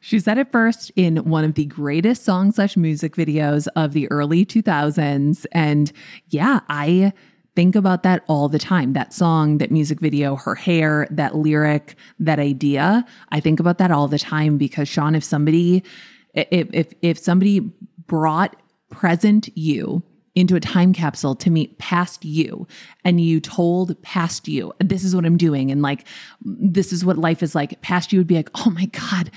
She 0.00 0.18
said 0.20 0.38
it 0.38 0.50
first 0.50 0.90
in 0.96 1.18
one 1.28 1.44
of 1.44 1.54
the 1.54 1.66
greatest 1.66 2.24
song 2.24 2.52
slash 2.52 2.78
music 2.78 3.14
videos 3.14 3.68
of 3.76 3.92
the 3.92 4.10
early 4.10 4.46
2000s. 4.46 5.44
And 5.52 5.92
yeah, 6.28 6.60
I 6.70 7.12
think 7.60 7.76
about 7.76 8.04
that 8.04 8.24
all 8.26 8.48
the 8.48 8.58
time. 8.58 8.94
That 8.94 9.12
song, 9.12 9.58
that 9.58 9.70
music 9.70 10.00
video, 10.00 10.34
her 10.34 10.54
hair, 10.54 11.06
that 11.10 11.36
lyric, 11.36 11.94
that 12.18 12.38
idea. 12.38 13.04
I 13.32 13.40
think 13.40 13.60
about 13.60 13.76
that 13.76 13.90
all 13.90 14.08
the 14.08 14.18
time 14.18 14.56
because 14.56 14.88
Shaun, 14.88 15.14
if 15.14 15.22
somebody, 15.22 15.84
if 16.32 16.70
if 16.72 16.94
if 17.02 17.18
somebody 17.18 17.60
brought 18.06 18.56
present 18.88 19.50
you 19.58 20.02
into 20.34 20.56
a 20.56 20.60
time 20.60 20.94
capsule 20.94 21.34
to 21.34 21.50
meet 21.50 21.76
past 21.76 22.24
you 22.24 22.66
and 23.04 23.20
you 23.20 23.40
told 23.40 24.00
past 24.00 24.48
you 24.48 24.72
this 24.78 25.02
is 25.02 25.14
what 25.14 25.26
i'm 25.26 25.36
doing 25.36 25.72
and 25.72 25.82
like 25.82 26.06
this 26.42 26.92
is 26.92 27.04
what 27.04 27.18
life 27.18 27.42
is 27.42 27.54
like 27.54 27.80
past 27.82 28.12
you 28.12 28.20
would 28.20 28.28
be 28.28 28.36
like 28.36 28.50
oh 28.54 28.70
my 28.70 28.86
god 28.86 29.30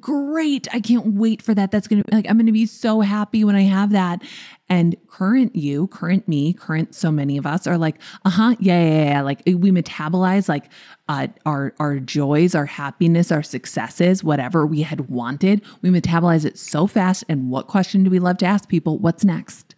great. 0.00 0.66
I 0.72 0.80
can't 0.80 1.14
wait 1.14 1.42
for 1.42 1.54
that. 1.54 1.70
That's 1.70 1.86
going 1.86 2.02
to 2.02 2.08
be 2.08 2.16
like, 2.16 2.26
I'm 2.28 2.36
going 2.36 2.46
to 2.46 2.52
be 2.52 2.66
so 2.66 3.00
happy 3.00 3.44
when 3.44 3.56
I 3.56 3.62
have 3.62 3.90
that. 3.90 4.22
And 4.68 4.96
current 5.08 5.54
you, 5.54 5.88
current 5.88 6.26
me, 6.26 6.52
current 6.52 6.94
so 6.94 7.10
many 7.12 7.36
of 7.36 7.46
us 7.46 7.66
are 7.66 7.76
like, 7.76 7.96
uh 8.24 8.30
huh, 8.30 8.56
yeah, 8.58 8.82
yeah, 8.82 9.04
yeah. 9.10 9.22
Like 9.22 9.42
we 9.46 9.70
metabolize 9.70 10.48
like 10.48 10.70
uh, 11.08 11.28
our 11.44 11.74
our 11.78 11.98
joys, 11.98 12.54
our 12.54 12.64
happiness, 12.66 13.30
our 13.30 13.42
successes, 13.42 14.24
whatever 14.24 14.66
we 14.66 14.82
had 14.82 15.10
wanted. 15.10 15.62
We 15.82 15.90
metabolize 15.90 16.44
it 16.44 16.58
so 16.58 16.86
fast. 16.86 17.24
And 17.28 17.50
what 17.50 17.66
question 17.66 18.04
do 18.04 18.10
we 18.10 18.18
love 18.18 18.38
to 18.38 18.46
ask 18.46 18.68
people? 18.68 18.98
What's 18.98 19.24
next? 19.24 19.74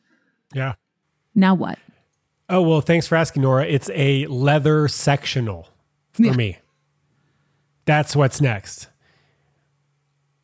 Yeah. 0.55 0.75
Now 1.35 1.55
what? 1.55 1.79
Oh 2.49 2.63
well, 2.63 2.81
thanks 2.81 3.09
for 3.09 3.17
asking, 3.17 3.43
Nora. 3.43 3.67
It's 3.67 3.91
a 3.93 4.27
leather 4.27 4.87
sectional 4.87 5.69
for 6.13 6.23
yeah. 6.23 6.33
me. 6.33 6.59
That's 7.87 8.15
what's 8.15 8.41
next. 8.41 8.89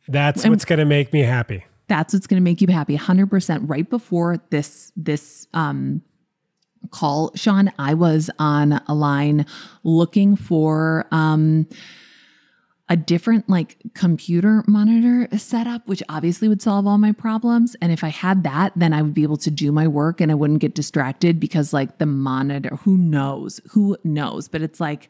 That's 0.07 0.43
and 0.43 0.51
what's 0.51 0.65
going 0.65 0.79
to 0.79 0.85
make 0.85 1.13
me 1.13 1.21
happy. 1.21 1.65
That's 1.87 2.13
what's 2.13 2.27
going 2.27 2.41
to 2.41 2.43
make 2.43 2.61
you 2.61 2.67
happy. 2.67 2.97
100% 2.97 3.69
right 3.69 3.89
before 3.89 4.41
this 4.49 4.91
this 4.95 5.47
um 5.53 6.01
call, 6.91 7.31
Shaun, 7.35 7.71
I 7.79 7.93
was 7.93 8.29
on 8.39 8.73
a 8.87 8.93
line 8.93 9.45
looking 9.83 10.35
for 10.35 11.05
um 11.11 11.67
a 12.89 12.97
different 12.97 13.49
like 13.49 13.77
computer 13.93 14.63
monitor 14.67 15.27
setup, 15.37 15.87
which 15.87 16.03
obviously 16.09 16.47
would 16.47 16.61
solve 16.61 16.85
all 16.85 16.97
my 16.97 17.13
problems. 17.13 17.75
And 17.81 17.91
if 17.91 18.03
I 18.03 18.09
had 18.09 18.43
that, 18.43 18.73
then 18.75 18.93
I 18.93 19.01
would 19.01 19.13
be 19.13 19.23
able 19.23 19.37
to 19.37 19.51
do 19.51 19.71
my 19.71 19.87
work 19.87 20.19
and 20.19 20.31
I 20.31 20.35
wouldn't 20.35 20.59
get 20.59 20.75
distracted 20.75 21.39
because 21.39 21.71
like 21.73 21.97
the 21.97 22.05
monitor, 22.05 22.75
who 22.83 22.97
knows? 22.97 23.61
Who 23.71 23.97
knows? 24.03 24.49
But 24.49 24.61
it's 24.61 24.81
like 24.81 25.09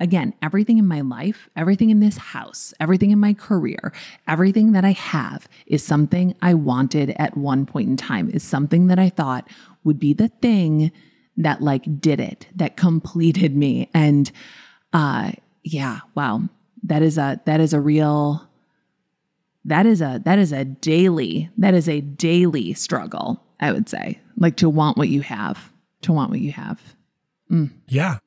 Again, 0.00 0.32
everything 0.42 0.78
in 0.78 0.86
my 0.86 1.00
life, 1.00 1.48
everything 1.56 1.90
in 1.90 1.98
this 2.00 2.16
house, 2.16 2.72
everything 2.78 3.10
in 3.10 3.18
my 3.18 3.34
career, 3.34 3.92
everything 4.28 4.72
that 4.72 4.84
I 4.84 4.92
have 4.92 5.48
is 5.66 5.82
something 5.82 6.36
I 6.40 6.54
wanted 6.54 7.10
at 7.18 7.36
one 7.36 7.66
point 7.66 7.88
in 7.88 7.96
time, 7.96 8.30
is 8.30 8.44
something 8.44 8.86
that 8.86 8.98
I 8.98 9.08
thought 9.08 9.48
would 9.82 9.98
be 9.98 10.12
the 10.12 10.28
thing 10.28 10.92
that 11.36 11.62
like 11.62 12.00
did 12.00 12.20
it, 12.20 12.46
that 12.54 12.76
completed 12.76 13.56
me. 13.56 13.90
And 13.92 14.30
uh 14.92 15.32
yeah, 15.64 16.00
wow. 16.14 16.42
That 16.84 17.02
is 17.02 17.18
a 17.18 17.40
that 17.44 17.60
is 17.60 17.72
a 17.72 17.80
real 17.80 18.48
that 19.64 19.84
is 19.84 20.00
a 20.00 20.20
that 20.24 20.38
is 20.38 20.52
a 20.52 20.64
daily 20.64 21.50
that 21.58 21.74
is 21.74 21.88
a 21.88 22.00
daily 22.00 22.72
struggle, 22.74 23.42
I 23.58 23.72
would 23.72 23.88
say. 23.88 24.20
Like 24.36 24.56
to 24.58 24.68
want 24.68 24.96
what 24.96 25.08
you 25.08 25.22
have, 25.22 25.72
to 26.02 26.12
want 26.12 26.30
what 26.30 26.40
you 26.40 26.52
have. 26.52 26.80
Mm. 27.50 27.72
Yeah. 27.88 28.18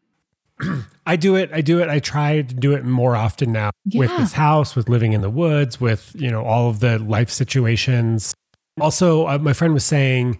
I 1.05 1.16
do 1.16 1.36
it. 1.36 1.49
I 1.53 1.62
do 1.62 1.82
it. 1.82 1.89
I 1.89 1.99
try 1.99 2.41
to 2.41 2.53
do 2.53 2.74
it 2.74 2.86
more 2.86 3.16
often 3.16 3.51
now 3.51 3.72
yeah. 3.86 3.99
with 3.99 4.18
this 4.18 4.34
house, 4.34 4.76
with 4.76 4.89
living 4.89 5.14
in 5.14 5.22
the 5.22 5.30
woods, 5.30 5.82
with 5.82 6.12
you 6.16 6.30
know 6.30 6.43
all 6.43 6.70
of 6.70 6.80
the 6.80 6.99
life 6.99 7.30
situations. 7.30 8.34
Also, 8.80 9.28
uh, 9.28 9.38
my 9.38 9.53
friend 9.53 9.74
was 9.74 9.84
saying, 9.84 10.39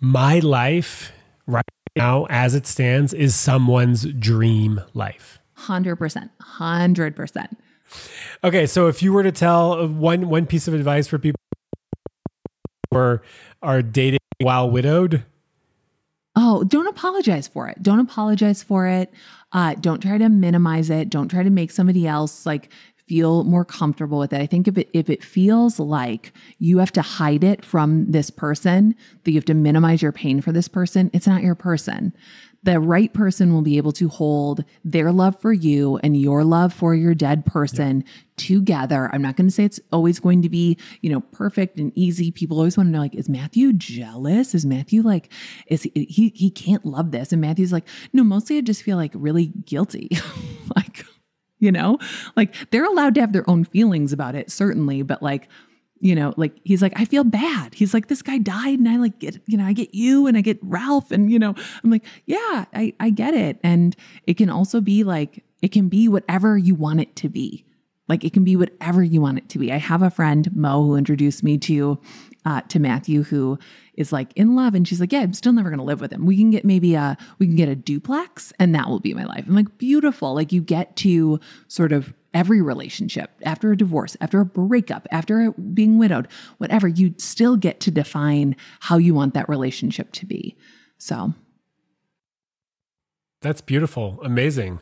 my 0.00 0.38
life 0.40 1.12
right 1.46 1.64
now, 1.96 2.26
as 2.28 2.54
it 2.54 2.66
stands, 2.66 3.14
is 3.14 3.34
someone's 3.34 4.04
dream 4.14 4.80
life. 4.94 5.38
Hundred 5.54 5.96
percent. 5.96 6.30
Hundred 6.40 7.16
percent. 7.16 7.58
Okay, 8.44 8.66
so 8.66 8.86
if 8.86 9.02
you 9.02 9.12
were 9.12 9.22
to 9.22 9.32
tell 9.32 9.88
one 9.88 10.28
one 10.28 10.46
piece 10.46 10.68
of 10.68 10.74
advice 10.74 11.06
for 11.08 11.18
people 11.18 11.40
who 12.90 12.98
are, 12.98 13.22
are 13.62 13.82
dating 13.82 14.20
while 14.40 14.70
widowed, 14.70 15.24
Oh, 16.40 16.62
don't 16.62 16.86
apologize 16.86 17.48
for 17.48 17.66
it. 17.66 17.82
Don't 17.82 17.98
apologize 17.98 18.62
for 18.62 18.86
it. 18.86 19.12
Uh, 19.50 19.74
don't 19.74 20.00
try 20.00 20.18
to 20.18 20.28
minimize 20.28 20.88
it. 20.88 21.10
Don't 21.10 21.26
try 21.26 21.42
to 21.42 21.50
make 21.50 21.72
somebody 21.72 22.06
else 22.06 22.46
like 22.46 22.70
feel 23.08 23.42
more 23.42 23.64
comfortable 23.64 24.20
with 24.20 24.32
it. 24.32 24.40
I 24.40 24.46
think 24.46 24.68
if 24.68 24.78
it 24.78 24.88
if 24.92 25.10
it 25.10 25.24
feels 25.24 25.80
like 25.80 26.32
you 26.60 26.78
have 26.78 26.92
to 26.92 27.02
hide 27.02 27.42
it 27.42 27.64
from 27.64 28.12
this 28.12 28.30
person, 28.30 28.94
that 29.24 29.32
you 29.32 29.36
have 29.36 29.46
to 29.46 29.54
minimize 29.54 30.00
your 30.00 30.12
pain 30.12 30.40
for 30.40 30.52
this 30.52 30.68
person, 30.68 31.10
it's 31.12 31.26
not 31.26 31.42
your 31.42 31.56
person 31.56 32.12
the 32.68 32.78
right 32.78 33.14
person 33.14 33.54
will 33.54 33.62
be 33.62 33.78
able 33.78 33.92
to 33.92 34.10
hold 34.10 34.62
their 34.84 35.10
love 35.10 35.40
for 35.40 35.54
you 35.54 35.98
and 36.02 36.20
your 36.20 36.44
love 36.44 36.70
for 36.70 36.94
your 36.94 37.14
dead 37.14 37.46
person 37.46 38.04
together. 38.36 39.08
I'm 39.10 39.22
not 39.22 39.36
going 39.36 39.46
to 39.46 39.50
say 39.50 39.64
it's 39.64 39.80
always 39.90 40.20
going 40.20 40.42
to 40.42 40.50
be, 40.50 40.76
you 41.00 41.08
know, 41.08 41.20
perfect 41.32 41.78
and 41.78 41.92
easy. 41.94 42.30
People 42.30 42.58
always 42.58 42.76
want 42.76 42.88
to 42.88 42.90
know 42.92 42.98
like 42.98 43.14
is 43.14 43.26
Matthew 43.26 43.72
jealous? 43.72 44.54
Is 44.54 44.66
Matthew 44.66 45.00
like 45.00 45.32
is 45.68 45.84
he 45.84 46.06
he, 46.10 46.30
he 46.34 46.50
can't 46.50 46.84
love 46.84 47.10
this? 47.10 47.32
And 47.32 47.40
Matthew's 47.40 47.72
like, 47.72 47.88
"No, 48.12 48.22
mostly 48.22 48.58
I 48.58 48.60
just 48.60 48.82
feel 48.82 48.98
like 48.98 49.12
really 49.14 49.46
guilty." 49.46 50.10
like 50.76 51.06
you 51.60 51.72
know, 51.72 51.98
like 52.36 52.54
they're 52.70 52.84
allowed 52.84 53.14
to 53.14 53.22
have 53.22 53.32
their 53.32 53.48
own 53.48 53.64
feelings 53.64 54.12
about 54.12 54.34
it 54.34 54.50
certainly, 54.50 55.00
but 55.00 55.22
like 55.22 55.48
you 56.00 56.14
know, 56.14 56.34
like 56.36 56.52
he's 56.64 56.82
like, 56.82 56.92
I 56.96 57.04
feel 57.04 57.24
bad. 57.24 57.74
He's 57.74 57.94
like, 57.94 58.08
this 58.08 58.22
guy 58.22 58.38
died, 58.38 58.78
and 58.78 58.88
I 58.88 58.96
like 58.96 59.18
get, 59.18 59.38
you 59.46 59.56
know, 59.56 59.64
I 59.64 59.72
get 59.72 59.94
you 59.94 60.26
and 60.26 60.36
I 60.36 60.40
get 60.40 60.58
Ralph, 60.62 61.10
and 61.10 61.30
you 61.30 61.38
know, 61.38 61.54
I'm 61.82 61.90
like, 61.90 62.04
yeah, 62.26 62.66
I, 62.74 62.94
I 63.00 63.10
get 63.10 63.34
it. 63.34 63.58
And 63.62 63.96
it 64.26 64.36
can 64.36 64.50
also 64.50 64.80
be 64.80 65.04
like, 65.04 65.44
it 65.62 65.72
can 65.72 65.88
be 65.88 66.08
whatever 66.08 66.56
you 66.56 66.74
want 66.74 67.00
it 67.00 67.16
to 67.16 67.28
be. 67.28 67.64
Like 68.08 68.24
it 68.24 68.32
can 68.32 68.42
be 68.44 68.56
whatever 68.56 69.02
you 69.02 69.20
want 69.20 69.38
it 69.38 69.48
to 69.50 69.58
be. 69.58 69.70
I 69.70 69.76
have 69.76 70.02
a 70.02 70.10
friend, 70.10 70.54
Mo, 70.56 70.82
who 70.82 70.96
introduced 70.96 71.42
me 71.42 71.58
to 71.58 71.98
uh, 72.44 72.62
to 72.62 72.78
Matthew, 72.78 73.22
who 73.22 73.58
is 73.94 74.12
like 74.12 74.32
in 74.34 74.56
love, 74.56 74.74
and 74.74 74.88
she's 74.88 75.00
like, 75.00 75.12
"Yeah, 75.12 75.20
I'm 75.20 75.34
still 75.34 75.52
never 75.52 75.68
gonna 75.68 75.84
live 75.84 76.00
with 76.00 76.12
him. 76.12 76.24
We 76.24 76.36
can 76.36 76.50
get 76.50 76.64
maybe 76.64 76.94
a 76.94 77.18
we 77.38 77.46
can 77.46 77.56
get 77.56 77.68
a 77.68 77.74
duplex, 77.74 78.52
and 78.58 78.74
that 78.74 78.88
will 78.88 79.00
be 79.00 79.12
my 79.12 79.24
life." 79.24 79.44
I'm 79.46 79.54
like, 79.54 79.76
beautiful. 79.76 80.34
Like 80.34 80.52
you 80.52 80.62
get 80.62 80.96
to 80.96 81.38
sort 81.66 81.92
of 81.92 82.14
every 82.34 82.60
relationship, 82.62 83.30
after 83.42 83.72
a 83.72 83.76
divorce, 83.76 84.16
after 84.20 84.40
a 84.40 84.44
breakup, 84.44 85.06
after 85.10 85.52
being 85.52 85.98
widowed, 85.98 86.28
whatever, 86.58 86.88
you 86.88 87.14
still 87.18 87.56
get 87.56 87.80
to 87.80 87.90
define 87.90 88.56
how 88.80 88.98
you 88.98 89.14
want 89.14 89.34
that 89.34 89.48
relationship 89.48 90.12
to 90.12 90.26
be. 90.26 90.56
So 90.98 91.34
that's 93.40 93.60
beautiful. 93.60 94.18
Amazing. 94.22 94.80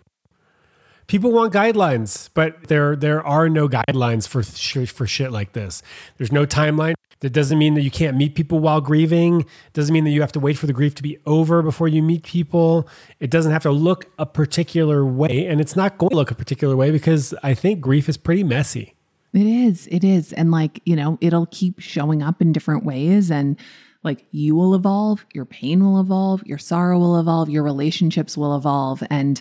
People 1.06 1.30
want 1.32 1.52
guidelines, 1.52 2.30
but 2.34 2.64
there 2.64 2.96
there 2.96 3.24
are 3.24 3.48
no 3.48 3.68
guidelines 3.68 4.26
for 4.26 4.42
for 4.42 5.06
shit 5.06 5.30
like 5.30 5.52
this. 5.52 5.82
There's 6.16 6.32
no 6.32 6.46
timeline. 6.46 6.94
That 7.20 7.32
doesn't 7.32 7.58
mean 7.58 7.74
that 7.74 7.82
you 7.82 7.90
can't 7.90 8.16
meet 8.16 8.34
people 8.34 8.58
while 8.58 8.82
grieving. 8.82 9.40
It 9.40 9.72
doesn't 9.72 9.92
mean 9.92 10.04
that 10.04 10.10
you 10.10 10.20
have 10.20 10.32
to 10.32 10.40
wait 10.40 10.58
for 10.58 10.66
the 10.66 10.74
grief 10.74 10.94
to 10.96 11.02
be 11.02 11.18
over 11.24 11.62
before 11.62 11.88
you 11.88 12.02
meet 12.02 12.24
people. 12.24 12.86
It 13.20 13.30
doesn't 13.30 13.52
have 13.52 13.62
to 13.62 13.70
look 13.70 14.10
a 14.18 14.26
particular 14.26 15.04
way. 15.04 15.46
And 15.46 15.58
it's 15.58 15.74
not 15.74 15.96
going 15.96 16.10
to 16.10 16.16
look 16.16 16.30
a 16.30 16.34
particular 16.34 16.76
way 16.76 16.90
because 16.90 17.32
I 17.42 17.54
think 17.54 17.80
grief 17.80 18.10
is 18.10 18.18
pretty 18.18 18.44
messy. 18.44 18.94
It 19.32 19.46
is. 19.46 19.86
It 19.90 20.04
is. 20.04 20.34
And 20.34 20.50
like, 20.50 20.82
you 20.84 20.94
know, 20.94 21.16
it'll 21.22 21.46
keep 21.46 21.80
showing 21.80 22.22
up 22.22 22.42
in 22.42 22.52
different 22.52 22.84
ways. 22.84 23.30
And 23.30 23.58
like, 24.02 24.26
you 24.30 24.54
will 24.54 24.74
evolve, 24.74 25.24
your 25.32 25.46
pain 25.46 25.84
will 25.84 25.98
evolve, 25.98 26.42
your 26.46 26.58
sorrow 26.58 26.98
will 26.98 27.18
evolve, 27.18 27.48
your 27.48 27.62
relationships 27.62 28.36
will 28.36 28.54
evolve. 28.56 29.02
And 29.10 29.40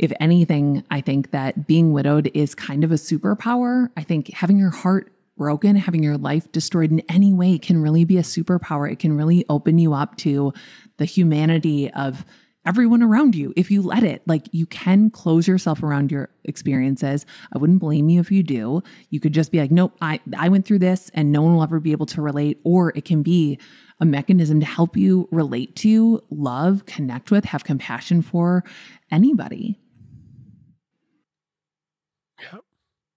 if 0.00 0.12
anything, 0.18 0.82
I 0.90 1.02
think 1.02 1.30
that 1.30 1.66
being 1.66 1.92
widowed 1.92 2.30
is 2.32 2.54
kind 2.54 2.84
of 2.84 2.90
a 2.90 2.94
superpower. 2.94 3.90
I 3.98 4.02
think 4.02 4.32
having 4.32 4.56
your 4.56 4.70
heart 4.70 5.12
broken, 5.36 5.76
having 5.76 6.02
your 6.02 6.16
life 6.16 6.50
destroyed 6.52 6.90
in 6.90 7.00
any 7.10 7.34
way 7.34 7.58
can 7.58 7.82
really 7.82 8.06
be 8.06 8.16
a 8.16 8.22
superpower. 8.22 8.90
It 8.90 8.98
can 8.98 9.14
really 9.14 9.44
open 9.50 9.78
you 9.78 9.92
up 9.92 10.16
to 10.18 10.54
the 10.96 11.04
humanity 11.04 11.90
of 11.92 12.24
everyone 12.64 13.02
around 13.02 13.34
you 13.34 13.52
if 13.56 13.70
you 13.70 13.82
let 13.82 14.02
it. 14.02 14.22
Like 14.26 14.46
you 14.52 14.64
can 14.64 15.10
close 15.10 15.46
yourself 15.46 15.82
around 15.82 16.10
your 16.10 16.30
experiences. 16.44 17.26
I 17.54 17.58
wouldn't 17.58 17.80
blame 17.80 18.08
you 18.08 18.20
if 18.20 18.30
you 18.30 18.42
do. 18.42 18.82
You 19.10 19.20
could 19.20 19.34
just 19.34 19.52
be 19.52 19.60
like, 19.60 19.70
nope, 19.70 19.94
I, 20.00 20.20
I 20.38 20.48
went 20.48 20.64
through 20.66 20.78
this 20.78 21.10
and 21.12 21.30
no 21.30 21.42
one 21.42 21.54
will 21.54 21.62
ever 21.62 21.78
be 21.78 21.92
able 21.92 22.06
to 22.06 22.22
relate. 22.22 22.58
Or 22.64 22.94
it 22.96 23.04
can 23.04 23.22
be 23.22 23.58
a 24.00 24.06
mechanism 24.06 24.60
to 24.60 24.66
help 24.66 24.96
you 24.96 25.28
relate 25.30 25.76
to, 25.76 26.22
love, 26.30 26.86
connect 26.86 27.30
with, 27.30 27.44
have 27.44 27.64
compassion 27.64 28.22
for 28.22 28.64
anybody. 29.10 29.78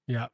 Yeah. 0.07 0.27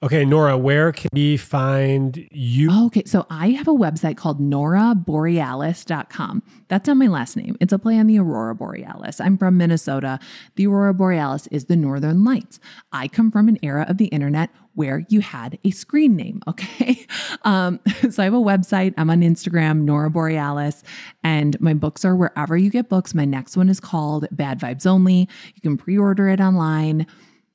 Okay, 0.00 0.24
Nora, 0.24 0.56
where 0.56 0.92
can 0.92 1.08
we 1.12 1.36
find 1.36 2.28
you? 2.30 2.70
Okay, 2.86 3.02
so 3.04 3.26
I 3.30 3.50
have 3.50 3.66
a 3.66 3.72
website 3.72 4.16
called 4.16 4.40
noraborealis.com. 4.40 6.42
That's 6.68 6.86
not 6.86 6.98
my 6.98 7.08
last 7.08 7.36
name. 7.36 7.56
It's 7.60 7.72
a 7.72 7.80
play 7.80 7.98
on 7.98 8.06
the 8.06 8.20
Aurora 8.20 8.54
Borealis. 8.54 9.20
I'm 9.20 9.36
from 9.36 9.56
Minnesota. 9.56 10.20
The 10.54 10.68
Aurora 10.68 10.94
Borealis 10.94 11.48
is 11.48 11.64
the 11.64 11.74
northern 11.74 12.22
lights. 12.22 12.60
I 12.92 13.08
come 13.08 13.32
from 13.32 13.48
an 13.48 13.58
era 13.60 13.86
of 13.88 13.98
the 13.98 14.06
internet 14.06 14.50
where 14.74 15.04
you 15.08 15.20
had 15.20 15.58
a 15.64 15.72
screen 15.72 16.14
name, 16.14 16.42
okay? 16.46 17.04
Um, 17.44 17.78
so 18.10 18.22
I 18.22 18.24
have 18.24 18.34
a 18.34 18.38
website. 18.38 18.94
I'm 18.96 19.10
on 19.10 19.22
Instagram, 19.22 19.82
Nora 19.82 20.10
Borealis, 20.10 20.82
and 21.22 21.58
my 21.60 21.72
books 21.72 22.04
are 22.04 22.16
wherever 22.16 22.56
you 22.56 22.70
get 22.70 22.88
books. 22.88 23.14
My 23.14 23.24
next 23.24 23.56
one 23.56 23.68
is 23.68 23.80
called 23.80 24.26
Bad 24.32 24.60
Vibes 24.60 24.86
Only. 24.86 25.28
You 25.54 25.62
can 25.62 25.76
pre 25.76 25.96
order 25.96 26.28
it 26.28 26.40
online. 26.40 27.06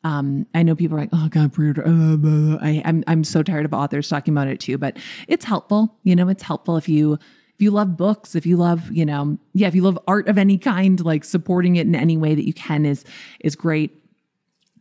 Um, 0.04 0.46
I 0.54 0.64
know 0.64 0.76
people 0.76 0.98
are 0.98 1.02
like, 1.02 1.10
oh 1.14 1.30
God, 1.30 1.54
pre-order. 1.54 1.84
Uh, 1.86 2.58
I, 2.62 2.82
I'm 2.86 3.04
I'm 3.08 3.24
so 3.24 3.42
tired 3.42 3.66
of 3.66 3.74
authors 3.74 4.10
talking 4.10 4.34
about 4.34 4.48
it 4.48 4.60
too, 4.60 4.78
but 4.78 4.98
it's 5.28 5.46
helpful. 5.46 5.98
You 6.04 6.16
know, 6.16 6.28
it's 6.28 6.44
helpful 6.44 6.78
if 6.78 6.90
you 6.90 7.14
if 7.14 7.62
you 7.62 7.72
love 7.72 7.96
books, 7.96 8.36
if 8.36 8.46
you 8.46 8.58
love, 8.58 8.92
you 8.92 9.06
know, 9.06 9.38
yeah, 9.54 9.68
if 9.68 9.76
you 9.76 9.84
love 9.84 10.00
art 10.08 10.28
of 10.28 10.38
any 10.38 10.58
kind, 10.58 11.00
like 11.00 11.24
supporting 11.24 11.76
it 11.76 11.88
in 11.88 11.96
any 11.96 12.18
way 12.18 12.36
that 12.36 12.46
you 12.46 12.54
can 12.54 12.86
is 12.86 13.06
is 13.40 13.56
great. 13.56 14.00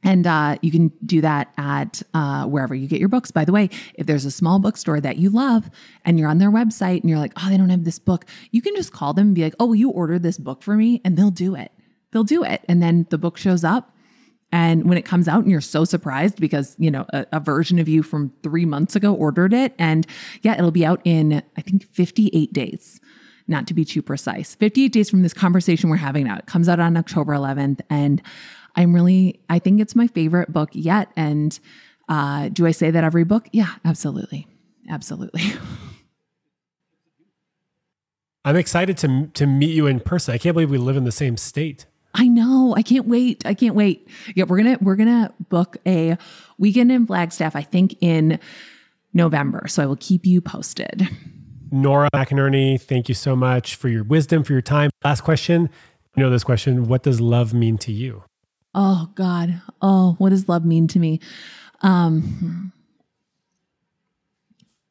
And 0.04 0.26
uh, 0.26 0.56
you 0.62 0.72
can 0.72 0.88
do 1.06 1.20
that 1.20 1.52
at 1.56 2.02
uh, 2.12 2.46
wherever 2.46 2.74
you 2.74 2.88
get 2.88 2.98
your 2.98 3.08
books. 3.08 3.30
By 3.30 3.44
the 3.44 3.52
way, 3.52 3.70
if 3.94 4.06
there's 4.06 4.24
a 4.24 4.32
small 4.32 4.58
bookstore 4.58 5.00
that 5.00 5.16
you 5.16 5.30
love 5.30 5.70
and 6.04 6.18
you're 6.18 6.28
on 6.28 6.38
their 6.38 6.50
website 6.50 7.02
and 7.02 7.08
you're 7.08 7.20
like, 7.20 7.32
oh, 7.36 7.48
they 7.48 7.56
don't 7.56 7.68
have 7.68 7.84
this 7.84 8.00
book, 8.00 8.24
you 8.50 8.60
can 8.62 8.74
just 8.74 8.92
call 8.92 9.12
them 9.12 9.28
and 9.28 9.34
be 9.36 9.44
like, 9.44 9.54
oh, 9.60 9.66
will 9.66 9.76
you 9.76 9.90
order 9.90 10.18
this 10.18 10.38
book 10.38 10.60
for 10.64 10.74
me? 10.74 11.00
And 11.04 11.16
they'll 11.16 11.30
do 11.30 11.54
it. 11.54 11.70
They'll 12.10 12.24
do 12.24 12.42
it. 12.42 12.64
And 12.68 12.82
then 12.82 13.06
the 13.10 13.18
book 13.18 13.36
shows 13.36 13.62
up 13.62 13.94
and 14.52 14.86
when 14.86 14.98
it 14.98 15.02
comes 15.02 15.26
out 15.28 15.42
and 15.42 15.50
you're 15.50 15.62
so 15.62 15.84
surprised 15.84 16.38
because, 16.38 16.76
you 16.78 16.90
know, 16.90 17.06
a, 17.12 17.26
a, 17.32 17.40
version 17.40 17.78
of 17.78 17.88
you 17.88 18.02
from 18.02 18.30
three 18.42 18.66
months 18.66 18.94
ago 18.94 19.14
ordered 19.14 19.54
it. 19.54 19.74
And 19.78 20.06
yeah, 20.42 20.52
it'll 20.54 20.70
be 20.70 20.84
out 20.84 21.00
in, 21.04 21.42
I 21.56 21.62
think, 21.62 21.84
58 21.92 22.52
days, 22.52 23.00
not 23.48 23.66
to 23.68 23.74
be 23.74 23.86
too 23.86 24.02
precise. 24.02 24.54
58 24.54 24.92
days 24.92 25.08
from 25.08 25.22
this 25.22 25.32
conversation 25.32 25.88
we're 25.88 25.96
having 25.96 26.24
now. 26.24 26.36
It 26.36 26.44
comes 26.46 26.68
out 26.68 26.80
on 26.80 26.98
October 26.98 27.32
11th. 27.32 27.80
And 27.88 28.20
I'm 28.76 28.94
really, 28.94 29.40
I 29.48 29.58
think 29.58 29.80
it's 29.80 29.96
my 29.96 30.06
favorite 30.06 30.52
book 30.52 30.68
yet. 30.74 31.08
And 31.16 31.58
uh, 32.10 32.50
do 32.50 32.66
I 32.66 32.72
say 32.72 32.90
that 32.90 33.04
every 33.04 33.24
book? 33.24 33.48
Yeah, 33.52 33.70
absolutely. 33.86 34.46
Absolutely. 34.90 35.42
I'm 38.44 38.56
excited 38.56 38.98
to 38.98 39.28
to 39.34 39.46
meet 39.46 39.70
you 39.70 39.86
in 39.86 40.00
person. 40.00 40.34
I 40.34 40.38
can't 40.38 40.54
believe 40.54 40.68
we 40.68 40.76
live 40.76 40.96
in 40.96 41.04
the 41.04 41.12
same 41.12 41.36
state. 41.36 41.86
I 42.14 42.28
know. 42.28 42.74
I 42.76 42.82
can't 42.82 43.06
wait. 43.06 43.46
I 43.46 43.54
can't 43.54 43.74
wait. 43.74 44.08
Yeah, 44.34 44.44
we're 44.44 44.58
gonna 44.58 44.78
we're 44.80 44.96
gonna 44.96 45.32
book 45.48 45.78
a 45.86 46.18
weekend 46.58 46.92
in 46.92 47.06
Flagstaff. 47.06 47.56
I 47.56 47.62
think 47.62 47.96
in 48.00 48.38
November. 49.14 49.66
So 49.68 49.82
I 49.82 49.86
will 49.86 49.96
keep 49.96 50.26
you 50.26 50.40
posted. 50.40 51.08
Nora 51.70 52.10
McInerny, 52.14 52.78
thank 52.80 53.08
you 53.08 53.14
so 53.14 53.34
much 53.34 53.76
for 53.76 53.88
your 53.88 54.04
wisdom, 54.04 54.44
for 54.44 54.52
your 54.52 54.60
time. 54.60 54.90
Last 55.02 55.22
question. 55.22 55.70
You 56.16 56.22
know 56.22 56.30
this 56.30 56.44
question. 56.44 56.84
What 56.86 57.02
does 57.02 57.20
love 57.20 57.54
mean 57.54 57.78
to 57.78 57.92
you? 57.92 58.24
Oh 58.74 59.10
God. 59.14 59.62
Oh, 59.80 60.14
what 60.18 60.30
does 60.30 60.48
love 60.48 60.64
mean 60.66 60.86
to 60.88 60.98
me? 60.98 61.20
Um 61.80 62.72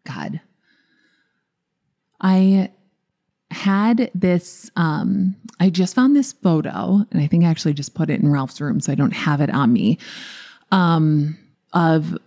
God. 0.05 0.41
I 2.19 2.71
had 3.51 4.09
this 4.15 4.71
um 4.75 5.35
i 5.59 5.69
just 5.69 5.93
found 5.93 6.15
this 6.15 6.31
photo 6.31 7.05
and 7.11 7.21
i 7.21 7.27
think 7.27 7.43
i 7.43 7.47
actually 7.47 7.73
just 7.73 7.93
put 7.93 8.09
it 8.09 8.19
in 8.19 8.31
ralph's 8.31 8.61
room 8.61 8.79
so 8.79 8.91
i 8.91 8.95
don't 8.95 9.13
have 9.13 9.41
it 9.41 9.53
on 9.53 9.73
me 9.73 9.97
um 10.71 11.37
of 11.73 12.17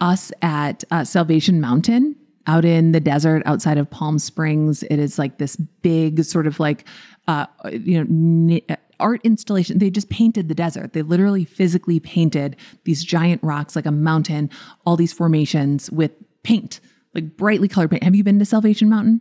us 0.00 0.32
at 0.42 0.82
uh, 0.90 1.04
salvation 1.04 1.60
mountain 1.60 2.16
out 2.46 2.64
in 2.64 2.92
the 2.92 3.00
desert 3.00 3.42
outside 3.46 3.78
of 3.78 3.88
palm 3.90 4.18
springs. 4.18 4.82
It 4.84 4.98
is 4.98 5.18
like 5.18 5.38
this 5.38 5.56
big 5.56 6.24
sort 6.24 6.46
of 6.46 6.58
like 6.58 6.84
uh 7.28 7.46
you 7.70 8.02
know 8.02 8.58
n- 8.58 8.76
art 8.98 9.20
installation. 9.24 9.78
They 9.78 9.90
just 9.90 10.10
painted 10.10 10.48
the 10.48 10.54
desert. 10.54 10.92
They 10.92 11.02
literally 11.02 11.44
physically 11.44 12.00
painted 12.00 12.56
these 12.84 13.04
giant 13.04 13.42
rocks 13.42 13.76
like 13.76 13.86
a 13.86 13.92
mountain 13.92 14.50
all 14.84 14.96
these 14.96 15.12
formations 15.12 15.90
with 15.90 16.12
paint 16.42 16.80
like 17.14 17.36
brightly 17.36 17.68
colored 17.68 17.90
paint. 17.90 18.02
Have 18.02 18.14
you 18.14 18.24
been 18.24 18.38
to 18.38 18.44
salvation 18.44 18.88
mountain 18.88 19.20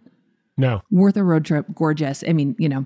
no. 0.59 0.81
Worth 0.91 1.17
a 1.17 1.23
road 1.23 1.45
trip, 1.45 1.65
gorgeous. 1.73 2.23
I 2.27 2.33
mean, 2.33 2.55
you 2.59 2.69
know, 2.69 2.85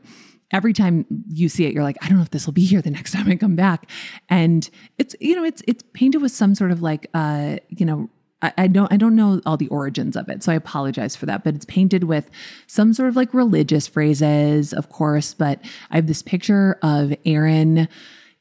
every 0.52 0.74
time 0.74 1.06
you 1.28 1.50
see 1.50 1.66
it, 1.66 1.74
you're 1.74 1.84
like, 1.84 1.98
I 2.02 2.08
don't 2.08 2.18
know 2.18 2.24
if 2.24 2.30
this 2.30 2.46
will 2.46 2.54
be 2.54 2.66
here 2.66 2.82
the 2.82 2.92
next 2.92 3.12
time 3.12 3.30
I 3.30 3.36
come 3.36 3.56
back. 3.56 3.90
And 4.30 4.70
it's, 4.98 5.16
you 5.20 5.36
know, 5.36 5.44
it's 5.44 5.62
it's 5.68 5.84
painted 5.94 6.22
with 6.22 6.32
some 6.32 6.56
sort 6.56 6.72
of 6.72 6.82
like 6.82 7.10
uh, 7.14 7.58
you 7.70 7.86
know, 7.86 8.10
I, 8.58 8.68
don't 8.68 8.92
I 8.92 8.98
don't 8.98 9.16
know 9.16 9.42
all 9.46 9.58
the 9.58 9.70
origins 9.70 10.16
of 10.18 10.30
it. 10.30 10.44
So 10.44 10.52
I 10.52 10.56
apologize 10.56 11.16
for 11.16 11.26
that. 11.26 11.44
But 11.44 11.56
it's 11.56 11.66
painted 11.66 12.06
with 12.06 12.30
some 12.68 12.94
sort 12.94 13.10
of 13.10 13.16
like 13.16 13.34
religious 13.34 13.88
phrases, 13.88 14.74
of 14.74 14.90
course. 14.90 15.34
But 15.34 15.60
I 15.92 15.96
have 15.96 16.08
this 16.08 16.22
picture 16.22 16.78
of 16.82 17.14
Aaron 17.26 17.88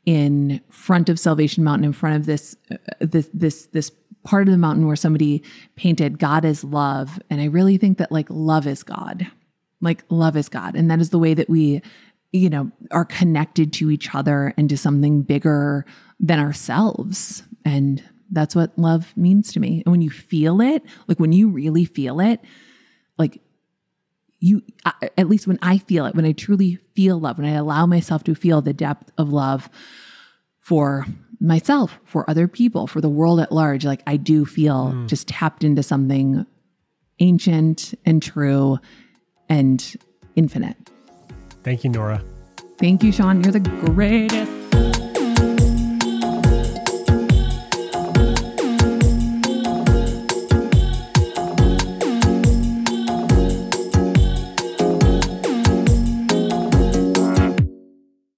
in 0.04 0.60
front 0.70 1.08
of 1.08 1.20
Salvation 1.20 1.62
Mountain, 1.62 1.84
in 1.84 1.92
front 1.92 2.16
of 2.16 2.26
this 2.26 2.56
uh, 2.70 2.76
this 3.00 3.30
this 3.32 3.66
this 3.66 3.92
part 4.24 4.48
of 4.48 4.52
the 4.52 4.58
mountain 4.58 4.86
where 4.86 4.96
somebody 4.96 5.42
painted 5.76 6.18
God 6.18 6.44
is 6.44 6.64
love. 6.64 7.18
And 7.30 7.40
I 7.40 7.46
really 7.46 7.76
think 7.76 7.98
that 7.98 8.12
like 8.12 8.26
love 8.28 8.66
is 8.66 8.82
God. 8.82 9.26
Like 9.80 10.04
love 10.08 10.36
is 10.36 10.48
God. 10.48 10.76
And 10.76 10.90
that 10.90 11.00
is 11.00 11.10
the 11.10 11.18
way 11.18 11.34
that 11.34 11.50
we, 11.50 11.82
you 12.32 12.48
know, 12.48 12.70
are 12.90 13.04
connected 13.04 13.72
to 13.74 13.90
each 13.90 14.14
other 14.14 14.54
and 14.56 14.68
to 14.68 14.76
something 14.76 15.22
bigger 15.22 15.84
than 16.20 16.38
ourselves. 16.38 17.42
And 17.64 18.02
that's 18.30 18.54
what 18.54 18.78
love 18.78 19.12
means 19.16 19.52
to 19.52 19.60
me. 19.60 19.82
And 19.84 19.92
when 19.92 20.02
you 20.02 20.10
feel 20.10 20.60
it, 20.60 20.82
like 21.08 21.18
when 21.20 21.32
you 21.32 21.48
really 21.48 21.84
feel 21.84 22.20
it, 22.20 22.40
like 23.18 23.40
you, 24.38 24.62
at 25.16 25.28
least 25.28 25.46
when 25.46 25.58
I 25.62 25.78
feel 25.78 26.06
it, 26.06 26.14
when 26.14 26.24
I 26.24 26.32
truly 26.32 26.78
feel 26.94 27.18
love, 27.18 27.38
when 27.38 27.46
I 27.46 27.54
allow 27.54 27.86
myself 27.86 28.24
to 28.24 28.34
feel 28.34 28.62
the 28.62 28.72
depth 28.72 29.10
of 29.18 29.32
love 29.32 29.68
for 30.62 31.04
myself, 31.40 31.98
for 32.04 32.28
other 32.30 32.48
people, 32.48 32.86
for 32.86 33.00
the 33.00 33.08
world 33.08 33.40
at 33.40 33.52
large. 33.52 33.84
Like 33.84 34.02
I 34.06 34.16
do 34.16 34.46
feel 34.46 34.92
mm. 34.92 35.08
just 35.08 35.28
tapped 35.28 35.64
into 35.64 35.82
something 35.82 36.46
ancient 37.18 37.94
and 38.06 38.22
true 38.22 38.78
and 39.48 39.96
infinite. 40.36 40.76
Thank 41.64 41.84
you, 41.84 41.90
Nora. 41.90 42.22
Thank 42.78 43.02
you, 43.02 43.12
Shaun. 43.12 43.42
You're 43.42 43.52
the 43.52 43.60
greatest. 43.60 44.61